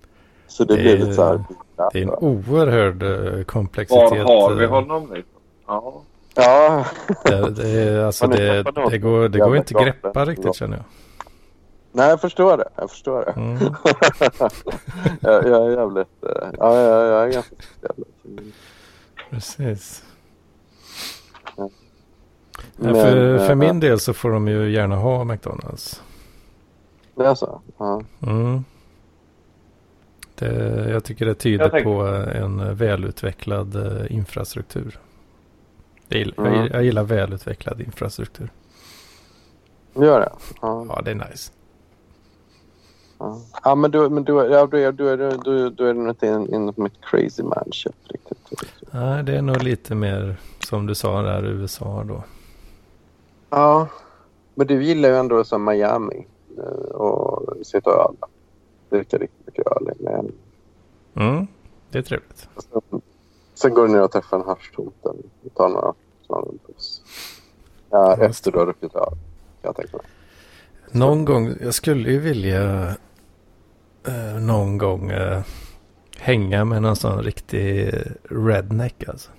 [0.46, 1.44] Så det, det blir lite så här.
[1.92, 4.10] Det är en oerhörd eh, komplexitet.
[4.10, 4.70] Var har vi eh.
[4.70, 5.02] honom?
[5.02, 5.40] Liksom?
[5.66, 6.02] Ja.
[6.38, 6.84] Ja.
[7.24, 10.84] det, det, alltså det, det, går, det går inte att greppa riktigt känner jag.
[11.92, 12.68] Nej, jag förstår det.
[12.76, 13.30] Jag förstår det.
[13.30, 13.58] Mm.
[15.20, 16.08] jag, jag, är jävligt...
[16.22, 18.04] Eh, ja, jag, jag är ganska speciell.
[19.30, 20.04] Precis.
[22.76, 26.02] Men, för, för min del så får de ju gärna ha McDonalds.
[27.14, 27.60] Det är så?
[27.78, 28.02] Ja.
[28.26, 28.64] Mm.
[30.34, 32.02] Det, jag tycker det tyder på
[32.34, 34.98] en välutvecklad eh, infrastruktur.
[36.08, 36.68] Jag gillar, mm.
[36.72, 38.50] jag, gillar välutvecklad infrastruktur.
[39.94, 40.32] Gör det?
[40.62, 40.86] Ja.
[40.88, 41.52] ja, det är nice.
[43.18, 46.26] Ja, ja men, då, men då, ja, då, är, då, är, då, då är inte
[46.26, 48.38] inne på mitt crazy man shit riktigt.
[48.90, 52.24] Nej, det är nog lite mer som du sa där USA då.
[53.50, 53.88] Ja,
[54.54, 56.26] men du gillar ju ändå som Miami
[56.58, 58.14] eh, och sitta över.
[58.90, 60.22] dricka riktigt mycket öl inne.
[61.14, 61.46] Mm,
[61.90, 62.48] det är trevligt.
[62.56, 63.00] Sen,
[63.58, 65.94] sen går du ner och träffar en haschtoten och tar några
[66.26, 67.02] snarare buss.
[67.90, 69.08] Ja, Ja, efter du har druckit öl.
[69.10, 69.18] Kan
[69.62, 70.06] jag tänka mig.
[70.90, 72.88] Någon gång, jag skulle ju vilja
[74.06, 75.42] eh, någon gång eh,
[76.18, 77.94] hänga med någon sån riktig
[78.30, 79.30] redneck alltså.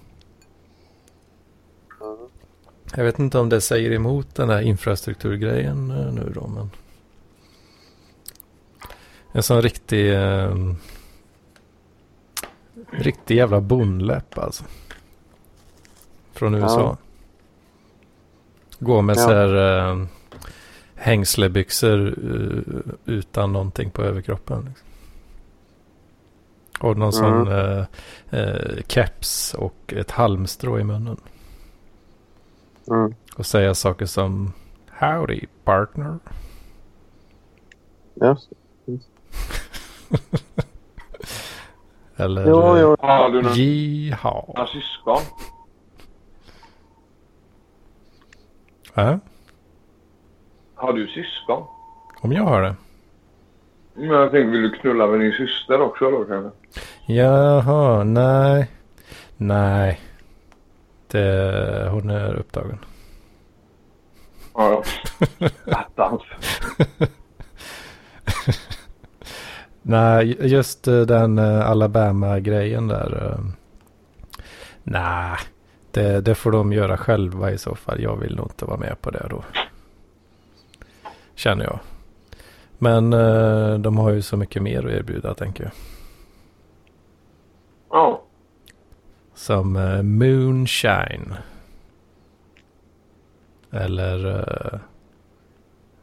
[2.96, 6.70] Jag vet inte om det säger emot den här infrastrukturgrejen eh, nu då, men.
[9.32, 10.56] En sån riktig, eh,
[12.92, 14.64] riktig jävla bondläpp alltså.
[16.34, 16.80] Från USA.
[16.82, 16.98] Ja.
[18.80, 19.22] Gå med Ja.
[19.22, 20.06] så här eh,
[20.96, 24.66] hängslebyxor eh, utan någonting på överkroppen.
[24.66, 24.88] Liksom.
[26.80, 27.86] Och någon sån eh,
[28.30, 31.18] eh, keps och ett halmstrå i munnen.
[32.88, 33.14] Mm.
[33.36, 34.54] Och säga saker som
[35.00, 36.20] Howdy partner.
[38.14, 38.38] Ja.
[42.20, 42.96] Eller Jo, jo.
[43.00, 44.68] Har du några Jiha.
[44.68, 45.22] syskon?
[48.96, 49.16] Äh?
[50.76, 51.64] Har du syskon?
[52.22, 52.76] Om jag har det?
[53.94, 56.52] Men jag tänkte, vill du knulla med din syster också då kanske?
[57.14, 58.72] Jaha, nej.
[59.38, 60.00] Nej.
[61.08, 62.80] Det, hon är upptagen.
[64.54, 64.84] Ja,
[65.40, 65.50] ja.
[65.72, 66.22] Attans.
[69.82, 73.32] Nej, just eh, den eh, Alabama-grejen där.
[73.34, 73.46] eh,
[74.84, 75.38] Nej,
[75.92, 78.02] det, det får de göra själva i så fall.
[78.02, 79.44] Jag vill nog inte vara med på det då.
[81.36, 81.80] Känner jag.
[82.78, 83.10] Men
[83.82, 85.72] de har ju så mycket mer att erbjuda tänker jag.
[87.90, 88.22] Ja.
[89.34, 89.74] Som
[90.04, 91.34] Moonshine.
[93.72, 94.80] Eller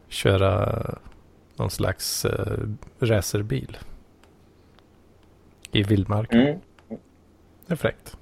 [0.09, 0.83] köra
[1.57, 2.59] någon slags eh,
[2.99, 3.77] racerbil.
[5.73, 6.41] I vildmarken.
[6.41, 6.59] Mm.
[7.67, 8.17] Det är fräckt.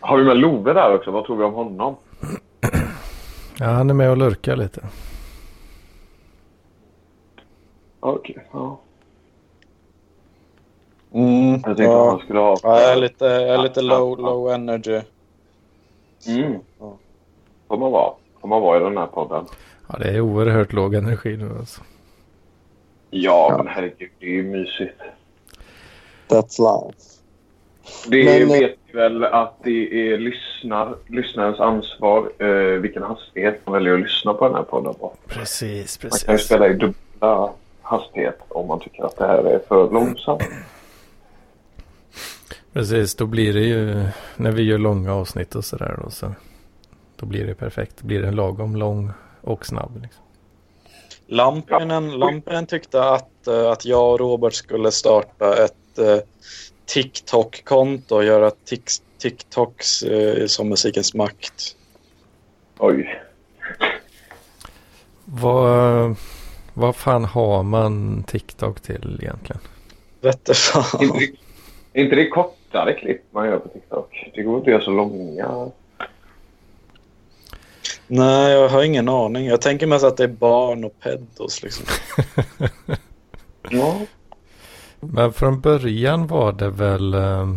[0.00, 1.10] Har vi med Love där också?
[1.10, 1.96] Vad tror vi om honom?
[3.58, 4.80] Ja, han är med och lurkar lite.
[8.00, 8.80] Okej, ja.
[11.12, 12.04] Mm, Jag tänkte ja.
[12.04, 12.56] att han skulle ha...
[12.62, 15.00] Ja, jag är lite, jag är lite low, low energy.
[16.28, 16.58] Mm.
[16.80, 16.96] Ja.
[17.68, 18.12] Får man vara.
[18.40, 19.44] Får man vara i den här podden.
[19.88, 21.80] Ja, det är oerhört låg energi nu alltså.
[23.10, 23.56] Ja, Ja.
[23.56, 24.10] men herregud.
[24.18, 25.00] Det är ju mysigt.
[26.28, 26.98] That's life.
[28.08, 33.60] Det Men, eh, vet vi väl att det är lyssnar, lyssnarens ansvar eh, vilken hastighet
[33.64, 35.12] man väljer att lyssna på den här podden på.
[35.26, 37.50] Precis, Man kan ju spela i dubbla
[37.82, 40.42] hastighet om man tycker att det här är för långsamt.
[42.76, 44.06] Precis, då blir det ju
[44.36, 46.34] när vi gör långa avsnitt och sådär då så.
[47.16, 47.94] Då blir det perfekt.
[48.00, 49.10] Då blir det en lagom lång
[49.40, 50.02] och snabb.
[50.02, 50.22] Liksom.
[51.26, 56.18] Lampinen, Lampinen tyckte att, eh, att jag och Robert skulle starta ett eh,
[56.86, 61.76] TikTok-konto och göra tik- TikToks eh, som musikens makt.
[62.78, 63.22] Oj.
[65.24, 66.16] Vad,
[66.74, 69.60] vad fan har man TikTok till egentligen?
[70.20, 71.02] Vette fan.
[71.02, 72.26] Inte, det- inte det
[72.66, 74.30] kortare klipp man gör på TikTok?
[74.34, 75.70] Det går inte att göra så långa.
[78.06, 79.46] Nej, jag har ingen aning.
[79.46, 81.86] Jag tänker mest att det är barn och pedos liksom.
[83.70, 83.96] Ja.
[85.00, 87.48] Men från början var det väl eh,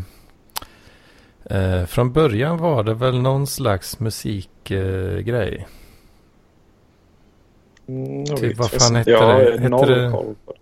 [1.45, 5.55] eh, Från början var det väl någon slags musikgrej.
[5.57, 5.65] Eh.
[7.95, 9.51] Mm, Typ, jag vad fan hette jag det?
[9.51, 10.59] Hette noll det- koll på det.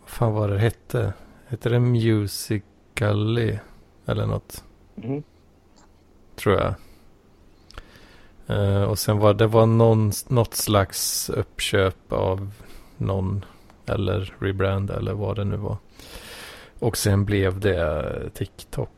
[0.00, 1.12] vad fan var det hette?
[1.48, 3.58] Hette det Musical.ly?
[4.08, 4.64] Eller något?
[4.94, 5.22] Mhm.
[6.36, 6.74] Tror jag.
[8.46, 12.52] Eh, och sen var det var någon, något slags uppköp av
[12.96, 13.44] någon.
[13.86, 15.76] Eller rebrand eller vad det nu var.
[16.78, 18.90] Och sen blev det TikTok.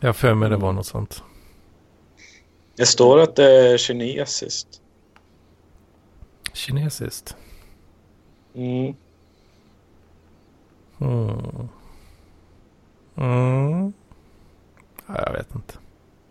[0.00, 1.22] Jag för mig det var något sånt.
[2.76, 4.80] Det står att det är kinesiskt.
[6.52, 7.36] Kinesiskt.
[8.54, 8.94] Mm.
[11.02, 11.68] Mm.
[13.16, 13.92] Mm.
[15.06, 15.74] Ja, jag vet inte.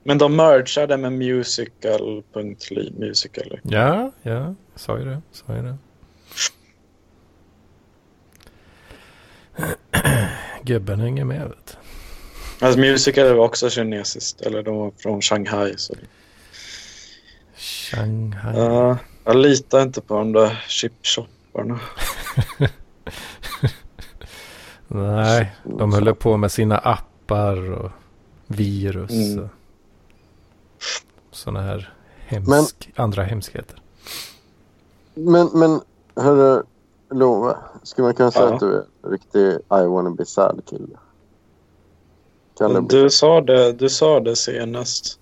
[0.04, 2.92] Men de mergade med musical.ly.
[2.92, 3.60] Musical.
[3.64, 5.22] Ja, ja, sa ju det.
[5.32, 5.78] Sa ju det.
[10.64, 11.78] Gubben hänger med vet.
[12.60, 14.42] Alltså musical var också kinesiskt.
[14.42, 15.74] Eller de var från Shanghai.
[15.78, 15.94] Så.
[17.56, 18.58] Shanghai.
[18.58, 21.80] Ja, jag litar inte på de där chipshopparna.
[24.94, 27.92] Nej, de håller på med sina appar och
[28.48, 29.12] virus.
[29.12, 29.44] Mm.
[29.44, 29.50] och
[31.32, 31.94] sådana här
[32.26, 33.82] hemsk, andra hemskheter.
[35.14, 35.82] Men, men
[36.16, 36.64] hörru,
[37.10, 37.56] Love.
[37.84, 38.54] Skulle man kunna säga Ja.
[38.54, 40.98] att du är en riktig I wanna be sad kille?
[42.58, 42.82] Det?
[42.82, 45.20] Du sa det, du sa det senast.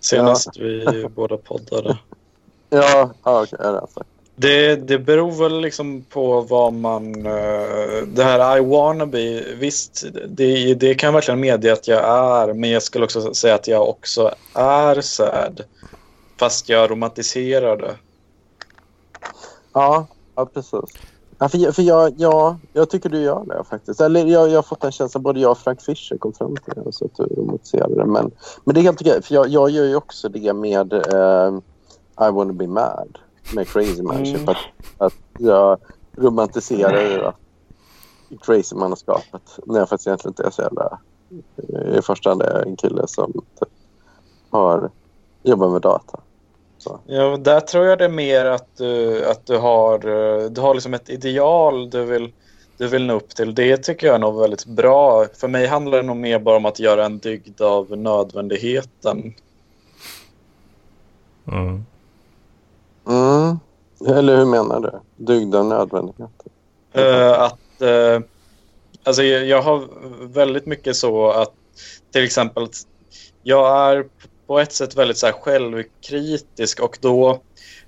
[0.00, 1.98] Senast vi båda poddade.
[2.70, 3.58] Ja, ja okej.
[3.58, 4.04] Okay, alltså.
[4.40, 7.26] Det, det beror väl liksom på vad man...
[7.26, 12.04] Eh, det här I wanna be, visst, det, det kan jag verkligen medge att jag
[12.04, 12.54] är.
[12.54, 15.60] Men jag skulle också säga att jag också är sad.
[16.40, 17.94] Fast jag romantiserar det.
[19.72, 20.80] Ja, ja precis.
[21.38, 24.00] Ja, för jag, för jag, ja, jag tycker du gör det faktiskt.
[24.00, 25.22] Eller jag, jag har fått den känslan.
[25.22, 28.04] både jag och Frank Fischer kom fram till det, så att du romantiserade det.
[28.06, 28.30] Men,
[28.64, 31.58] men det är helt okej, för jag, jag gör ju också det med eh,
[32.28, 33.18] I wanna be mad,
[33.54, 34.36] med Crazy Manship.
[34.36, 34.48] Mm.
[34.48, 34.56] Att,
[34.98, 35.78] att jag
[36.16, 37.36] romantiserar ju att
[38.40, 40.98] crazy-mannaskapet när jag faktiskt egentligen inte är så jävla...
[41.98, 43.68] I första hand är jag en kille som typ,
[44.50, 44.90] har
[45.42, 46.20] jobbat med data.
[47.06, 50.74] Ja, där tror jag det är mer att du, att du har, eh, du har
[50.74, 52.32] liksom ett ideal du vill,
[52.76, 53.54] du vill nå upp till.
[53.54, 55.26] Det tycker jag är nog väldigt bra.
[55.34, 59.34] För mig handlar det nog mer bara om att göra en dygd av nödvändigheten.
[61.46, 61.84] Mm.
[63.08, 63.58] Mm.
[64.18, 65.24] Eller hur menar du?
[65.24, 66.30] Dygda och nödvändighet?
[66.92, 68.20] Eh, att, uh,
[69.02, 69.88] alltså jag, har
[70.26, 71.52] väldigt mycket så att
[72.12, 72.68] till exempel
[73.42, 74.04] jag är
[74.46, 77.40] på ett sätt väldigt så här självkritisk och då,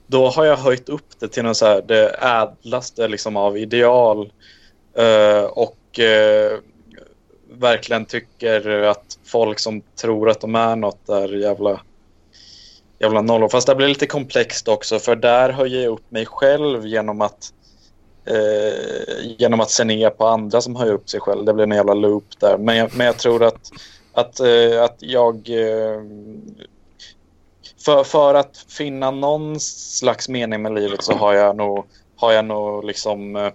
[0.07, 4.33] då har jag höjt upp det till något så här, det ädlaste liksom av ideal
[4.99, 5.77] uh, och
[7.51, 11.81] verkligen tycker att folk som tror att de är något är jävla
[13.01, 13.49] jävla nollor.
[13.49, 17.53] Fast det blir lite komplext också för där höjer jag upp mig själv genom att
[18.25, 21.45] eh, genom att se ner på andra som höjer upp sig själv.
[21.45, 22.59] Det blir en jävla loop där.
[22.59, 23.71] Men jag, men jag tror att,
[24.13, 25.37] att, eh, att jag...
[25.49, 26.03] Eh,
[27.85, 31.85] för, för att finna någon slags mening med livet så har jag nog,
[32.17, 33.53] har jag nog liksom eh,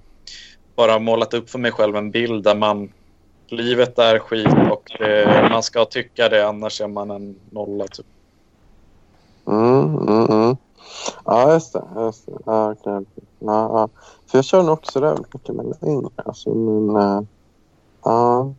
[0.76, 2.92] bara målat upp för mig själv en bild där man
[3.48, 7.88] livet är skit och eh, man ska tycka det annars är man en nolla.
[7.88, 8.06] Typ.
[9.48, 10.58] Mm, mm, mm.
[11.26, 11.84] Ja, just det.
[11.98, 12.32] Just det.
[12.46, 13.06] Ja, okej.
[13.40, 13.90] ja, ja.
[14.28, 16.10] För jag kör nog också det mycket med yngre.
[16.16, 17.22] Alltså, men, äh,
[18.04, 18.54] ja.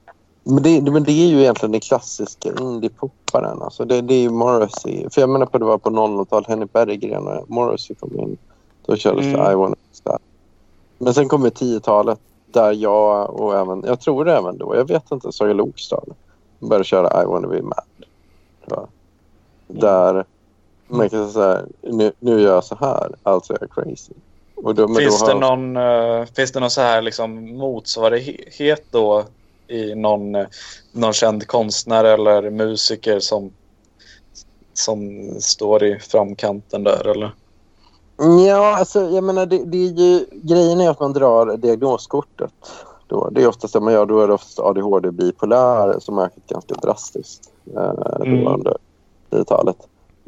[0.45, 3.63] men, det, det- men det är ju egentligen den klassiska indie-popparen.
[3.63, 5.11] Alltså, det, det är ju Morrissey.
[5.11, 8.39] För jag menar på det var på 00-talet, Henrik Berggren och Morrissey kom in.
[8.87, 9.53] Då kördes det Mm.
[9.53, 10.19] I wanna sad.
[10.99, 12.21] Men sen kommer 10-talet
[12.53, 16.05] där jag och även, jag tror det även då, jag vet inte, Saga Lokstad
[16.59, 17.85] började köra I wanna be mad.
[18.67, 18.89] jag.
[19.67, 20.25] Där
[20.89, 24.13] man kan säga nu, nu gör jag så här, alltså är jag crazy.
[24.75, 25.77] Då, Finns, då det har- någon,
[26.21, 29.25] eh, finns det någon så här liksom motsvarighet då
[29.69, 30.47] i någon, eh,
[30.93, 33.51] någon känd konstnär eller musiker som,
[34.75, 37.07] som står i framkanten där?
[37.09, 37.35] Eller?
[38.47, 42.53] Ja, alltså jag menar det, det är ju, grejen är att man drar diagnoskortet.
[43.09, 43.29] Då.
[43.33, 46.47] Det är oftast det man gör, då är det oftast ADHD bipolär som har ökat
[46.47, 48.47] ganska drastiskt eh, Mm.
[48.47, 48.77] under
[49.31, 49.77] 10-talet.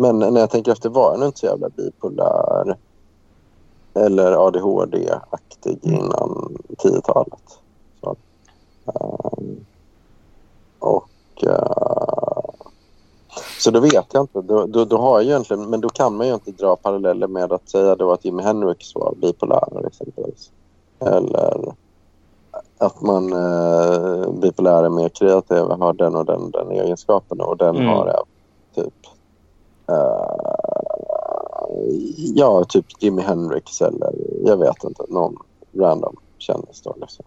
[0.00, 2.76] Men när jag tänker efter var jag nog inte så jävla bipolär
[3.94, 7.58] eller ADHD-aktig innan 10-talet.
[8.00, 8.16] Så,
[8.86, 9.64] ehm,
[10.78, 11.10] och
[11.42, 12.50] eh,
[13.58, 14.40] så då vet jag inte.
[14.40, 17.52] Då, då, då har jag egentligen, men då kan man ju inte dra paralleller med
[17.52, 20.50] att säga då att Jimi Hendrix var bipolär exempelvis.
[21.00, 21.74] Eller
[22.78, 27.76] att man eh, bipolär är mer kreativ, har den och den, den egenskapen och den
[27.76, 27.88] Mm.
[27.88, 28.22] har
[28.74, 28.94] typ
[32.16, 34.12] ja, typ Jimi Hendrix eller
[34.44, 35.36] jag vet inte, någon
[35.72, 37.24] random kändis då liksom.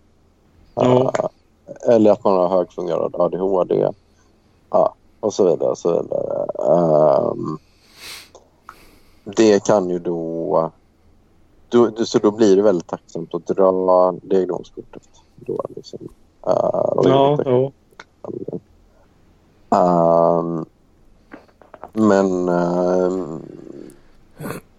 [0.75, 1.13] Ja.
[1.19, 3.87] Eh, eller att man har högfungerande ADHD.
[4.69, 5.69] Ja, och så vidare.
[5.69, 6.45] Och så vidare.
[6.75, 7.57] Ehm,
[9.23, 10.71] det kan ju då,
[11.69, 12.05] då, då...
[12.05, 15.09] Så då blir det väldigt tacksamt att dra diagnoskortet.
[15.35, 15.99] Då, liksom.
[16.47, 17.71] Eh, och Ja, jo.
[19.69, 20.65] Ehm,
[21.93, 23.41] men, ehm,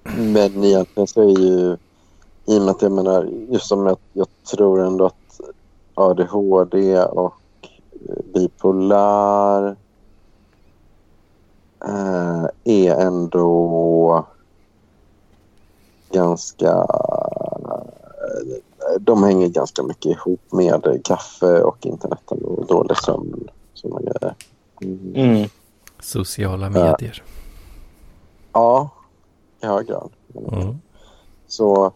[0.03, 1.77] men egentligen så är ju,
[2.47, 5.41] i och med att jag menar, just som jag, jag tror ändå att
[5.95, 7.35] ADHD och
[8.09, 9.77] eh, bipolär
[11.85, 14.27] eh, är ändå
[16.11, 16.87] ganska...
[19.01, 23.49] De hänger ganska mycket ihop med kaffe och internet och dålig sömn.
[23.75, 24.35] Såna grejer.
[24.83, 25.13] Mm.
[25.15, 25.49] Mm.
[26.03, 27.23] Sociala medier.
[28.53, 28.91] Ja,
[29.63, 30.11] i hög grad.
[30.53, 30.79] Mm.
[31.47, 31.93] Så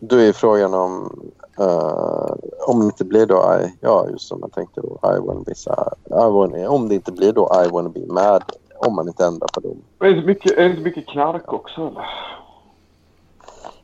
[0.00, 1.22] då är frågan om
[1.58, 2.34] eh,
[2.66, 5.54] om det inte blir då I, ja just som jag tänkte då, I wanna be
[5.54, 5.94] sad.
[6.06, 8.42] I wanna, om det inte blir då I wanna be mad
[8.78, 9.82] om man inte ändrar på dem.
[10.00, 12.06] Är det inte mycket, är det inte mycket knark också eller?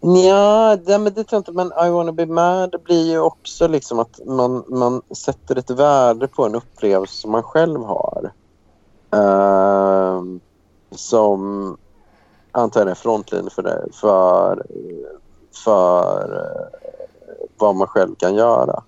[0.01, 1.53] Ja, det, men det tror jag inte.
[1.53, 6.29] Men I wanna be mad blir ju också liksom att man, man sätter ett värde
[6.29, 8.33] på en upplevelse som man själv har.
[9.15, 10.41] Ehm,
[10.91, 11.77] som
[12.53, 14.67] antagligen är frontlinje för, det, för,
[15.65, 16.79] för eh,
[17.59, 18.83] vad man själv kan göra.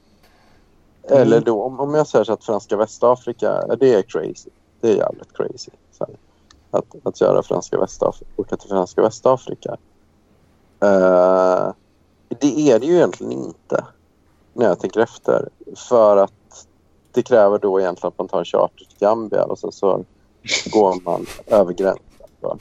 [1.02, 4.50] Eller då, om, om jag säger så att franska Västafrika, det är crazy.
[4.80, 5.70] Det är jävligt crazy.
[5.92, 6.06] Så.
[6.70, 9.76] Att, att göra franska Västafrika, åka till franska Västafrika.
[10.80, 11.72] Eh,
[12.28, 13.84] det är det ju egentligen inte
[14.52, 15.48] när jag tänker efter.
[15.76, 16.66] För att
[17.12, 20.04] det kräver då egentligen att man tar en charter till Gambia och sen så
[20.70, 22.02] går man över gränsen.
[22.40, 22.58] Då.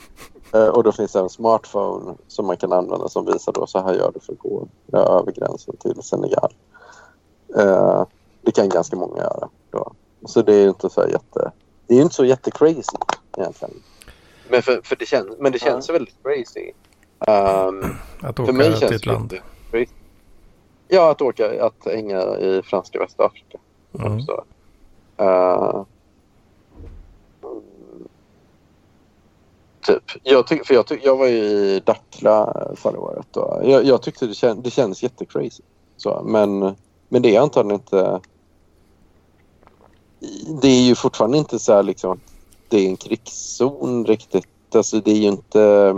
[0.53, 3.81] Eh, och då finns det en smartphone som man kan använda som visar då så
[3.81, 6.53] här gör du för att gå över gränsen till Senegal.
[7.57, 8.05] Eh,
[8.41, 9.49] det kan ganska många göra.
[9.71, 9.91] Då.
[10.25, 11.51] Så det är ju inte så jätte...
[11.87, 12.97] Det är ju inte så jättecrazy
[13.37, 13.73] egentligen.
[14.49, 16.71] Men, för, för det, känns, men det känns väldigt crazy.
[17.27, 19.33] Um, Att för åka mig till känns ett det land.
[19.71, 19.91] crazy.
[20.87, 23.57] Ja, att åka, att hänga i franska Västafrika.
[23.99, 24.21] Mm.
[24.21, 24.43] Så.
[25.21, 25.83] Uh,
[29.85, 30.03] typ.
[30.23, 33.37] Jag, tyck, för jag, tyck, jag var ju i Dakhla förra året.
[33.37, 35.63] Och jag, jag tyckte det, kän, det kändes jättecrazy.
[35.97, 36.75] Så, men,
[37.09, 38.21] men det är antagligen inte...
[40.61, 42.19] Det är ju fortfarande inte så här liksom att
[42.69, 44.75] det är en krigszon riktigt.
[44.75, 45.93] Alltså det är ju inte...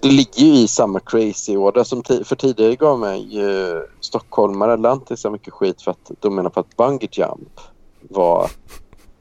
[0.00, 3.38] Det ligger ju i samma crazy-order som för tidigare gav mig
[4.00, 7.60] stockholmare lantis så mycket skit för att de menar på att bungee jump
[8.00, 8.50] var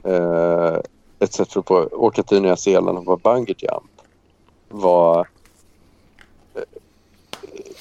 [0.06, 0.78] eh,
[1.20, 3.92] ett sätt för att på- åka till Nya Zeeland och vara bungee jump
[4.70, 5.20] var
[6.56, 6.62] eh,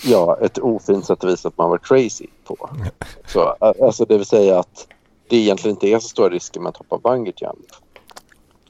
[0.05, 2.70] ja, ett ofint sätt att visa att man var crazy på.
[3.27, 4.87] Så, alltså det vill säga att
[5.29, 7.66] det egentligen inte är så stora risker med att hoppa bungee jump.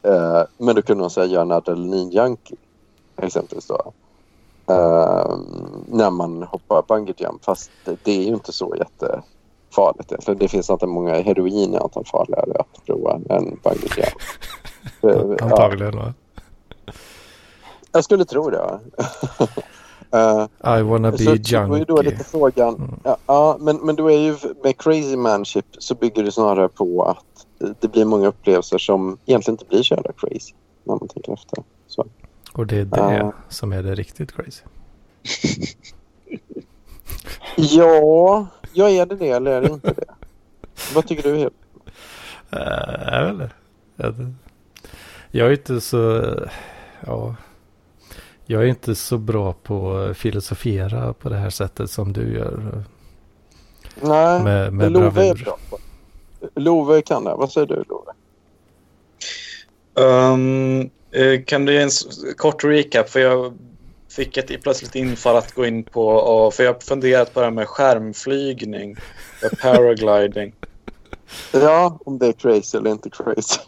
[0.03, 2.57] Eh, men då kunde man säga göra en adrenalinjunkie
[3.17, 3.93] exempelvis då.
[4.67, 5.37] Eh,
[5.87, 9.34] när man hoppar bungee jump fast det, det är ju inte så jättefarligt
[9.79, 10.39] egentligen.
[10.39, 14.09] Det finns inte många heroin är antagligen farligare att prova än bungee jump.
[15.01, 16.15] Ja, Antagligen va?
[17.93, 18.57] jag skulle tro det.
[18.57, 18.81] ja.
[20.15, 22.11] Eh, I wanna be så det var ju då junkie.
[22.11, 22.75] lite frågan.
[22.75, 22.95] Mm.
[23.05, 27.03] Ja, ja, men, men då är ju med crazy manship så bygger det snarare på
[27.03, 27.47] att
[27.81, 30.53] det blir många upplevelser som egentligen inte blir så jävla crazy
[30.85, 31.59] när man tänker efter.
[31.87, 32.07] Så.
[32.53, 33.33] Och det är det Ja.
[33.49, 34.63] som är det riktigt crazy.
[37.57, 40.05] Ja, ja, är det det eller är det inte det?
[40.95, 41.37] Vad tycker du?
[41.37, 41.55] Helt?
[42.53, 43.51] Äh, eller?
[43.97, 44.15] Jag,
[45.31, 46.25] jag är inte så...
[47.07, 47.37] Ja.
[48.47, 52.85] Jag är inte så bra på att filosofera på det här sättet som du gör.
[54.01, 55.45] Nej, Med, med Love är bravur.
[55.45, 55.79] bra på.
[56.55, 57.35] Love kan det.
[57.35, 58.13] Vad säger du Love?
[59.95, 60.91] Um,
[61.45, 61.91] kan du ge en
[62.37, 63.09] kort recap?
[63.09, 63.55] För jag
[64.15, 66.07] fick ett plötsligt infall att gå in på...
[66.09, 68.97] och- För jag har funderat på det här med skärmflygning
[69.63, 70.55] paragliding.
[71.53, 73.61] Ja, om det är crazy eller inte crazy.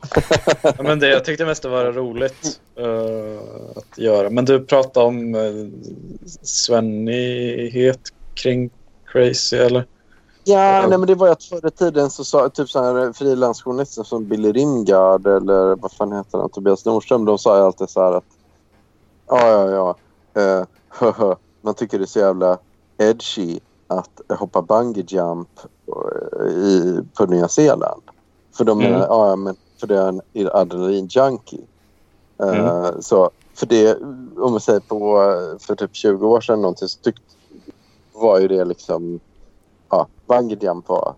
[0.62, 4.31] Ja, men det, jag tyckte mest det var roligt eh, att göra.
[4.31, 5.68] Men du pratade om uh,
[6.43, 8.01] svennighet
[8.35, 8.70] kring
[9.12, 9.86] crazy, eller?
[10.44, 13.12] Ja, nej, men det var ju att förr i tiden så sa typ så här
[13.12, 17.90] frilansjournalister som Billy Rimgard eller vad fan heter han, Tobias Nordström, de sa ju alltid
[17.90, 18.24] så här att
[19.28, 20.06] ja, ja, ja, eh,
[21.63, 22.59] man tycker det är så jävla
[22.99, 23.59] edgy
[23.89, 25.49] att hoppa bungee jump
[25.89, 28.03] eh, i, på Nya Zeeland.
[28.57, 28.93] För de Mm.
[28.93, 30.21] menar, ja, men för det är en
[30.53, 31.65] adrenalin-junkie.
[32.41, 33.95] Eh, så för det,
[34.37, 35.19] om man säger på,
[35.61, 37.23] för typ 20 år sedan någonting så tyckte,
[38.13, 39.21] var ju det liksom
[39.91, 41.15] ja, bungee jump var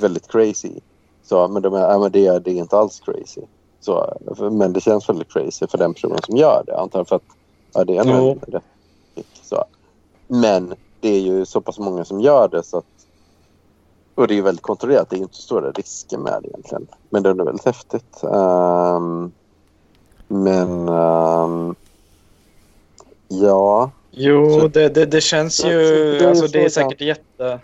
[0.00, 0.80] väldigt crazy.
[1.22, 3.42] Så, men de är, ja, men det, det är inte alls crazy.
[3.80, 4.16] Så,
[4.52, 6.78] men det känns väldigt crazy för den personen som gör det.
[6.78, 7.22] Antagligen för att
[7.72, 8.40] ja, det är Jo.
[8.46, 8.62] rätt
[9.42, 9.64] så.
[10.26, 12.84] Men det är ju så pass många som gör det så att
[14.14, 15.10] och det är ju väldigt kontrollerat.
[15.10, 16.86] Det är inte stora risker med det egentligen.
[17.10, 18.22] Men det är väldigt häftigt.
[18.22, 19.32] Ehm,
[20.28, 21.74] men ehm,
[23.28, 23.90] ja.
[24.10, 25.78] Jo, Så- det, det, det känns ju...
[26.18, 27.60] det är alltså, det är säkert jätte...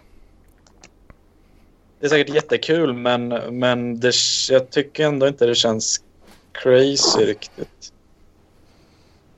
[2.01, 3.29] Det är säkert jättekul, men,
[3.59, 4.13] men det,
[4.51, 6.01] jag tycker ändå inte det känns
[6.53, 7.93] crazy riktigt.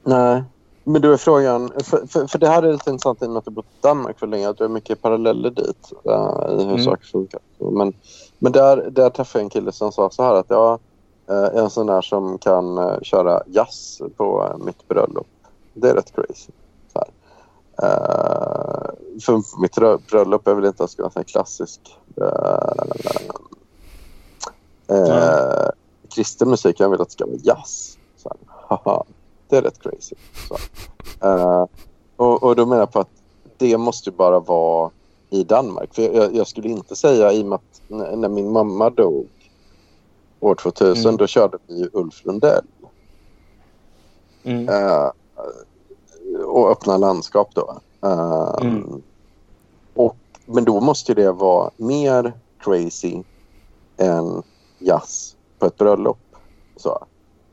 [0.03, 0.43] Nej,
[0.87, 3.39] men då är frågan, för, för, för det här är lite intressant i och med
[3.39, 6.65] att du bott i Danmark för länge, att du har mycket paralleller dit uh, i
[6.65, 6.85] hur Mm.
[6.85, 7.41] saker funkar.
[7.59, 7.95] Men,
[8.39, 10.81] men där, där träffade jag en kille som sa så här att jag
[11.31, 15.29] eh, är en sån där som kan eh, köra jazz på eh, mitt bröllop.
[15.75, 16.53] Det är rätt crazy.
[16.93, 17.09] Så här.
[17.83, 18.91] Eh,
[19.23, 21.81] för mitt rö- bröllop är väl inte att ska vara en klassisk
[22.21, 23.27] uh,
[24.89, 25.69] Eh,
[26.15, 27.99] Kristen musik, jag vill att det ska vara jazz.
[28.17, 28.39] Så här,
[29.49, 30.17] det är rätt crazy.
[31.23, 31.65] Eh,
[32.17, 33.09] och, och då menar jag på att
[33.57, 34.91] det måste ju bara vara
[35.31, 35.95] i Danmark.
[35.95, 37.83] För jag, jag skulle inte säga i och med att
[38.19, 39.29] när, min mamma dog
[40.41, 41.17] år 2000 Mm.
[41.17, 42.65] då körde vi Ulf Lundell.
[44.45, 44.69] Mm.
[44.69, 45.11] Eh,
[46.47, 47.79] och öppna landskap då.
[48.03, 49.03] Eh, Mm.
[49.95, 50.17] och,
[50.47, 53.23] men då måste det vara mer crazy
[53.97, 54.43] än
[54.79, 56.19] jazz på ett bröllop.
[56.77, 57.07] Så.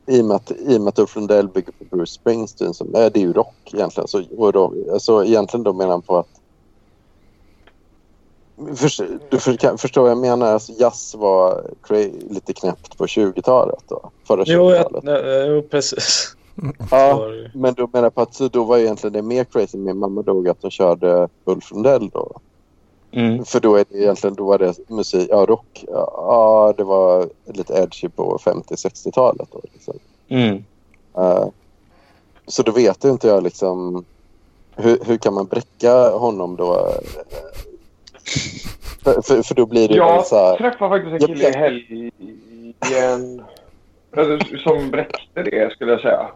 [0.06, 2.94] I och med att, i och med att Ulf Lundell bygger på Bruce Springsteen, som,
[2.94, 4.08] är det är ju rock egentligen.
[4.08, 6.28] Så, och då, alltså, egentligen då menar han på att
[8.74, 10.52] Först, du för, förstår vad jag menar?
[10.52, 11.70] Alltså, jazz var
[12.30, 13.84] lite knäppt på 20-talet.
[13.88, 15.04] Då, förra Jo, 20-talet.
[15.04, 16.36] jag, jo, precis.
[16.90, 19.96] Ja, men då menar jag på att så då var egentligen det mer crazy med
[19.96, 22.40] mamma dog att de körde Ulf Lundell då.
[23.14, 23.44] Mm.
[23.44, 25.84] För då är det egentligen då var det musik, ja rock.
[25.88, 29.60] Ja, det var lite edgy på 50-60-talet då.
[29.72, 29.98] Liksom.
[30.28, 30.64] Mm.
[31.16, 31.48] Eh,
[32.46, 34.04] så då vet inte jag liksom
[34.76, 36.88] hur, hur kan man bräcka honom då?
[39.04, 40.56] För, för, för då blir det ju Jag så här.
[40.56, 43.42] träffade faktiskt en Jag kille i helgen
[44.16, 46.28] alltså, som bräckte det, skulle jag säga.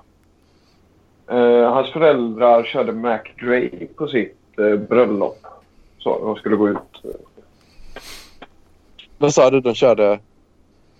[1.31, 5.47] Eh, hans föräldrar körde Mac Dre på sitt uh, bröllop.
[5.99, 6.79] Så de skulle gå ut.
[9.19, 9.61] Vad sa du?
[9.61, 10.21] De körde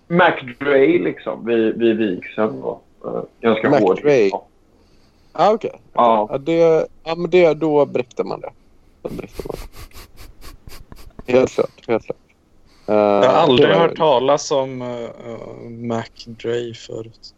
[0.07, 2.63] Mac Dre liksom vid, vid vigseln.
[3.05, 4.01] Eh, ganska Mac hård.
[4.03, 4.31] Dre?
[5.33, 5.81] Ah, okej.
[5.93, 6.29] Ja.
[6.31, 8.51] Ja, det, ja, men det, då bräckte man det.
[9.03, 9.57] Då bräckte man
[11.27, 11.33] det.
[11.33, 11.87] Helt klart.
[11.89, 12.19] Helt klart.
[12.87, 17.35] Eh, Jag har aldrig det var- hört talas om uh, Mac Dre förut.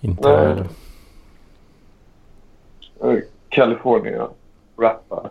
[0.00, 0.66] Inte heller.
[3.00, 3.18] Eh,
[4.82, 5.30] California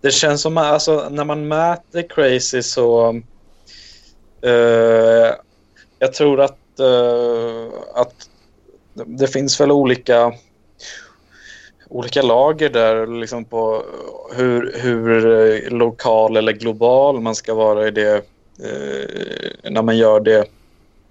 [0.00, 3.08] Det känns som att alltså, när man mäter crazy så...
[4.42, 5.34] eh,
[5.98, 8.28] jag tror att, eh, att
[8.94, 10.32] det finns väl olika
[11.90, 13.84] olika lager där liksom på
[14.34, 18.16] hur, hur lokal eller global man ska vara i det
[18.60, 20.50] eh, när man gör det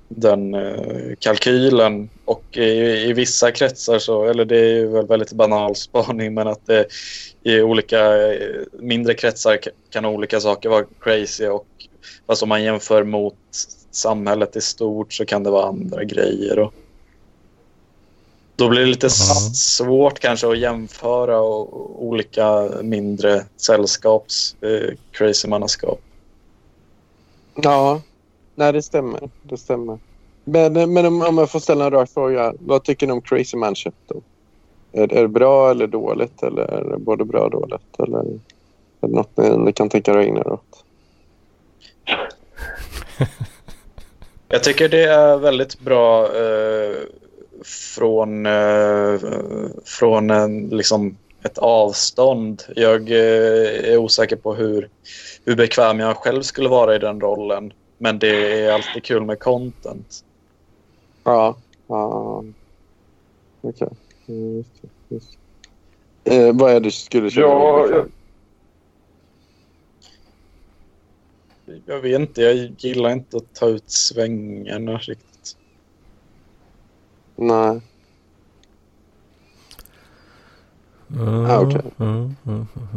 [0.07, 5.31] den eh, kalkylen och i, i vissa kretsar så, eller det är ju väl väldigt
[5.31, 6.85] banal spaning men att det
[7.43, 11.67] i olika eh, mindre kretsar ka- kan olika saker vara crazy och
[12.27, 13.35] fast om man jämför mot
[13.91, 16.59] samhället i stort så kan det vara andra grejer.
[16.59, 16.73] Och
[18.55, 19.09] då blir det lite
[19.53, 25.99] svårt kanske att jämföra och, olika mindre sällskaps eh, crazy mannaskap.
[27.55, 28.01] Ja,
[28.57, 29.29] nej det stämmer.
[29.43, 29.99] Det stämmer.
[30.43, 32.53] Men, men om, om jag får ställa en rak fråga.
[32.59, 34.21] Vad tycker ni om Crazy Manship då?
[34.91, 36.43] Är, är det bra eller dåligt?
[36.43, 37.99] Eller är det både bra och dåligt?
[37.99, 38.39] Eller är
[38.99, 40.83] det något ni, ni kan tänka er att ägna er åt?
[44.49, 46.95] Jag tycker det är väldigt bra eh,
[47.95, 49.19] från, eh,
[49.85, 52.63] från en, liksom ett avstånd.
[52.75, 54.89] Jag eh, är osäker på hur,
[55.45, 57.73] hur bekväm jag själv skulle vara i den rollen.
[57.97, 60.25] Men det är alltid kul med content.
[61.23, 61.57] Ja.
[61.87, 62.43] ja.
[63.61, 63.89] Okej.
[64.27, 64.63] Mm,
[65.09, 65.37] just.
[66.23, 67.45] Eh, vad är det du skulle köra?
[67.45, 68.11] Ja, jag,
[71.85, 75.57] Jag vet inte, jag gillar inte att ta ut svängarna riktigt.
[77.35, 77.81] Nej.
[81.07, 81.81] Ja, Ah, ja.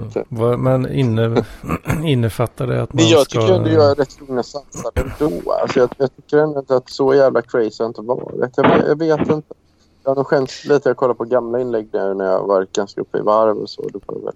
[0.08, 0.24] Okej.
[0.28, 1.44] Vad- Men inne,
[2.04, 3.40] innefattar det att man Men jag ska...
[3.40, 5.52] tycker ändå jag är rätt lugn och sansad ändå.
[5.52, 8.52] Alltså jag, jag tycker ändå inte att så jävla crazy har inte varit.
[8.56, 9.54] Jag, vet- jag vet inte.
[10.04, 10.88] Jag har nog skämts lite.
[10.88, 13.82] Jag kollar på gamla inlägg nu när jag varit ganska uppe i varv och så.
[13.92, 14.34] Då får jag väl...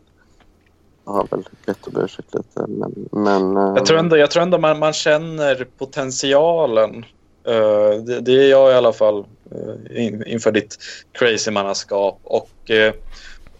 [1.06, 2.64] Jag har väl bett om ursäkt lite.
[2.68, 7.04] Men, men, eh, Jag tror ändå, jag tror ändå man, man känner potentialen.
[7.46, 9.18] Eh, det, det är jag i alla fall
[9.50, 10.76] eh, in, inför ditt
[11.12, 12.20] crazy-mannaskap.
[12.24, 12.92] Och, eh,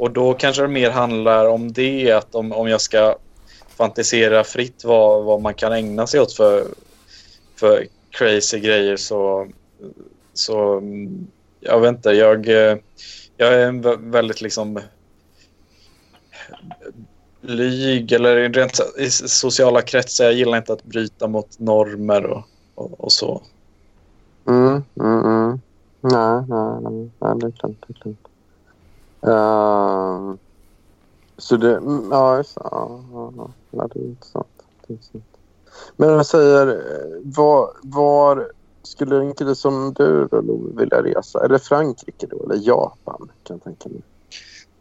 [0.05, 3.17] och då kanske det mer handlar om det, att om, om jag ska
[3.77, 6.67] fantisera fritt vad, vad man kan ägna sig åt för,
[7.57, 9.49] för crazy grejer så,
[10.35, 11.27] så mm,
[11.61, 12.77] jag vet inte, jag, eh,
[13.37, 14.81] jag är en väldigt liksom
[17.41, 20.25] blyg eller rent i sociala kretsar.
[20.25, 22.45] Jag gillar inte att bryta mot normer och,
[22.75, 23.43] och, och så.
[24.49, 25.61] Mm, mm, mm.
[26.01, 27.73] Nej, nej, nej, nej, det är klart.
[27.87, 28.34] Det är klart.
[29.27, 30.35] Eh,
[31.39, 32.61] så det, mm, ja, just det.
[32.71, 33.33] Ja, ja,
[33.71, 33.89] ja.
[33.95, 34.47] det är intressant.
[34.87, 35.25] Det är intressant.
[35.97, 38.49] Men jag säger, eh, var, var
[38.83, 41.45] skulle en kille som du då Love, vilja resa?
[41.45, 43.31] Är det Frankrike då eller Japan?
[43.43, 44.03] Kan jag tänka mig.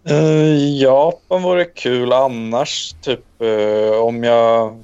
[0.10, 2.96] Uh, Japan vore kul annars.
[3.02, 4.78] Typ uh, om jag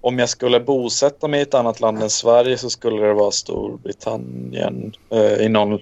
[0.00, 3.30] om jag skulle bosätta mig i ett annat land än Sverige så skulle det vara
[3.30, 4.92] Storbritannien.
[5.10, 5.78] Eh, i någon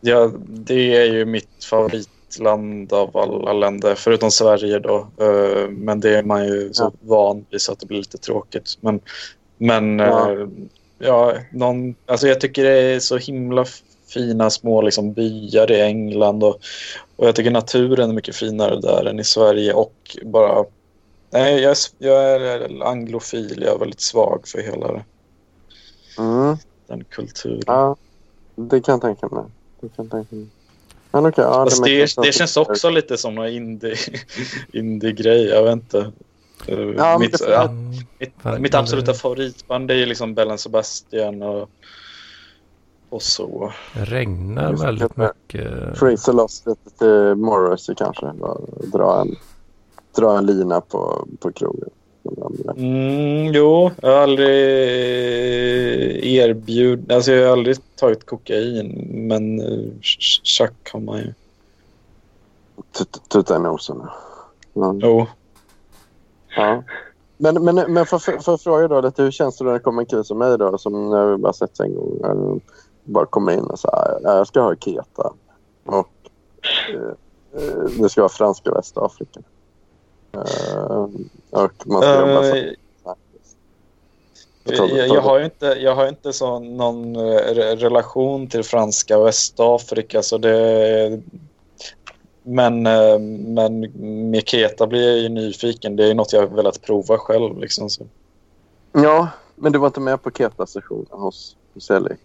[0.00, 4.96] ja, det är ju mitt favoritland av alla länder, förutom Sverige då.
[5.20, 8.78] Eh, men det är man ju så van vid så att det blir lite tråkigt.
[8.80, 9.00] Men,
[9.58, 10.32] men Ja.
[10.32, 10.46] eh,
[10.98, 13.64] ja, någon, alltså jag tycker det är så himla
[14.14, 16.58] fina små liksom, byar i England och,
[17.16, 19.94] och jag tycker naturen är mycket finare där än i Sverige och
[20.24, 20.64] bara
[21.32, 23.62] Nej, jag, är- jag är anglofil.
[23.66, 25.04] Jag är väldigt svag för hela
[26.18, 26.56] Mm.
[26.88, 27.62] den kulturen.
[27.66, 27.96] Ja,
[28.56, 29.44] det kan jag tänka mig.
[29.80, 30.24] Det mig.
[31.12, 32.20] Men okej, ja, makes det, sense.
[32.22, 33.94] det känns också lite som någon indie,
[34.72, 35.44] indie-grej.
[35.46, 35.98] Jag vet inte.
[36.68, 40.58] Uh, Ja, mitt, det- ja, Mm, mitt, mitt absoluta det- favoritband är ju liksom Bellen
[40.58, 41.70] Sebastian och,
[43.08, 43.72] och så.
[43.94, 44.76] Det regnar det.
[44.84, 45.98] väldigt mycket.
[45.98, 48.26] Fraser loss lite till Morrissey kanske.
[48.92, 49.36] Dra en,
[50.16, 51.90] dra en lina på, på krogen.
[52.76, 54.50] Mm, jo, jag har aldrig
[56.36, 57.12] erbjudit...
[57.12, 59.92] Alltså jag har aldrig tagit kokain, men uh,
[60.42, 61.34] tjack har man ju.
[62.92, 64.02] Tut- Tuta i nosen.
[64.74, 65.26] Jo.
[66.56, 66.82] Ja.
[67.36, 70.02] Men, men, men för, för, för fråga då lite, hur känns det när det kommer
[70.02, 72.60] en kille som mig då, som när vi bara sett en gång,
[73.04, 75.32] bara kommer in och säger jag ska ha Keta
[75.84, 76.08] och
[76.94, 79.40] eh, eh, det ska vara franska Västafrika.
[80.36, 81.08] Eh,
[81.50, 82.56] och man ska jobba.
[82.56, 82.72] Eh,
[84.64, 89.18] Jag, jag, har inte, jag har ju inte så någon eh, re- relation till franska
[89.18, 91.22] Västafrika så det
[92.42, 93.18] men, eh,
[93.54, 93.80] men
[94.30, 95.96] med Keta blir jag ju nyfiken.
[95.96, 97.58] Det är något jag har velat prova själv.
[97.58, 98.06] Liksom, så.
[98.92, 102.16] Ja, men du var inte med på Keta-sessionen hos, hos Ellie?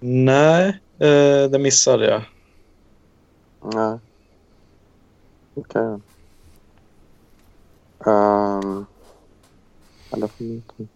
[0.00, 0.68] Nej,
[1.00, 2.22] eh, det missade jag.
[3.74, 3.98] Nej.
[5.54, 6.00] Okej.
[8.06, 8.86] Um,
[10.10, 10.86] eller inte.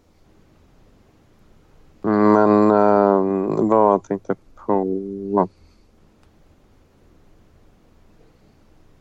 [2.02, 5.48] Men ehm, vad tänkte jag på?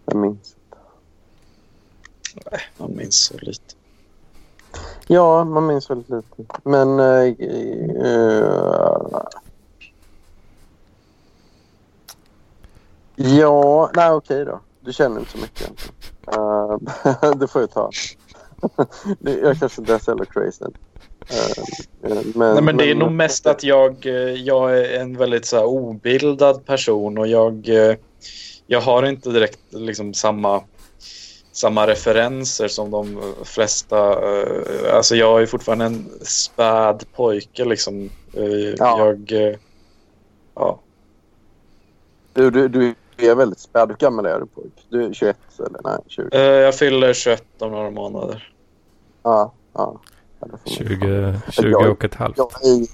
[0.05, 0.55] Jag minns.
[2.77, 3.75] Man minns så lite.
[5.07, 6.43] Ja, man minns väldigt lite.
[6.63, 6.99] Men...
[6.99, 7.23] eh,
[8.05, 8.49] eh,
[13.15, 14.59] ja, nej okej då.
[14.79, 15.98] Du känner inte så mycket egentligen.
[16.35, 16.77] Uh,
[17.39, 17.89] det får jag ta.
[19.19, 20.65] Jag kanske inte är så jävla crazy.
[21.29, 25.17] Eh, eh, men, Nej, men det är nog mest att jag, eh, jag är en
[25.17, 27.95] väldigt så här, obildad person och jag, eh,
[28.67, 30.63] jag har inte direkt liksom, samma,
[31.51, 33.97] samma referenser som de flesta.
[34.41, 37.65] eh, Alltså jag är fortfarande en späd pojke.
[37.65, 38.09] Liksom.
[38.33, 38.99] Eh, Ja.
[38.99, 39.55] Jag, eh,
[40.55, 40.79] ja.
[42.33, 42.95] Du, du, du
[43.27, 43.89] är väldigt späd.
[43.89, 44.85] Hur gammal är du pojk?
[44.89, 45.79] Du är 21 eller?
[45.83, 46.29] Nej, 20.
[46.31, 48.53] Eh, Jag fyller 21 om några månader.
[49.23, 49.99] Ja, ja.
[50.39, 52.37] Ja, det får man- 20, 20 Jag- och ett halvt.
[52.37, 52.85] Jag är,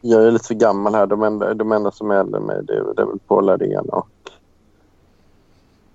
[0.00, 1.06] jag är lite för gammal här.
[1.06, 3.48] De enda, de enda som är äldre än mig det är, det är väl Paul
[3.48, 4.08] Ardén och,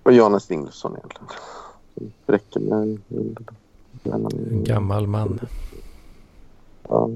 [0.03, 1.27] och Johannes Nilsson egentligen.
[2.25, 2.97] Det räcker med...
[4.03, 5.39] En gammal man.
[6.89, 7.09] Ja.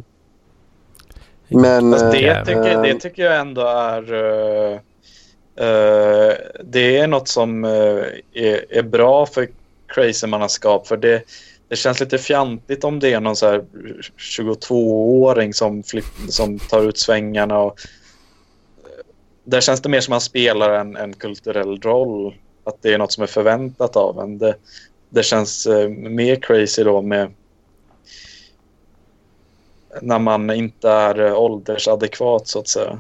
[1.48, 1.91] Men...
[1.91, 4.14] Fast det, eh, tycker, det tycker jag ändå är...
[4.14, 4.80] eh, eh,
[5.56, 6.34] Eh,
[6.64, 8.03] det är något som eh,
[8.34, 9.48] är, är bra för
[9.88, 10.88] crazy-mannaskap.
[10.88, 11.23] För det,
[11.68, 13.36] det känns lite fjantigt om det är någon
[14.18, 15.84] 22-åring som,
[16.30, 17.60] som tar ut svängarna.
[17.60, 17.80] Och,
[18.84, 19.06] eh,
[19.44, 22.36] där känns det mer som att man spelar en, en kulturell roll.
[22.64, 24.38] Att det är något som är förväntat av en.
[24.38, 24.56] Det,
[25.10, 27.32] det känns eh, mer crazy då med
[30.02, 32.99] när man inte är eh, åldersadekvat så att säga.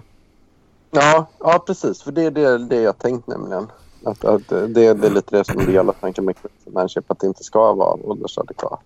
[0.95, 2.01] Ja, ja, precis.
[2.01, 3.67] För det är det, det jag tänkt nämligen.
[4.03, 6.35] Att, att det, det är lite det som hela tanken med
[6.65, 8.79] människor, att det inte ska vara åldersadekvat.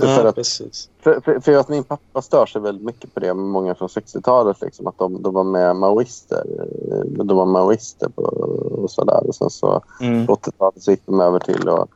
[0.00, 0.88] För att precis.
[1.00, 3.88] För, för, för att min pappa stör sig väldigt mycket på det med många från
[3.88, 4.60] 60-talet.
[4.60, 6.44] Liksom, att de, de var med maoister.
[6.92, 8.22] eh, De var maoister på,
[8.82, 9.26] och sådär.
[9.28, 10.26] Och sen så Mm.
[10.26, 11.88] på 80-talet så gick de över till att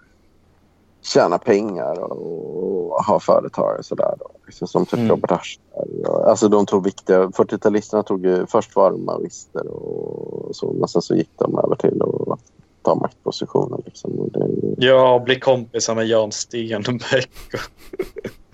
[1.02, 4.14] tjäna pengar och, och ha företag och sådär.
[4.18, 4.26] Då.
[4.46, 5.08] Liksom, som typ Mm.
[5.10, 5.81] Robert Aschberg.
[6.06, 7.26] Och, alltså de tog viktiga...
[7.26, 8.50] 40-talisterna tog.
[8.50, 10.72] Först var de maoister och så.
[10.72, 12.38] Men sen så gick de över till att
[12.82, 13.80] ta maktpositioner.
[13.84, 14.10] Liksom.
[14.18, 14.48] Och det,
[14.86, 17.30] Ja, bli kompisar med Jan Stenbeck.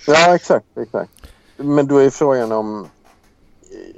[0.06, 0.78] Ja, exakt.
[0.78, 1.10] exakt.
[1.56, 2.86] Men då är frågan om...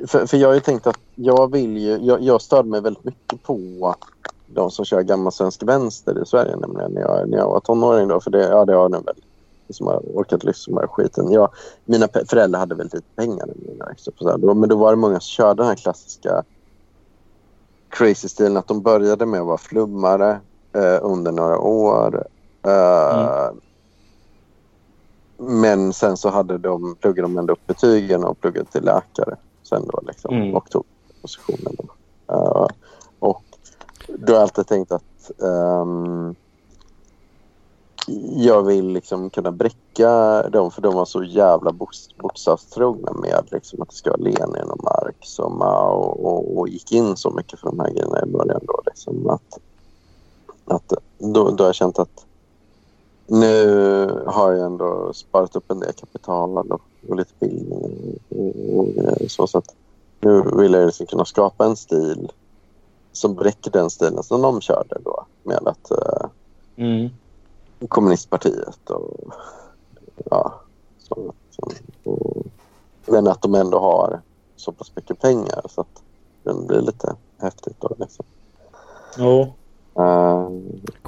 [0.06, 1.98] För, för jag har ju tänkt att jag vill ju...
[2.02, 3.94] Jag, jag störde mig väldigt mycket på
[4.46, 8.08] de som kör gammal svensk vänster i Sverige nämligen när jag, när jag var tonåring.
[8.08, 9.16] Då, för det, ja, det har jag nog väl
[9.72, 11.32] som har orkat lyssna på den här skiten.
[11.32, 11.48] Jag,
[11.84, 13.48] mina föräldrar hade väldigt lite pengar.
[14.38, 16.42] Då, men då var det många som körde den här klassiska
[17.88, 20.40] crazy-stilen att de började med att vara flummare
[20.72, 22.26] eh, under några år.
[22.66, 23.50] Eh,
[25.36, 29.82] Men sen så hade de, pluggade de ändå upp betygen och pluggade till läkare sen
[29.92, 30.54] då liksom, Mm.
[30.56, 30.84] och tog
[31.22, 31.76] positionen.
[31.78, 31.84] Då.
[32.34, 32.66] Eh,
[33.18, 33.42] och
[34.08, 36.34] då har jag alltid tänkt att ehm,
[38.36, 41.72] jag vill liksom kunna bräcka dem för de var så jävla
[42.16, 46.92] bokstavstrogna med liksom att det ska vara Lenin och Marx och Mao och, och gick
[46.92, 48.60] in så mycket för de här grejerna i början.
[48.62, 49.58] Då, liksom, att,
[50.64, 52.26] att, då, då har jag känt att
[53.26, 58.86] nu har jag ändå sparat upp en del kapital och, och lite bildning och, och,
[58.86, 59.74] grejer, så, så att
[60.20, 62.32] nu vill jag liksom kunna skapa en stil
[63.12, 66.26] som bräcker den stilen som de körde då med att eh,
[66.80, 67.10] Mm
[67.88, 69.34] kommunistpartiet och
[70.30, 70.60] ja,
[70.98, 71.72] så, så,
[72.10, 72.46] och,
[73.06, 74.20] men att de ändå har
[74.56, 76.02] så pass mycket pengar så att
[76.42, 78.24] den blir lite häftigt då liksom.
[79.18, 79.40] Jo.
[79.94, 80.48] Eh,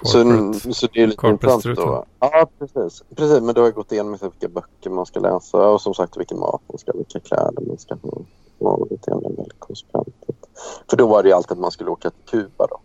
[0.02, 0.74] så, Corporate.
[0.74, 2.04] så det är lite intressant då.
[2.20, 3.02] Ja, precis.
[3.14, 3.40] precis.
[3.42, 6.16] Men då har jag gått igenom liksom vilka böcker man ska läsa och som sagt
[6.16, 8.10] vilken mat man ska vilka kläder man ska ha.
[8.58, 10.08] Och lite grann konsekvent.
[10.90, 12.80] För då var det ju alltid att man skulle åka till Kuba då.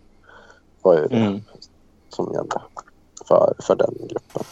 [0.82, 1.42] Var ju det Mm.
[2.10, 2.62] som gällde
[3.28, 4.44] för, för den gruppen.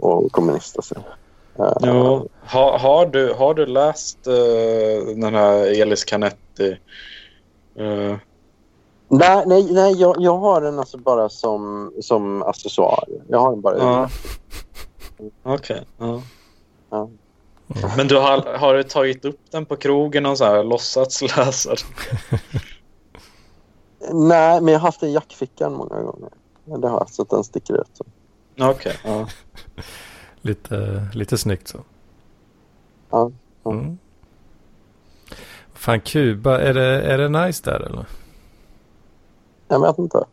[0.00, 0.82] Och kommunister.
[0.82, 0.94] Så.
[1.58, 2.28] Eh, Jo.
[2.52, 6.78] Ha, har, du, har du läst eh, den här Elis Canetti?
[7.76, 8.16] Eh,
[9.08, 13.04] Nej, nej, nej jag, jag har den alltså bara som, som accessoar.
[13.28, 14.08] Jag har den bara ja.
[15.42, 15.86] Okej.
[15.98, 16.22] ja.
[16.90, 17.08] Ja.
[17.96, 21.70] Men du har, har du tagit upp den på krogen och så här låtsats läsa
[21.74, 22.40] den?
[24.28, 26.30] Nej, men jag har haft den i jackfickan många gånger.
[26.64, 27.90] Det har jag, så att den sticker ut.
[27.92, 28.04] Så.
[28.70, 28.96] Okej.
[29.04, 29.26] ja.
[30.40, 31.78] Lite, lite snyggt så.
[33.10, 33.30] Ja,
[33.62, 33.70] ja.
[33.70, 33.98] Mm.
[35.72, 38.06] Fan, Kuba, är det, är det nice där eller?
[39.68, 40.24] Jag vet inte.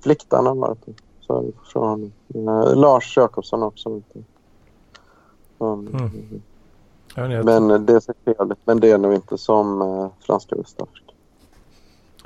[0.00, 0.86] Fliktan har varit.
[1.20, 3.88] Så från, eh, Lars Jakobsson också.
[3.88, 4.02] Mm.
[7.16, 8.58] Inte, Men det är så trevligt.
[8.64, 11.12] Men det är nog inte som eh, franska Västafrika.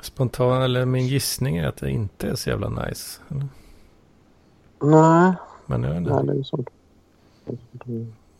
[0.03, 3.21] Spontan, eller min gissning är att det inte är så jävla nice.
[3.31, 3.47] Eller?
[4.81, 5.33] Nej,
[5.65, 6.13] Men jag vet inte.
[6.13, 6.69] nej, det är ju sånt.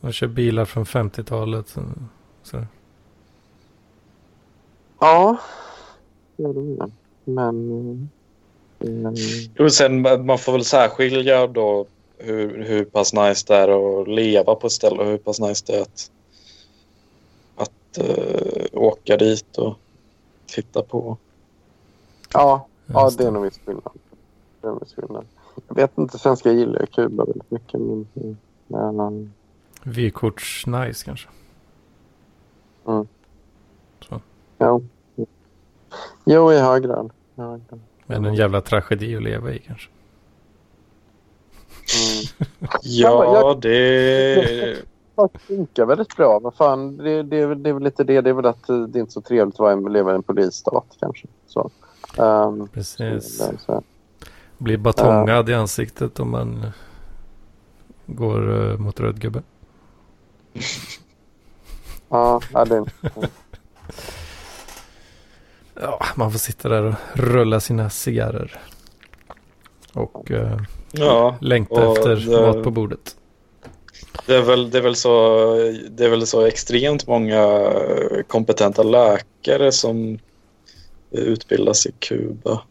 [0.01, 1.75] De kör bilar från 50-talet.
[2.43, 2.65] Så.
[4.99, 5.37] Ja,
[6.37, 6.91] det.
[7.25, 8.09] Men...
[9.59, 11.85] Och sen man får väl särskilja då
[12.17, 15.63] hur, hur pass nice det är att leva på ett ställe och hur pass nice
[15.67, 16.11] det är att,
[17.55, 19.75] att eh, åka dit och
[20.45, 21.17] titta på.
[22.33, 23.91] Ja, ja, det är nog viss skillnad.
[24.61, 25.25] Det är en viss skillnad.
[25.67, 27.79] Jag vet inte, svenskar gillar ju Kuba väldigt mycket.
[27.79, 28.07] Men,
[28.95, 29.33] men,
[29.83, 31.29] Vykorts nice kanske.
[34.57, 34.81] ja.
[36.25, 37.11] Jo, i hög grad.
[38.05, 39.89] Men en jävla tragedi att leva i kanske.
[41.95, 42.49] Mm.
[42.83, 44.83] Ja, det...
[45.15, 46.39] Det funkar väldigt bra.
[46.39, 48.21] Vad fan, det, det, är väl, det är väl lite det.
[48.21, 50.85] Det är väl att eh, det är inte så trevligt att leva i en polisstat
[50.99, 51.27] kanske.
[51.47, 51.69] Så.
[52.17, 53.37] Um, Precis.
[53.37, 53.83] så, så.
[54.57, 56.71] Blir batongad i ansiktet om man
[58.05, 59.41] går eh, mot röd gubbe.
[62.09, 62.85] Ja, det,
[65.81, 68.59] Ja, man får sitta där och rulla sina cigarrer.
[69.93, 70.57] Och eh,
[70.91, 73.15] Ja, längta och efter det- mat på bordet.
[74.25, 75.45] det är, väl, det, är väl så,
[75.89, 77.71] det är väl så extremt många
[78.27, 80.19] kompetenta läkare som
[81.19, 82.61] utbildas i Kuba.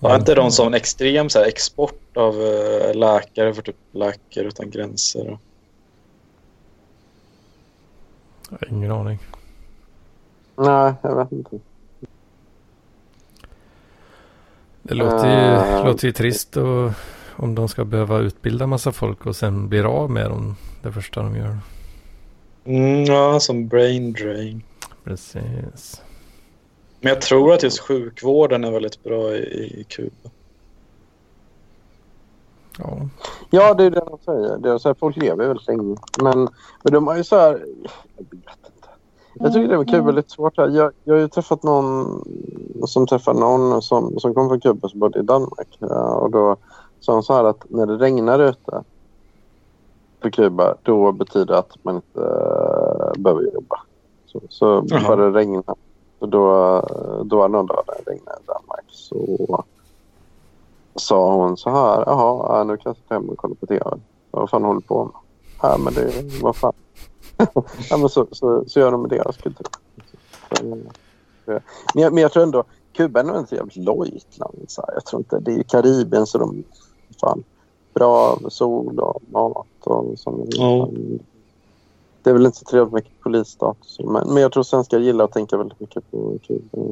[0.00, 4.46] Har inte de som en extrem så här, export av eh, läkare för typ Läkare
[4.46, 5.38] utan gränser?
[8.50, 9.18] Jag har Ingen aning.
[10.56, 11.58] nej, jag vet inte.
[14.82, 15.84] Det låter ju, Eh.
[15.84, 16.90] låter ju trist och,
[17.36, 21.22] om de ska behöva utbilda massa folk och sen blir av med dem det första
[21.22, 21.58] de gör.
[22.64, 24.62] Mm, ja, som brain drain.
[25.04, 26.02] Precis.
[27.06, 30.30] Men jag tror att just sjukvården är väldigt bra i, i Kuba.
[32.78, 32.98] Ja,
[33.50, 34.58] Ja, det är det de säger.
[34.58, 35.96] Det är så här, folk lever väldigt länge.
[36.22, 36.48] Men,
[36.82, 37.66] men de har ju så här...
[38.16, 38.88] Jag vet inte.
[39.34, 40.68] Jag tycker det var Kuba lite svårt här.
[40.68, 42.24] Jag, jag har ju träffat någon
[42.86, 45.76] som träffade någon som, som kom från Kuba som bodde i Danmark.
[45.78, 46.56] Ja, och då
[47.00, 48.84] sa han så här att när det regnar ute
[50.20, 53.80] på Kuba då betyder det att man inte äh, behöver jobba.
[54.26, 55.76] Så, så bara det regnar.
[56.18, 56.80] För då,
[57.24, 59.64] då det någon dag när jag ringde Danmark så
[60.94, 62.04] sa hon så här.
[62.06, 63.84] Jaha, äh, nu kan jag sitta hemma och kolla på tv.
[64.30, 65.14] Vad fan håller du på med?
[65.62, 66.12] Ja, men det,
[66.42, 66.72] vad fan.
[67.90, 69.66] ja, men så, så, så gör de med deras kultur.
[70.62, 70.88] Men
[71.94, 74.64] jag, men jag tror ändå, Kuba är nog inte jävligt lojt land.
[74.68, 74.94] Så här.
[74.94, 76.64] Jag tror inte, det är ju Karibien så de,
[77.20, 77.44] fan,
[77.94, 80.48] bra sol och mat och sånt.
[80.48, 80.88] Ja.
[82.26, 83.98] Det är väl inte så trevligt med polisstatus.
[84.04, 86.82] Men, men jag tror svenskar gillar att tänka väldigt mycket på Kuba.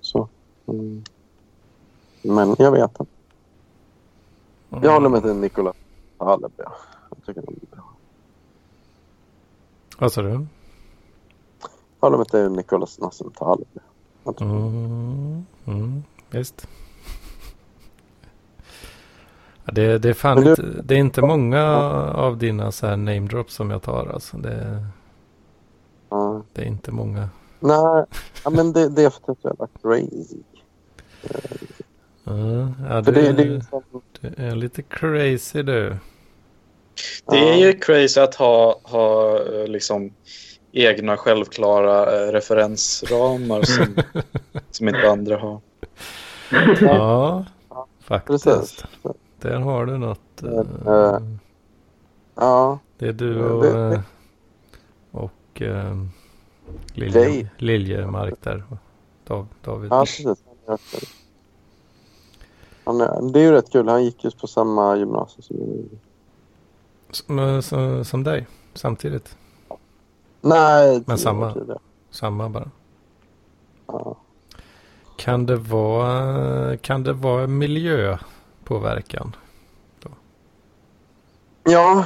[0.00, 0.28] Så.
[0.66, 1.04] Mm.
[2.22, 3.12] Men jag vet inte.
[4.68, 5.72] Jag håller med till Nikola
[6.18, 6.62] Hallerby.
[7.10, 7.84] Jag tycker han är bra.
[9.98, 10.28] Vad sa du?
[10.30, 10.46] Jag
[12.00, 13.68] håller med till Nicolas Nassim Taleb.
[14.40, 16.68] Mm, mm, visst.
[19.72, 21.64] Det, det, är fan du- inte, det är inte många
[22.14, 24.36] av dina så här name drops som jag tar alltså.
[24.36, 24.86] Det,
[26.08, 26.42] Ja.
[26.52, 27.28] det är inte många.
[27.60, 28.04] Nej,
[28.44, 30.36] ja, men det, det är för att jag är crazy.
[32.24, 32.32] Ja,
[32.88, 33.82] ja, För det, det är liksom,
[34.20, 35.96] du är lite crazy du.
[37.26, 40.12] Det är ju crazy att ha, ha eh, liksom
[40.72, 43.96] egna självklara eh, referensramar som,
[44.70, 45.60] som inte andra har.
[46.80, 47.46] Ja,
[48.00, 48.44] faktiskt.
[48.44, 48.84] precis.
[49.40, 50.42] Där har du något.
[50.42, 51.18] Eh,
[52.34, 54.00] Ja, det är du och, det- eh,
[55.10, 55.96] och eh,
[56.94, 57.50] Lilje.
[57.58, 58.64] Liljemark där.
[59.26, 59.90] Dav, David.
[59.92, 60.44] ja precis.
[62.84, 63.88] Han är det är ju rätt kul.
[63.88, 65.88] Han gick just på samma gymnasium som.
[67.10, 69.36] Som, som, som dig, samtidigt.
[70.40, 71.52] Nej, Men samma.
[71.54, 71.78] tidigare.
[72.10, 72.70] Samma bara.
[73.86, 74.16] Ja.
[75.16, 77.46] Kan det vara, kan det vara
[78.70, 79.36] miljöpåverkan?
[81.64, 82.04] ja,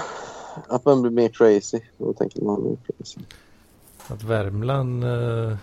[0.68, 1.80] att man blir mer crazy.
[1.98, 3.20] Då tänker man mer crazy.
[4.08, 5.56] Att Värmland eh,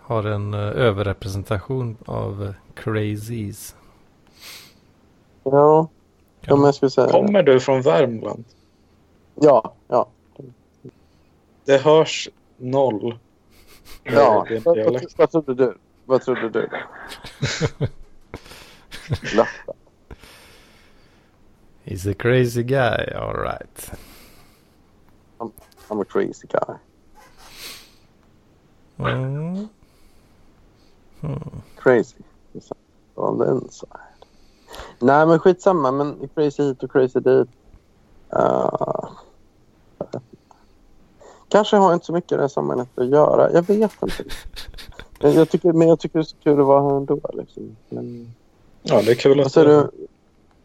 [0.00, 3.76] har en eh, överrepresentation av eh, crazies.
[5.44, 5.88] Ja,
[6.40, 8.44] Kan- jag skulle säga Kommer du från Värmland?
[9.34, 10.08] Ja, ja.
[11.64, 13.18] Det hörs noll.
[14.02, 14.46] ja.
[14.64, 15.78] Vad, vad, vad trodde du?
[16.04, 16.68] Vad trodde du?
[21.86, 23.90] He's a crazy guy, alright.
[25.88, 26.76] I'm a crazy guy.
[28.98, 29.68] Mm.
[31.20, 31.58] Hmm.
[31.76, 32.24] Crazy.
[33.14, 33.88] On the inside.
[34.98, 35.90] Nej, men skitsamma.
[35.92, 37.48] Men crazy hit och crazy dit.
[38.36, 39.08] Uh,
[39.98, 40.20] jag.
[41.48, 43.52] Kanske har inte så mycket i det här samhället att göra.
[43.52, 44.24] Jag vet inte.
[45.20, 47.20] Men jag tycker, men jag tycker det är så kul att vara här ändå.
[47.32, 47.76] Liksom.
[47.88, 48.34] Men,
[48.82, 49.90] Ja, det är kul att säger du?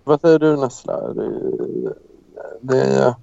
[0.03, 1.13] Vad säger du Nessla?
[1.13, 1.29] Det,
[2.61, 3.15] det,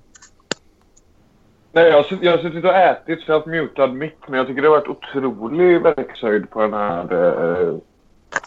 [1.73, 4.19] Nej, jag jag har suttit och ätit så jag har haft mutad mick.
[4.29, 7.79] Men jag tycker det har varit otrolig verkshöjd på den här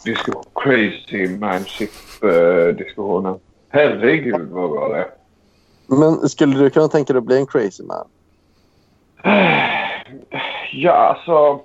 [0.05, 3.39] diskussion, crazy manship-diskussionen.
[3.69, 5.07] Herregud vad bra det är.
[5.87, 8.07] men skulle du kunna tänka dig att bli en crazy man?
[10.73, 11.59] Ja, alltså...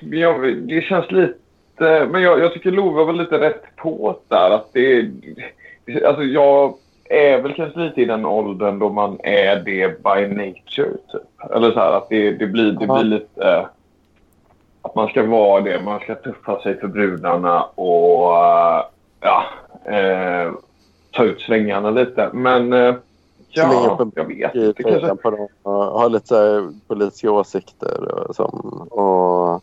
[0.00, 1.34] Ja, det känns lite...
[1.80, 4.50] Men jag, jag tycker Love var lite rätt på där.
[4.50, 5.10] Att det,
[6.06, 6.74] alltså jag
[7.04, 10.96] är väl kanske lite i den åldern då man är det by nature.
[11.12, 11.50] Typ.
[11.54, 13.44] Eller så här att det, det, blir, det blir lite...
[13.44, 13.66] eh,
[14.82, 15.80] Att man ska vara det.
[15.84, 18.84] Man ska tuffa sig för brudarna och eh,
[19.20, 19.44] ja,
[19.92, 20.52] eh,
[21.10, 22.30] ta ut svängarna lite.
[22.32, 22.94] Men eh,
[23.48, 24.82] ja, jag vet inte.
[24.82, 28.50] Kanske, på dem och ha lite politiska åsikter och, som,
[28.90, 29.62] och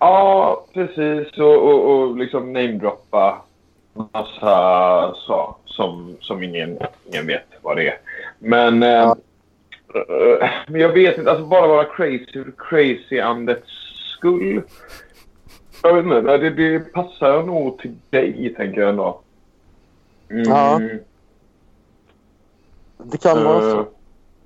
[0.00, 0.66] ja.
[0.74, 1.38] Precis.
[1.38, 3.42] Och, och, och liksom namedroppa
[3.92, 6.78] massa så, som, som ingen,
[7.12, 7.98] ingen vet vad det är.
[8.38, 9.16] Men, Ja.
[9.94, 11.30] eh, men jag vet inte.
[11.30, 13.70] Alltså bara vara crazy för crazy-andets
[14.18, 14.62] skull.
[15.82, 16.38] Jag vet inte.
[16.38, 19.20] Det, det passar nog till dig, tänker jag ändå.
[20.30, 20.42] Mm.
[20.48, 20.80] Ja.
[22.98, 23.86] det kan vara Eh, så.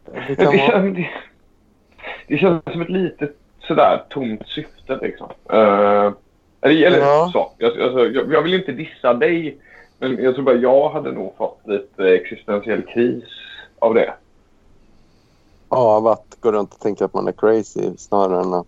[0.04, 0.66] Det Men kan det, vara.
[0.70, 1.08] känns, det,
[2.28, 5.28] det känns som ett litet sådär tomt syfte liksom.
[5.52, 6.12] Uh,
[6.60, 7.30] eller eller Ja.
[7.32, 7.50] så.
[7.58, 9.56] Jag, alltså, jag, jag vill inte dissa dig.
[9.98, 13.24] Men jag tror bara jag hade nog fått lite existentiell kris
[13.78, 14.14] av det.
[15.70, 18.66] Ja, av att gå runt och tänka att man är crazy snarare än att...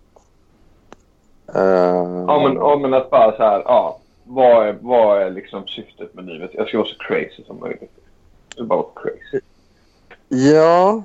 [1.55, 3.99] eh, Ja men, ja, men att bara så här, ja.
[4.23, 6.51] Vad är, vad är liksom syftet med livet?
[6.53, 7.91] Jag ska vara så crazy som möjligt.
[8.55, 9.39] Jag bara vara crazy.
[10.27, 11.03] Ja.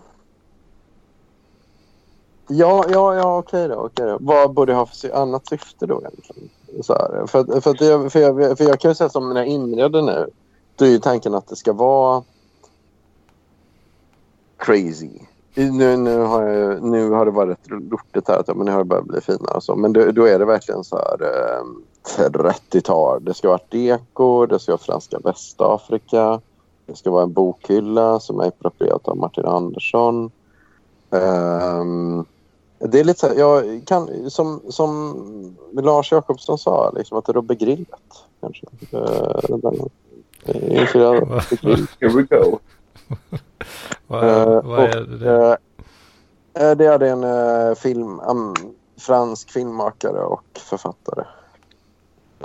[2.49, 4.19] Ja, ja, ja okej då, okej då.
[4.21, 6.51] Vad borde jag ha för annat syfte då egentligen?
[6.83, 9.41] Så här, för, för, att jag, för, jag, för jag kan ju säga som när
[9.41, 10.27] jag inreder nu.
[10.77, 12.23] Då är ju tanken att det ska vara
[14.57, 15.11] crazy.
[15.55, 18.85] Nu, nu, har, jag, nu har det varit rätt lortigt här, men nu har det
[18.85, 19.77] börjat bli finare och så.
[19.77, 21.65] Men då, då är det verkligen så här eh,
[22.03, 23.25] 30-tal.
[23.25, 26.41] Det ska vara deko, det ska vara franska Västafrika.
[26.87, 30.31] Det ska vara en bokhylla som är approprierat av Martin Andersson.
[31.13, 32.25] Ehm,
[32.79, 37.33] Det är lite så här, jag kan, som, som Lars Jakobsson sa, liksom, att det
[37.33, 37.89] rubbar grillet.
[38.41, 38.67] Kanske.
[38.95, 39.87] Uh,
[40.45, 41.41] är inspirerad av.
[42.01, 42.59] Here we go.
[44.07, 45.59] Vad, Eh, vad är det?
[46.55, 48.55] eh, det är en eh, film, um,
[48.99, 51.25] fransk filmmakare och författare.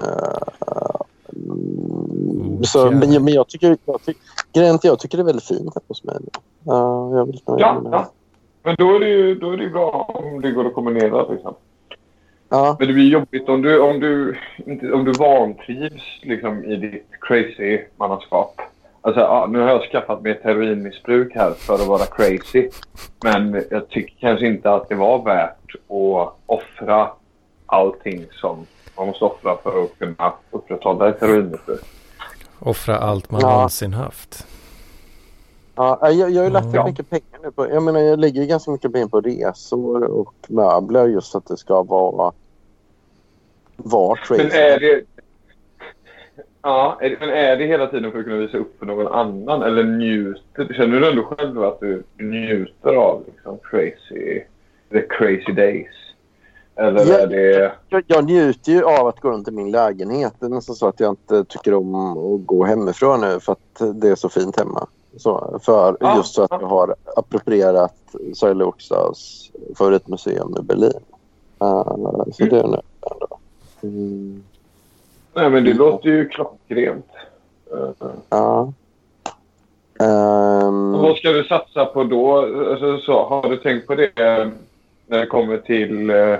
[0.02, 1.02] Eh,
[1.36, 4.22] mm, så, men, men jag tycker, jag tycker,
[4.64, 6.18] är jag tycker det är väldigt fint här hos mig.
[6.64, 8.12] Ja, jag vill Ja, ja.
[8.68, 11.28] Men då är det ju då är det bra om det går att kombinera.
[11.32, 11.56] Liksom.
[12.50, 12.76] ja.
[12.80, 17.08] Men det blir jobbigt om du, om du, inte, om du vantrivs liksom, i ditt
[17.22, 18.62] crazy mannaskap.
[19.02, 22.70] Alltså, ja, nu har jag skaffat mig ett heroinmissbruk här för att vara crazy.
[23.24, 27.10] Men jag tycker kanske inte att det var värt att offra
[27.66, 28.66] allting som
[28.98, 31.82] man måste offra för att kunna upprätthålla ett heroinmissbruk.
[32.60, 33.50] Offra allt man Ja.
[33.50, 34.48] någonsin haft.
[35.78, 36.86] Ja, jag, jag har ju lagt Ja.
[36.88, 37.70] mycket pengar nu på...
[37.70, 41.58] Jag menar, jag lägger ju ganska mycket pengar på resor och möbler just att det
[41.58, 42.32] ska vara...
[43.78, 44.44] Vara crazy.
[44.44, 45.02] Men är det...
[46.62, 49.08] Ja, är det, men är det hela tiden för att kunna visa upp för någon
[49.08, 49.62] annan?
[49.64, 50.74] Eller njuter...
[50.74, 54.42] Känner du ändå själv att du njuter av liksom crazy...
[54.92, 55.96] The crazy days?
[56.76, 57.18] Eller Ja.
[57.20, 57.72] är det...
[57.90, 60.34] jag, jag njuter ju av att gå runt i min lägenhet.
[60.40, 64.02] Det är nästan så att jag inte tycker om att gå hemifrån nu för att
[64.02, 64.88] det är så fint hemma.
[65.18, 66.58] Så, för, Ja, just så att ja.
[66.62, 67.96] jag har approprierat
[68.34, 70.92] Soile Oxas favoritmuseum i Berlin.
[71.64, 72.78] Uh, så det är nu
[73.12, 73.28] ändå.
[73.84, 74.44] Mm,
[75.34, 75.78] Nej, men det Mm.
[75.78, 77.06] låter ju klockrent.
[78.30, 78.74] Ja.
[80.00, 82.38] Ehm, Vad ska du satsa på då?
[82.72, 84.12] Alltså, så, har du tänkt på det
[85.08, 86.10] när det kommer till...
[86.10, 86.34] eh,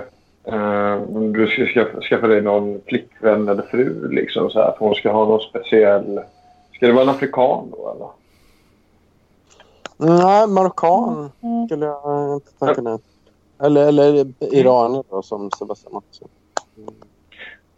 [0.44, 4.08] eh, om du ska skaffa, skaffa dig någon flickvän eller fru?
[4.10, 6.20] Liksom, så här, att hon ska ha någon speciell...
[6.74, 8.08] Ska det vara en afrikan då, eller?
[9.98, 11.30] Nej, marockan
[11.66, 12.98] skulle jag inte tacka nej
[13.62, 16.24] Eller, eller iranier då, som Sebastian också.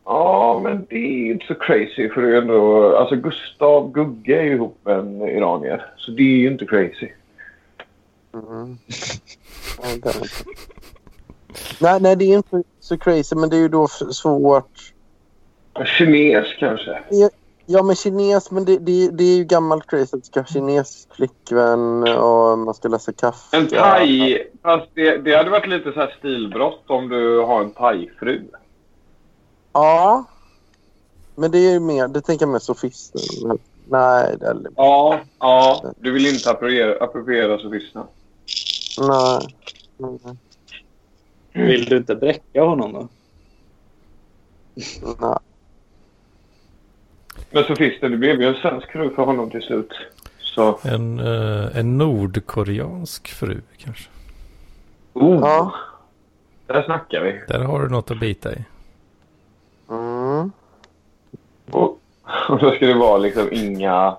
[0.04, 2.96] Ja, men det är ju inte så crazy för det är ändå...
[2.96, 5.94] Alltså Gustav Gugge är ju ihop med en iranier.
[5.96, 7.08] Så det är ju inte crazy.
[8.34, 8.78] Mm.
[9.82, 10.60] Nej, det är det inte.
[11.80, 14.92] nej, nej, det är inte så crazy, men det är ju då svårt.
[15.98, 17.02] Kines kanske?
[17.72, 21.14] Ja, men kines, men det, det, det är ju gammalt crazy att ska ha kinesisk
[21.14, 23.56] flickvän och man ska läsa kaffe.
[23.56, 24.38] En thai...
[24.62, 28.42] Fast det, det hade varit lite så här stilbrott om du har en thai-fru.
[29.72, 30.24] Ja.
[31.34, 33.20] Men det är ju mer, det tänker jag mer sofister.
[33.88, 35.84] Nej, det är Ja, ja.
[35.98, 38.06] Du vill inte appropriera, appropriera sofisterna.
[38.98, 39.48] nej.
[39.98, 40.36] nej.
[41.66, 43.08] Vill du inte bräcka honom då?
[45.20, 45.38] nej.
[47.50, 49.92] Men sofisten, det blev ju en svensk fru för honom till slut.
[50.38, 50.78] Så...
[50.82, 54.08] En, eh, en nordkoreansk fru kanske.
[55.12, 55.74] Oh, Ja.
[56.66, 57.40] Där snackar vi.
[57.48, 58.64] Där har du något att bita i.
[59.90, 60.52] Mm.
[61.70, 62.00] Och,
[62.48, 64.16] och då ska det vara liksom inga...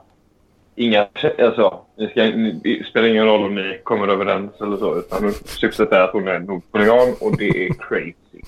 [0.75, 1.07] Inga...
[1.39, 4.99] Alltså, det, ska, det spelar ingen roll om ni kommer överens eller så.
[4.99, 8.41] Utan syftet är att hon är nordkorean och det är crazy.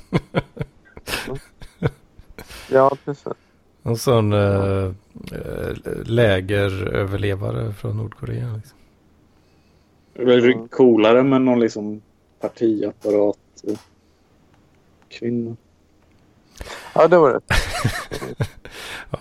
[2.69, 3.33] Ja, precis.
[3.83, 4.83] En sån eh,
[5.31, 5.71] eh,
[6.05, 8.53] lägeröverlevare från Nordkorea.
[8.55, 8.77] Liksom.
[10.13, 12.01] Det blir coolare med någon liksom
[12.41, 13.37] partiapparat.
[13.67, 13.73] eh,
[15.09, 15.55] Kvinna.
[16.95, 17.39] Ja, det var det.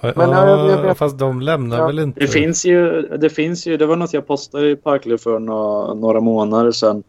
[0.03, 1.87] Ja, Men, ja, jag- jag vet- fast de lämnar Ja.
[1.87, 2.21] väl inte...
[2.21, 5.95] Det finns ju, det finns ju, det var något jag postade i Parkley för några,
[5.95, 7.03] några månader sedan.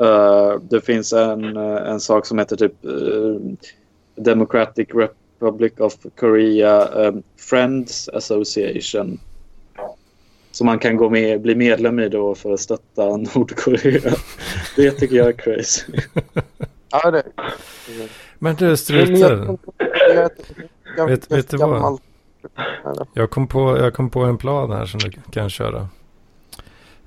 [0.00, 3.36] Eh, det finns en, eh, en sak som heter typ eh,
[4.24, 4.88] Democratic
[5.40, 9.18] Republic of Korea eh, Friends Association.
[10.50, 14.12] Som man kan gå med, bli medlem i då för att stötta Nordkorea.
[14.76, 15.82] Det tycker jag är crazy.
[16.90, 17.22] Ja, det
[18.38, 18.64] Men du
[20.96, 22.00] jag- Vet- vet du vad?
[23.14, 25.88] jag kom, på, jag kom på en plan här som du kan köra.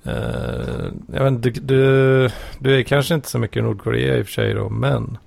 [0.04, 2.30] Eh, jag vet, du, du,
[2.60, 5.18] du är kanske inte så mycket i Nordkorea i och för sig då, men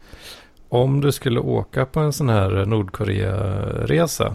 [0.73, 4.35] om du skulle åka på en sån här Nordkorea-resa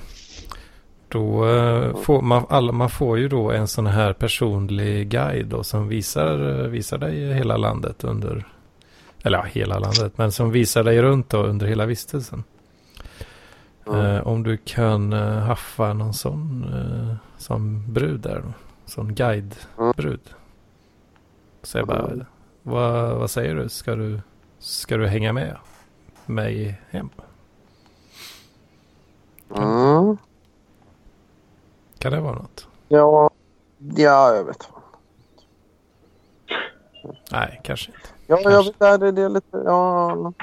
[1.09, 5.63] då eh, får man, alla, man får ju då en sån här personlig guide då,
[5.63, 6.37] som visar,
[6.67, 8.45] visar dig hela landet under,
[9.23, 12.43] eller ja, hela landet, men som visar dig runt då under hela vistelsen.
[13.87, 16.65] Eh, om du kan eh, haffa någon sån
[17.37, 18.53] som brud där då.
[18.85, 20.21] Sån guidebrud.
[21.63, 22.25] Så jag bara, Mm.
[22.63, 23.69] vad, vad säger du?
[23.69, 24.19] Ska, du?
[24.59, 25.55] ska du hänga med
[26.27, 27.09] mig hem?
[29.55, 30.17] Mm.
[31.99, 32.67] Kan det vara något?
[32.87, 33.29] Ja,
[33.95, 34.69] ja, jag vet.
[37.31, 38.09] Nej, kanske inte.
[38.27, 39.57] Ja, jag vet, är det lite...
[39.65, 40.33] Ja.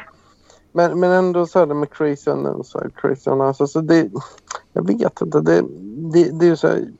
[0.73, 3.61] Men, men ändå så är det med Crazy on the inside, Crazy us.
[3.61, 4.11] Alltså det,
[4.73, 5.41] jag vet inte.
[5.41, 5.63] Det,
[6.13, 6.93] det, det är ju så här...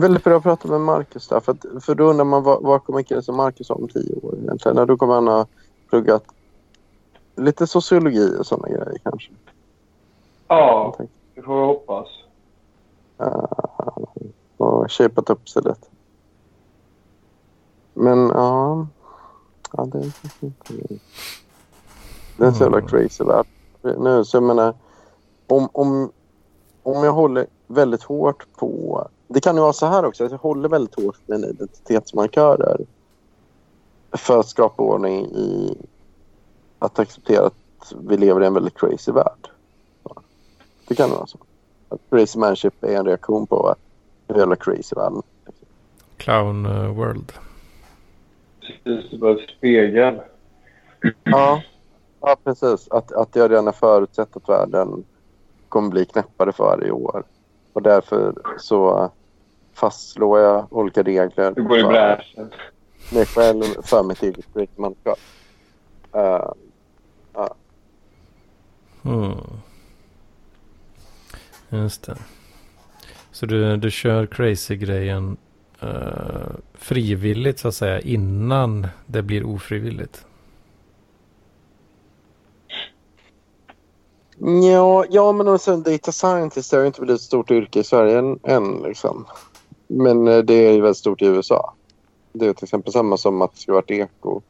[0.00, 1.40] Väldigt bra att prata med Marcus där.
[1.40, 4.14] För, att, för då undrar man vad, vad kommer killen som Marcus ha om tio
[4.22, 4.86] år egentligen?
[4.86, 5.46] Då kommer han ha
[5.90, 6.24] pluggat
[7.36, 9.32] lite sociologi och sådana grejer kanske.
[10.48, 10.96] Ja,
[11.34, 12.08] det får vi hoppas.
[13.20, 13.46] Uh,
[14.56, 15.86] och shapat upp sig lite.
[17.94, 18.86] Men ja,
[19.72, 20.04] ja det är
[20.40, 20.72] inte...
[22.36, 23.46] Det är en så jävla crazy värld.
[23.82, 24.74] Nu, så jag menar,
[25.46, 26.12] om, om,
[26.82, 29.08] om jag håller väldigt hårt på...
[29.28, 32.80] Det kan ju vara så här också, att jag håller väldigt hårt mina identitetsmarkörer
[34.12, 35.76] för att skapa ordning i
[36.78, 39.48] att acceptera att vi lever i en väldigt crazy värld.
[40.88, 41.38] Det kan vara så.
[41.88, 43.74] Att crazy manship är en reaktion på
[44.28, 45.22] hur jävla crazy världen
[46.16, 47.32] Clown uh, World.
[48.60, 50.20] Precis, det var en spegel.
[51.24, 51.62] Ja,
[52.20, 52.88] ja precis.
[52.90, 55.04] Att, att jag redan har förutsett att världen
[55.68, 57.24] kommer bli knäppare för varje år.
[57.72, 59.10] Och därför så
[59.80, 61.52] fastslår jag olika regler.
[61.56, 62.50] Du går i bräschen.
[63.12, 65.18] mig själv för mitt eget manskap.
[66.16, 66.52] Uh,
[69.08, 69.36] Mm.
[71.68, 72.16] Just det.
[73.32, 75.36] Så du, du kör crazy-grejen
[75.80, 80.24] eh, frivilligt så att säga innan det blir ofrivilligt?
[84.62, 88.18] Ja, ja men också data scientist har ju inte blivit ett stort yrke i Sverige
[88.18, 88.38] än.
[88.42, 89.26] än liksom.
[89.88, 91.74] Men eh, det är ju väldigt stort i USA.
[92.32, 94.40] Det är till exempel samma som att det ska vara ett eko.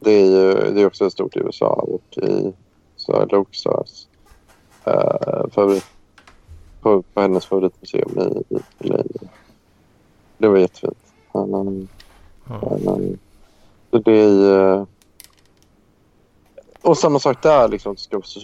[0.00, 2.52] Det är ju det är också väldigt stort i USA och i
[2.96, 4.06] Södra Oxars
[4.86, 5.84] uh, favorit,
[6.80, 9.02] på, på hennes favoritmuseum i, i LA.
[10.38, 10.98] Det var jättefint.
[11.32, 11.88] Han, han,
[12.86, 13.18] han,
[13.90, 14.86] det är ju...
[16.82, 17.96] Och samma sak där, liksom,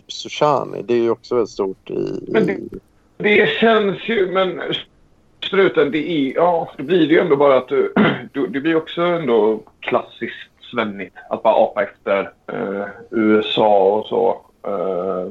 [0.08, 0.82] Sushani.
[0.82, 2.24] Det är ju också väldigt stort i...
[2.28, 2.68] Men det- i
[3.16, 4.60] Det känns ju, men
[5.50, 8.60] Förutom det är, ja, då blir det ju ändå bara att du, eh, du det
[8.60, 14.40] blir också ändå klassiskt svennigt att bara apa efter eh, USA och så.
[14.62, 15.28] Eh,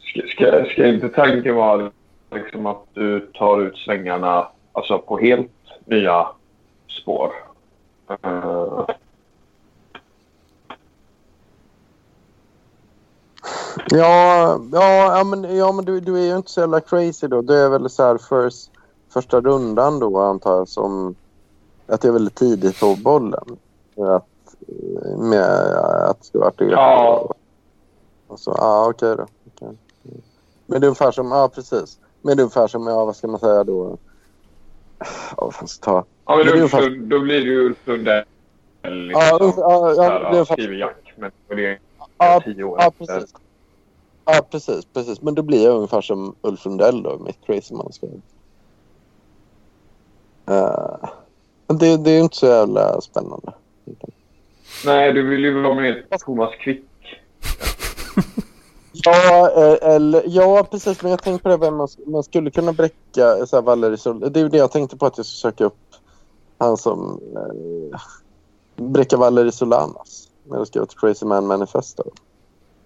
[0.00, 1.90] ska, ska, ska inte tanken vara
[2.30, 5.50] liksom att du tar ut svängarna alltså på helt
[5.86, 6.26] nya
[6.88, 7.32] spår?
[8.08, 8.84] Eh,
[13.92, 17.42] Ja, ja, ja, men, ja, men du, du är ju inte så jävla crazy då.
[17.42, 18.69] Du är väl så här first,
[19.10, 21.14] första rundan då antar jag som...
[21.86, 23.58] Att det är väldigt tidigt på bollen.
[23.96, 24.54] Att,
[25.18, 25.74] med
[26.10, 26.64] att ska vara det.
[26.64, 27.34] Ja.
[28.26, 29.26] Och så, ja, okej då.
[29.54, 29.76] Okej.
[30.66, 31.98] Men det är ungefär som, ja precis.
[32.22, 33.98] Men det är ungefär som, ja vad ska man säga då?
[34.98, 35.06] Ja,
[35.36, 36.08] vad fan ska jag ta?
[36.26, 38.24] ja, men Men är Ulf, Lund- då blir det ju Ulf Lundell.
[38.82, 41.14] Liksom, Ja, Ulf- ja, ja, Där, det är skriver Jack.
[41.16, 41.78] Men det är
[42.18, 43.34] Ja, tio år ja precis.
[44.24, 45.22] Ja, precis, precis.
[45.22, 48.10] Men då blir jag ungefär som Ulf Lundell då, mitt crazy manskap.
[50.50, 51.08] Uh,
[51.66, 53.52] det, det är inte så jävla spännande.
[54.84, 56.84] Nej, du vill ju vara med Thomas Quick.
[58.92, 61.02] Ja, eh, eller, ja, precis.
[61.02, 64.32] Men jag tänkte på det, vem man, man skulle kunna bräcka så här, Valerie Sol.
[64.32, 65.78] Det är det jag tänkte på att jag ska söka upp.
[66.58, 68.00] Han som eh,
[68.76, 70.28] bräcka Valerie Solanas.
[70.44, 72.02] När jag skrev ett Crazy Man Manifesto.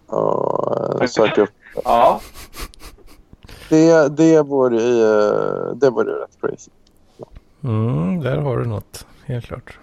[0.07, 1.51] Och eh, söka upp.
[1.85, 2.21] Ja.
[3.69, 6.71] Det, det vore ju eh, det vore rätt crazy.
[7.65, 9.79] Mm, där har du något, helt klart.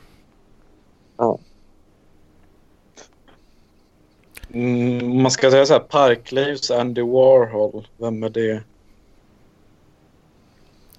[4.54, 7.88] Mm, om man ska säga så här, Parklivs Andy Warhol.
[7.98, 8.64] Vem är det?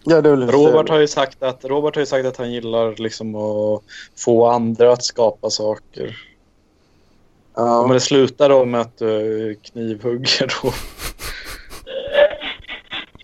[0.05, 3.35] Ja, det Robert har ju sagt att, Robert har ju sagt att han gillar liksom
[3.35, 3.83] att
[4.17, 6.17] få andra att skapa saker.
[7.55, 7.83] Ja.
[7.87, 10.73] Men det slutar då med att du knivhugger då.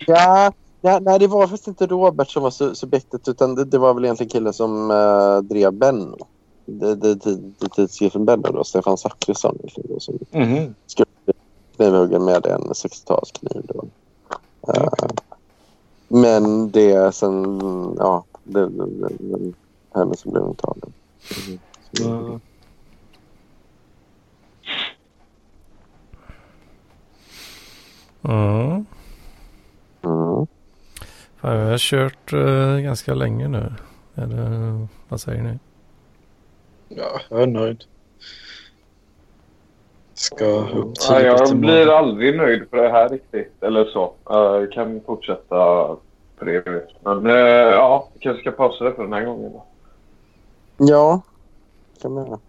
[0.07, 3.77] Ja, ja, nej, det var faktiskt inte Robert som var su- subjektet utan det, det
[3.77, 6.17] var väl egentligen killen som uh, drev Benno.
[6.65, 10.75] Det, det, det, det tidskriften Benno då, Stefan Zackrisson egentligen då, som Mhm.
[10.85, 11.33] skulle bli
[11.75, 13.61] knivhuggen med en 60-talskniv.
[13.67, 13.85] Då.
[14.73, 14.89] Eh,
[16.07, 17.59] men det sen,
[17.97, 19.53] ja, det, det, det, det
[19.95, 20.93] henne som blev tagen.
[21.47, 21.59] Mm.
[21.91, 22.39] Ja.
[28.23, 28.85] Mm.
[30.03, 30.47] Mm.
[31.41, 33.73] Fan, jag har kört eh, ganska länge nu.
[34.15, 35.59] Eller vad säger ni?
[36.89, 37.83] ja, jag är nöjd.
[40.13, 41.61] Ska upp Ja, jag imorgon.
[41.61, 43.63] blir aldrig nöjd på det här riktigt.
[43.63, 44.13] Eller så.
[44.25, 45.55] Jag kan fortsätta
[46.37, 46.91] för evigt.
[47.03, 49.51] Men eh, ja, kanske ska pausa det för den här gången.
[49.53, 49.65] Då.
[50.77, 51.21] Ja,
[52.01, 52.39] kan man göra.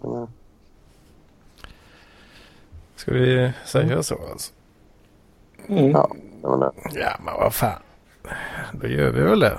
[0.00, 0.28] Kan man göra.
[2.96, 4.52] Ska vi säga så alltså?
[5.68, 5.90] Mm.
[5.90, 6.10] Ja,
[6.42, 7.00] det var det.
[7.00, 7.82] Ja, men vad fan.
[8.72, 9.58] Då gör vi väl det.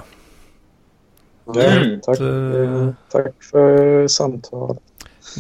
[1.56, 2.02] Mm.
[2.02, 4.82] Tack, Eh, tack för samtalet.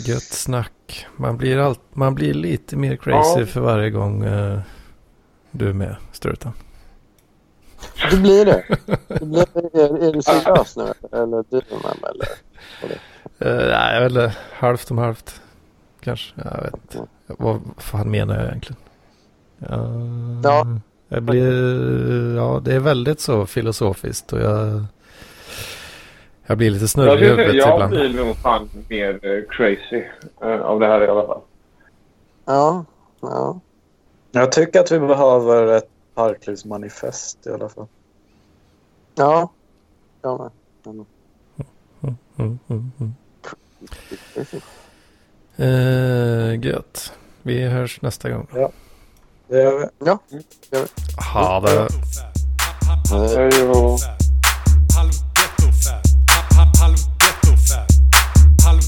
[0.05, 1.05] Gött snack.
[1.17, 3.45] Man blir, allt, man blir lite mer crazy Ja.
[3.45, 4.59] för varje gång eh,
[5.51, 6.51] du är med, Strutan.
[8.11, 8.63] Det blir det.
[9.07, 9.45] det blir,
[9.79, 12.27] är, är du seriös nu eller du med mig?
[12.83, 12.97] Eller?
[13.61, 14.35] Uh, nej, inte.
[14.53, 15.41] Halvt om halvt.
[16.01, 16.33] Kanske.
[16.45, 17.07] Jag vet inte.
[17.27, 18.81] Vad fan menar jag egentligen?
[19.57, 19.89] Ja.
[20.43, 20.65] Ja.
[21.13, 24.83] Jag blir, ja, det är väldigt så filosofiskt och jag,
[26.45, 27.91] jag blir lite Jag, snurrig i huvudet jag ibland.
[27.91, 30.03] blir nog fan mer eh, crazy
[30.41, 31.41] eh, av det här i alla fall.
[32.45, 32.85] Ja,
[33.21, 33.59] ja.
[34.31, 37.87] Jag tycker att vi behöver ett parklivsmanifest i alla fall.
[39.15, 39.51] Ja,
[40.21, 40.51] jag med.
[40.83, 41.05] Jag med.
[42.37, 43.13] Mm, mm, mm.
[45.55, 47.13] Eh, gött.
[47.41, 48.47] Vi hörs nästa gång.
[49.51, 49.89] Det gör
[50.29, 50.43] vi.
[51.33, 51.79] Ha det.
[51.81, 51.87] Eh,
[53.11, 53.99] Hej och...
[54.95, 56.03] Halv gettofab.
[56.57, 57.87] Halv halv gettofab.
[58.65, 58.81] Halv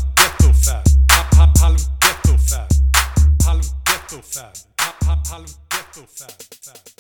[5.72, 6.93] gettofab.